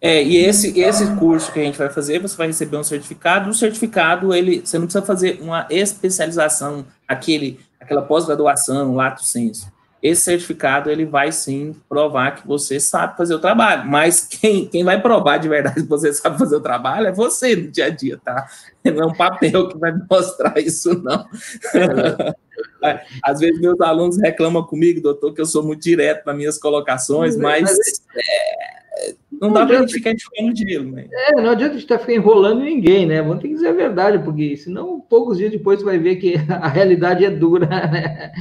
[0.00, 3.50] É, e esse, esse curso que a gente vai fazer, você vai receber um certificado.
[3.50, 9.72] O certificado, ele, você não precisa fazer uma especialização, aquele, aquela pós-graduação, lato senso.
[10.02, 13.84] Esse certificado, ele vai sim provar que você sabe fazer o trabalho.
[13.88, 17.56] Mas quem, quem vai provar de verdade que você sabe fazer o trabalho é você
[17.56, 18.46] no dia a dia, tá?
[18.84, 21.26] Não é um papel que vai mostrar isso, não.
[21.74, 22.48] É.
[23.22, 27.36] Às vezes meus alunos reclamam comigo, doutor, que eu sou muito direto nas minhas colocações,
[27.36, 27.68] mas
[28.16, 28.78] é,
[29.40, 31.06] não, não dá para a gente ficar enxugando gelo, né?
[31.12, 33.22] É, não adianta a gente estar tá enrolando ninguém, né?
[33.22, 36.34] Vamos ter que dizer a verdade, porque senão poucos dias depois você vai ver que
[36.50, 38.32] a realidade é dura, né?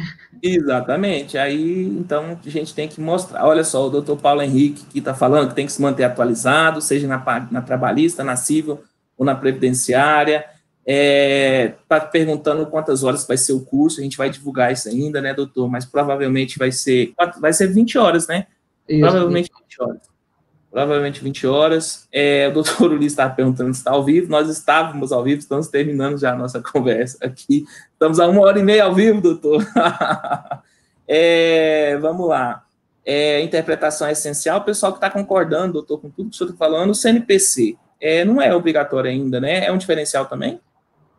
[0.42, 1.38] Exatamente.
[1.38, 3.46] Aí, então, a gente tem que mostrar.
[3.46, 6.82] Olha só, o doutor Paulo Henrique que está falando que tem que se manter atualizado,
[6.82, 8.80] seja na, na trabalhista, na civil
[9.18, 10.46] ou na previdenciária.
[10.86, 15.22] Está é, perguntando quantas horas vai ser o curso, a gente vai divulgar isso ainda,
[15.22, 15.70] né, doutor?
[15.70, 18.48] Mas provavelmente vai ser, vai ser 20 horas, né?
[18.88, 20.17] Isso, provavelmente 20 horas
[20.78, 22.08] provavelmente 20 horas.
[22.14, 24.30] É, o doutor Ulisses está perguntando se está ao vivo.
[24.30, 27.66] Nós estávamos ao vivo, estamos terminando já a nossa conversa aqui.
[27.94, 29.66] Estamos a uma hora e meia ao vivo, doutor.
[31.08, 32.64] é, vamos lá.
[33.04, 34.60] É, interpretação é essencial.
[34.60, 37.76] O pessoal que está concordando, doutor, com tudo que o senhor está falando, o CNPC
[38.00, 39.66] é, não é obrigatório ainda, né?
[39.66, 40.60] É um diferencial também?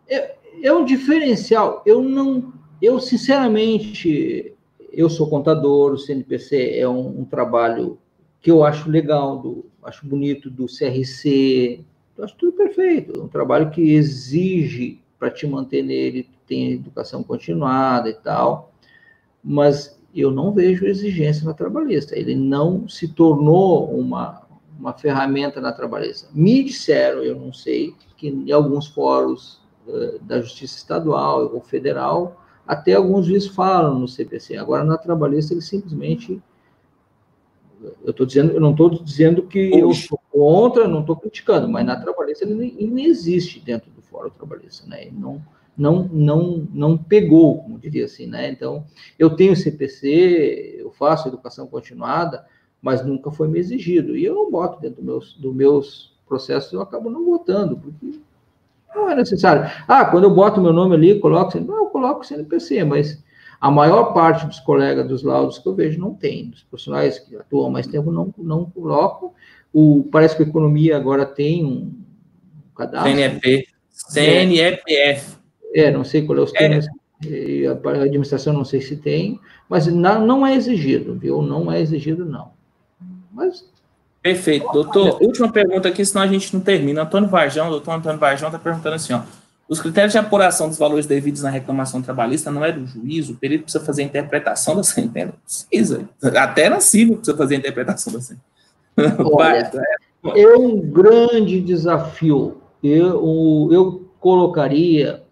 [0.08, 1.82] É, é um diferencial.
[1.84, 2.52] Eu não.
[2.80, 4.54] Eu, sinceramente,
[4.92, 7.98] eu sou contador, o CNPC é um, um trabalho
[8.40, 11.84] que eu acho legal, do, acho bonito do CRC,
[12.16, 13.18] eu acho tudo perfeito.
[13.18, 18.72] É um trabalho que exige para te manter nele, tem educação continuada e tal,
[19.42, 22.16] mas eu não vejo exigência na trabalhista.
[22.16, 24.42] Ele não se tornou uma,
[24.78, 26.28] uma ferramenta na trabalhista.
[26.32, 32.40] Me disseram, eu não sei, que em alguns fóruns uh, da Justiça Estadual ou Federal,
[32.66, 34.56] até alguns juízes falam no CPC.
[34.56, 36.42] Agora, na trabalhista, ele simplesmente
[38.04, 39.80] eu estou dizendo, eu não estou dizendo que Oxe.
[39.80, 44.02] eu sou contra, não estou criticando, mas na trabalhista ele, ele não existe dentro do
[44.02, 45.02] fórum trabalhista, né?
[45.02, 45.42] Ele não,
[45.76, 48.50] não, não, não pegou, como diria assim, né?
[48.50, 48.84] Então,
[49.18, 52.44] eu tenho CPC, eu faço educação continuada,
[52.82, 54.16] mas nunca foi me exigido.
[54.16, 58.20] E eu não boto dentro dos meus, do meus processos, eu acabo não botando, porque
[58.94, 59.70] não é necessário.
[59.86, 63.22] Ah, quando eu boto meu nome ali, coloco, não, eu coloco CNPC, mas
[63.60, 67.36] a maior parte dos colegas dos laudos que eu vejo não tem, dos profissionais que
[67.36, 69.32] atuam mais tempo não, não colocam.
[69.72, 71.92] O, parece que a economia agora tem um
[72.76, 73.10] cadastro.
[73.10, 75.38] CNEP, CNEPF.
[75.74, 76.58] É, não sei qual é os é.
[76.58, 76.86] termos,
[77.26, 77.66] é.
[77.66, 81.42] a administração não sei se tem, mas não, não é exigido, viu?
[81.42, 82.52] Não é exigido, não.
[83.32, 83.68] Mas
[84.22, 85.22] Perfeito, doutor.
[85.22, 87.02] Última pergunta aqui, senão a gente não termina.
[87.02, 89.22] Antônio Varjão, doutor Antônio Varjão está perguntando assim, ó.
[89.68, 93.34] Os critérios de apuração dos valores devidos na reclamação trabalhista não é do juiz, o
[93.34, 95.34] perito precisa fazer a interpretação da sentença.
[95.44, 96.08] Precisa.
[96.36, 98.42] Até na civil precisa fazer a interpretação da sentença.
[99.22, 99.70] Olha,
[100.34, 102.62] é um grande desafio.
[102.82, 105.22] Eu, eu colocaria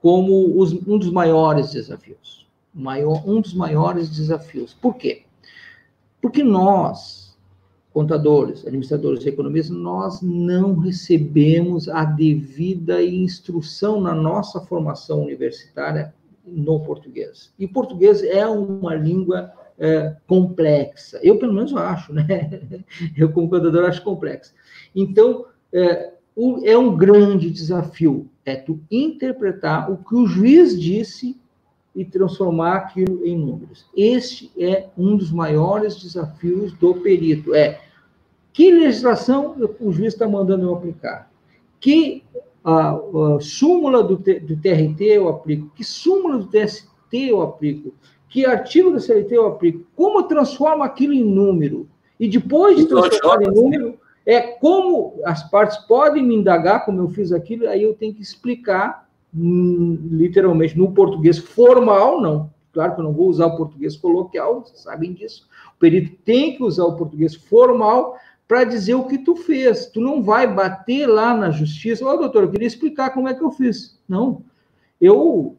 [0.00, 2.48] como os, um dos maiores desafios.
[2.74, 4.74] Maior, um dos maiores desafios.
[4.74, 5.22] Por quê?
[6.20, 7.21] Porque nós,
[7.92, 16.14] contadores, administradores, economistas, nós não recebemos a devida instrução na nossa formação universitária
[16.46, 17.52] no português.
[17.58, 21.20] E português é uma língua é, complexa.
[21.22, 22.60] Eu, pelo menos, acho, né?
[23.16, 24.52] Eu, como contador, acho complexa.
[24.94, 26.12] Então, é,
[26.64, 31.38] é um grande desafio, é tu interpretar o que o juiz disse
[31.94, 33.86] e transformar aquilo em números.
[33.96, 37.54] Este é um dos maiores desafios do perito.
[37.54, 37.80] É
[38.52, 41.30] que legislação o juiz está mandando eu aplicar?
[41.80, 42.22] Que
[42.64, 45.70] a, a súmula do, do TRT eu aplico?
[45.74, 47.94] Que súmula do TST eu aplico?
[48.28, 49.86] Que artigo da CLT eu aplico?
[49.94, 51.88] Como eu transformo aquilo em número?
[52.18, 57.08] E depois de transformar em número, é como as partes podem me indagar como eu
[57.08, 62.50] fiz aquilo, aí eu tenho que explicar literalmente no português formal, não.
[62.72, 65.46] Claro que eu não vou usar o português coloquial, vocês sabem disso.
[65.76, 68.16] O perito tem que usar o português formal
[68.48, 69.86] para dizer o que tu fez.
[69.86, 73.34] Tu não vai bater lá na justiça, ó, oh, doutor, eu queria explicar como é
[73.34, 73.98] que eu fiz.
[74.08, 74.42] Não.
[75.00, 75.56] Eu,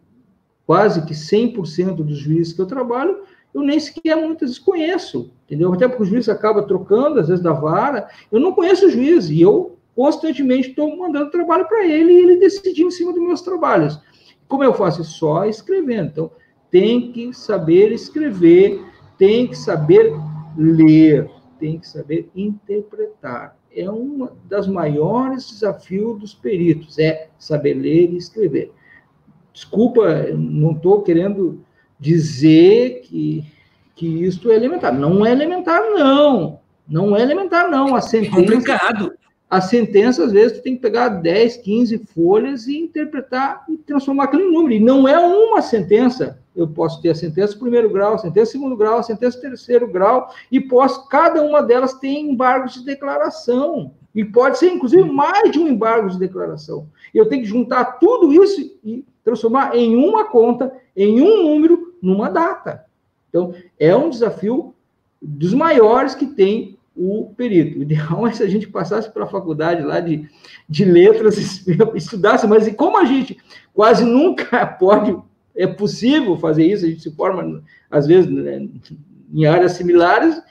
[0.65, 3.23] quase que 100% dos juízes que eu trabalho,
[3.53, 5.71] eu nem sequer muitas vezes conheço, entendeu?
[5.71, 8.09] Até porque o juiz acaba trocando, às vezes, da vara.
[8.31, 12.37] Eu não conheço o juiz e eu constantemente estou mandando trabalho para ele e ele
[12.37, 13.99] decidir em cima dos meus trabalhos.
[14.47, 15.03] Como eu faço?
[15.03, 16.09] Só escrevendo.
[16.11, 16.31] Então,
[16.69, 18.83] tem que saber escrever,
[19.17, 20.13] tem que saber
[20.57, 21.29] ler,
[21.59, 23.57] tem que saber interpretar.
[23.75, 28.71] é um das maiores desafios dos peritos, é saber ler e escrever.
[29.51, 31.63] Desculpa, não estou querendo
[31.99, 33.45] dizer que,
[33.95, 34.93] que isto é elementar.
[34.93, 36.59] Não é elementar, não.
[36.87, 37.95] Não é elementar, não.
[37.95, 39.12] A sentença, é complicado.
[39.53, 44.23] A sentença, às vezes, tu tem que pegar 10, 15 folhas e interpretar e transformar
[44.23, 44.73] aquilo em número.
[44.73, 46.39] E não é uma sentença.
[46.55, 50.33] Eu posso ter a sentença primeiro grau, a sentença segundo grau, a sentença terceiro grau,
[50.51, 53.91] e posso, cada uma delas tem embargos de declaração.
[54.15, 56.87] E pode ser, inclusive, mais de um embargo de declaração.
[57.13, 62.27] Eu tenho que juntar tudo isso e transformar em uma conta, em um número, numa
[62.27, 62.85] data.
[63.29, 64.73] Então, é um desafio
[65.21, 67.79] dos maiores que tem o perito.
[67.79, 70.29] O ideal é se a gente passasse para a faculdade lá de,
[70.67, 71.37] de letras,
[71.95, 73.37] estudasse, mas como a gente
[73.73, 75.17] quase nunca pode,
[75.55, 78.67] é possível fazer isso, a gente se forma, às vezes, né,
[79.33, 80.41] em áreas similares,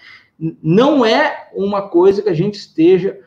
[0.62, 3.18] não é uma coisa que a gente esteja,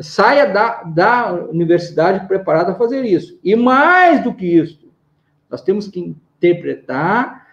[0.00, 3.38] saia da, da universidade preparada a fazer isso.
[3.42, 4.88] E mais do que isso,
[5.50, 7.46] nós temos que interpretar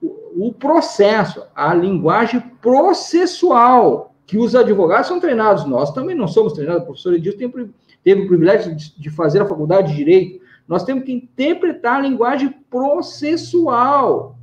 [0.00, 5.66] o, o processo, a linguagem processual, que os advogados são treinados.
[5.66, 6.84] Nós também não somos treinados.
[6.84, 7.74] O professor Edilson tem,
[8.04, 10.40] teve o privilégio de, fazer a faculdade de Direito.
[10.68, 14.38] Nós temos que interpretar a linguagem processual.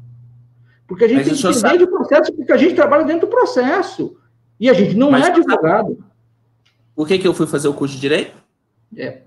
[0.86, 1.78] Porque a gente Mas tem que entender sabe...
[1.78, 4.18] de processo, porque a gente trabalha dentro do processo.
[4.60, 5.88] E a gente não Mas é advogado.
[5.88, 5.98] Sabe...
[6.94, 8.36] Por que, que eu fui fazer o curso de Direito?
[8.94, 9.22] É.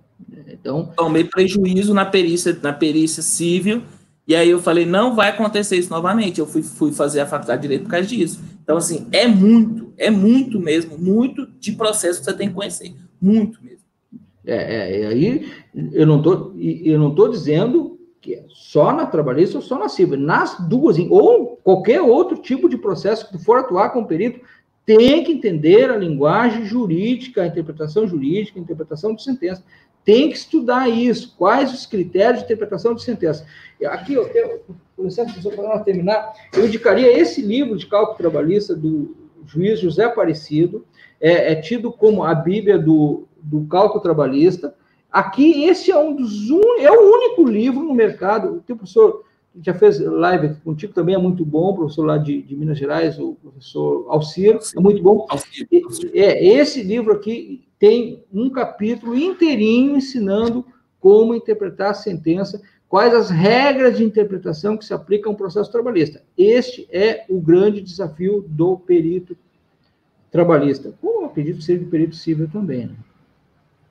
[0.47, 0.93] Então.
[0.95, 3.83] Tomei prejuízo na perícia, na perícia civil,
[4.31, 6.39] e aí eu falei, não vai acontecer isso novamente.
[6.39, 8.41] Eu fui, fui fazer a faculdade de Direito por causa disso.
[8.63, 12.95] Então, assim, é muito, é muito mesmo, muito de processo que você tem que conhecer.
[13.21, 13.81] Muito mesmo.
[14.47, 15.51] É, é aí
[15.93, 19.89] eu não tô, eu não tô dizendo que é só na trabalhista ou só na
[19.89, 20.17] civil.
[20.17, 24.39] Nas duas, ou qualquer outro tipo de processo que for atuar com perito,
[24.87, 29.65] tem que entender a linguagem jurídica, a interpretação jurídica, a interpretação de sentença
[30.05, 33.47] tem que estudar isso, quais os critérios de interpretação de sentença.
[33.87, 34.61] Aqui, eu tenho,
[34.97, 39.17] por licença, para terminar, eu indicaria esse livro de cálculo trabalhista do
[39.47, 40.85] juiz José Aparecido,
[41.21, 44.75] é, é tido como a Bíblia do, do cálculo trabalhista.
[45.11, 46.61] Aqui, esse é um dos un...
[46.79, 48.57] é o único livro no mercado.
[48.57, 49.25] O professor
[49.61, 53.35] já fez live contigo também, é muito bom, professor lá de, de Minas Gerais, o
[53.35, 55.27] professor Alcir, é muito bom.
[55.29, 56.11] Alcir, Alcir.
[56.15, 60.65] É, esse livro aqui tem um capítulo inteirinho ensinando
[61.01, 66.23] como interpretar a sentença, quais as regras de interpretação que se aplicam ao processo trabalhista.
[66.37, 69.35] Este é o grande desafio do perito
[70.31, 72.87] trabalhista, como acredito que seja do perito civil também.
[72.87, 72.95] Né?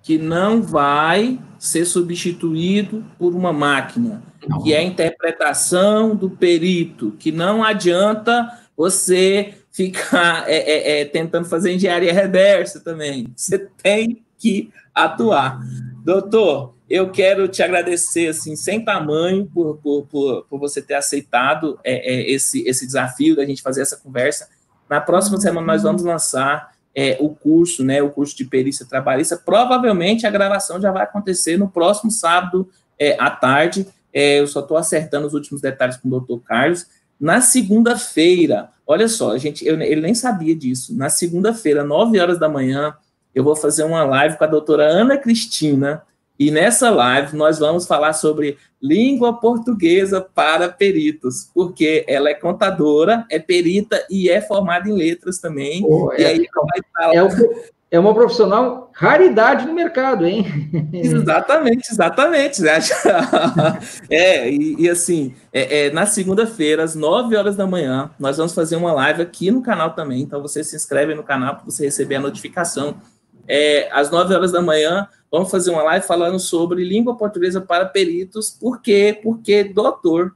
[0.04, 4.62] Que não vai ser substituído por uma máquina, não.
[4.62, 8.48] que é a interpretação do perito, que não adianta
[8.78, 13.32] você ficar é, é, é, tentando fazer engenharia reversa também.
[13.34, 15.58] Você tem que atuar.
[16.04, 21.80] Doutor, eu quero te agradecer assim, sem tamanho por, por, por, por você ter aceitado
[21.82, 24.50] é, é, esse, esse desafio da gente fazer essa conversa.
[24.90, 29.38] Na próxima semana nós vamos lançar é, o curso, né, o curso de perícia trabalhista.
[29.38, 32.68] Provavelmente a gravação já vai acontecer no próximo sábado
[33.18, 33.88] à tarde.
[34.12, 36.86] eu só estou acertando os últimos detalhes com o doutor Carlos.
[37.18, 40.98] Na segunda-feira, olha só, gente, eu, ele nem sabia disso.
[40.98, 42.96] Na segunda-feira, 9 horas da manhã,
[43.36, 46.02] eu vou fazer uma live com a doutora Ana Cristina.
[46.40, 53.26] E nessa live nós vamos falar sobre língua portuguesa para peritos, porque ela é contadora,
[53.30, 55.86] é perita e é formada em letras também.
[55.86, 60.26] Oh, e é, aí ela vai estar é, o, é uma profissional raridade no mercado,
[60.26, 60.46] hein?
[60.94, 62.62] exatamente, exatamente.
[62.62, 62.80] Né?
[64.12, 68.54] é, e, e assim, é, é, na segunda-feira, às 9 horas da manhã, nós vamos
[68.54, 70.22] fazer uma live aqui no canal também.
[70.22, 73.02] Então, você se inscreve no canal para você receber a notificação.
[73.48, 77.86] É, às 9 horas da manhã, vamos fazer uma live falando sobre língua portuguesa para
[77.86, 78.52] peritos.
[78.52, 79.20] Por quê?
[79.24, 80.36] Porque, doutor,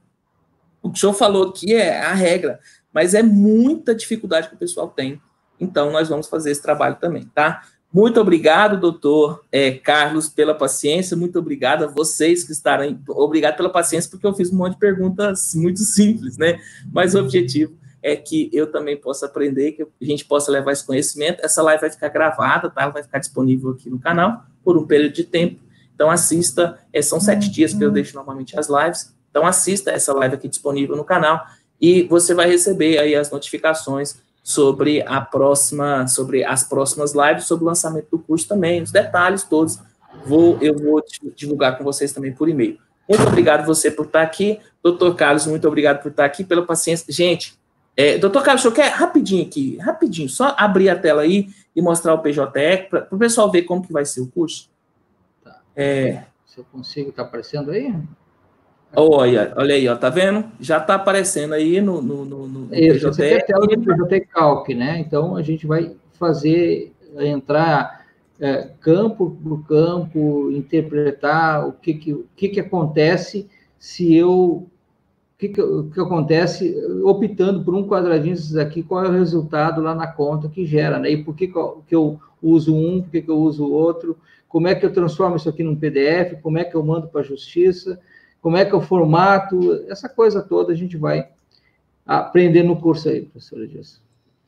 [0.81, 2.59] o que o senhor falou aqui é a regra,
[2.91, 5.21] mas é muita dificuldade que o pessoal tem
[5.64, 7.64] então, nós vamos fazer esse trabalho também, tá?
[7.94, 11.15] Muito obrigado, doutor é, Carlos, pela paciência.
[11.15, 12.99] Muito obrigado a vocês que estarem.
[13.07, 16.60] Obrigado pela paciência, porque eu fiz um monte de perguntas muito simples, né?
[16.91, 20.84] Mas o objetivo é que eu também possa aprender, que a gente possa levar esse
[20.84, 21.45] conhecimento.
[21.45, 22.81] Essa live vai ficar gravada, tá?
[22.81, 25.60] Ela vai ficar disponível aqui no canal por um período de tempo.
[25.94, 26.80] Então, assista.
[26.91, 29.14] É, são sete dias que eu deixo normalmente as lives.
[29.30, 31.45] Então, assista essa live aqui disponível no canal
[31.80, 37.63] e você vai receber aí as notificações sobre a próxima, sobre as próximas lives, sobre
[37.63, 39.79] o lançamento do curso também, os detalhes todos.
[40.25, 41.01] Vou, eu vou
[41.33, 42.77] divulgar com vocês também por e-mail.
[43.07, 47.05] Muito obrigado você por estar aqui, doutor Carlos, muito obrigado por estar aqui, pela paciência.
[47.11, 47.57] Gente,
[47.95, 52.15] É, doutor Carlos, eu quero rapidinho aqui, rapidinho, só abrir a tela aí e mostrar
[52.15, 54.67] o PJE para o pessoal ver como que vai ser o curso.
[55.43, 55.61] Tá.
[55.75, 56.23] É...
[56.47, 57.95] Se eu consigo, está aparecendo aí?
[58.95, 60.45] Olha, olha aí, ó, tá vendo?
[60.59, 64.69] Já está aparecendo aí no, no, no, no Isso, é a tela do PJE Calc,
[64.69, 64.99] né?
[64.99, 68.05] Então, a gente vai fazer, entrar
[68.39, 73.49] é, campo por campo, interpretar o que que, o que, que acontece
[73.79, 74.67] se eu
[75.37, 75.61] que, que,
[75.93, 80.47] que, acontece optando por um quadradinho desses aqui, qual é o resultado lá na conta
[80.47, 81.11] que gera, né?
[81.11, 84.17] E por que, que eu uso um, por que, que eu uso o outro,
[84.47, 87.21] como é que eu transformo isso aqui num PDF, como é que eu mando para
[87.21, 87.99] a justiça,
[88.43, 91.29] como é que eu formato, essa coisa toda a gente vai
[92.05, 94.01] aprender no curso aí, professora Dias.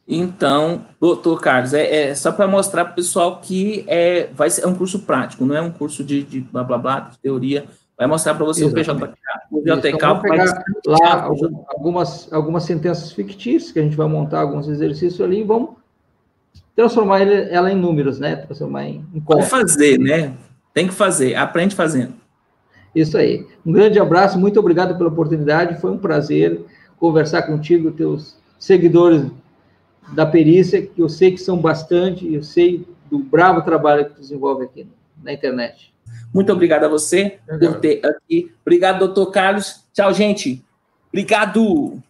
[0.06, 4.66] Então, doutor Carlos, é, é só para mostrar para o pessoal que é, vai ser
[4.66, 7.66] é um curso prático, não é um curso de, de blá blá blá, de teoria,
[7.98, 9.14] vai mostrar para você Exatamente.
[9.50, 9.86] o PJK.
[9.88, 11.24] O então, pegar lá
[11.70, 15.70] algumas, algumas sentenças fictícias, que a gente vai montar alguns exercícios ali e vamos
[16.76, 18.36] transformar ela em números, né?
[18.36, 20.34] Transformar em, em Pode fazer, né?
[20.74, 22.25] Tem que fazer, aprende fazendo.
[22.96, 23.46] Isso aí.
[23.66, 26.62] Um grande abraço, muito obrigado pela oportunidade, foi um prazer
[26.98, 29.30] conversar contigo, teus seguidores
[30.14, 34.22] da perícia, que eu sei que são bastante, eu sei do bravo trabalho que tu
[34.22, 34.88] desenvolve aqui
[35.22, 35.94] na internet.
[36.34, 38.52] Muito obrigado a você por ter aqui.
[38.62, 39.86] Obrigado, doutor Carlos.
[39.94, 40.64] Tchau, gente.
[41.10, 42.02] Obrigado.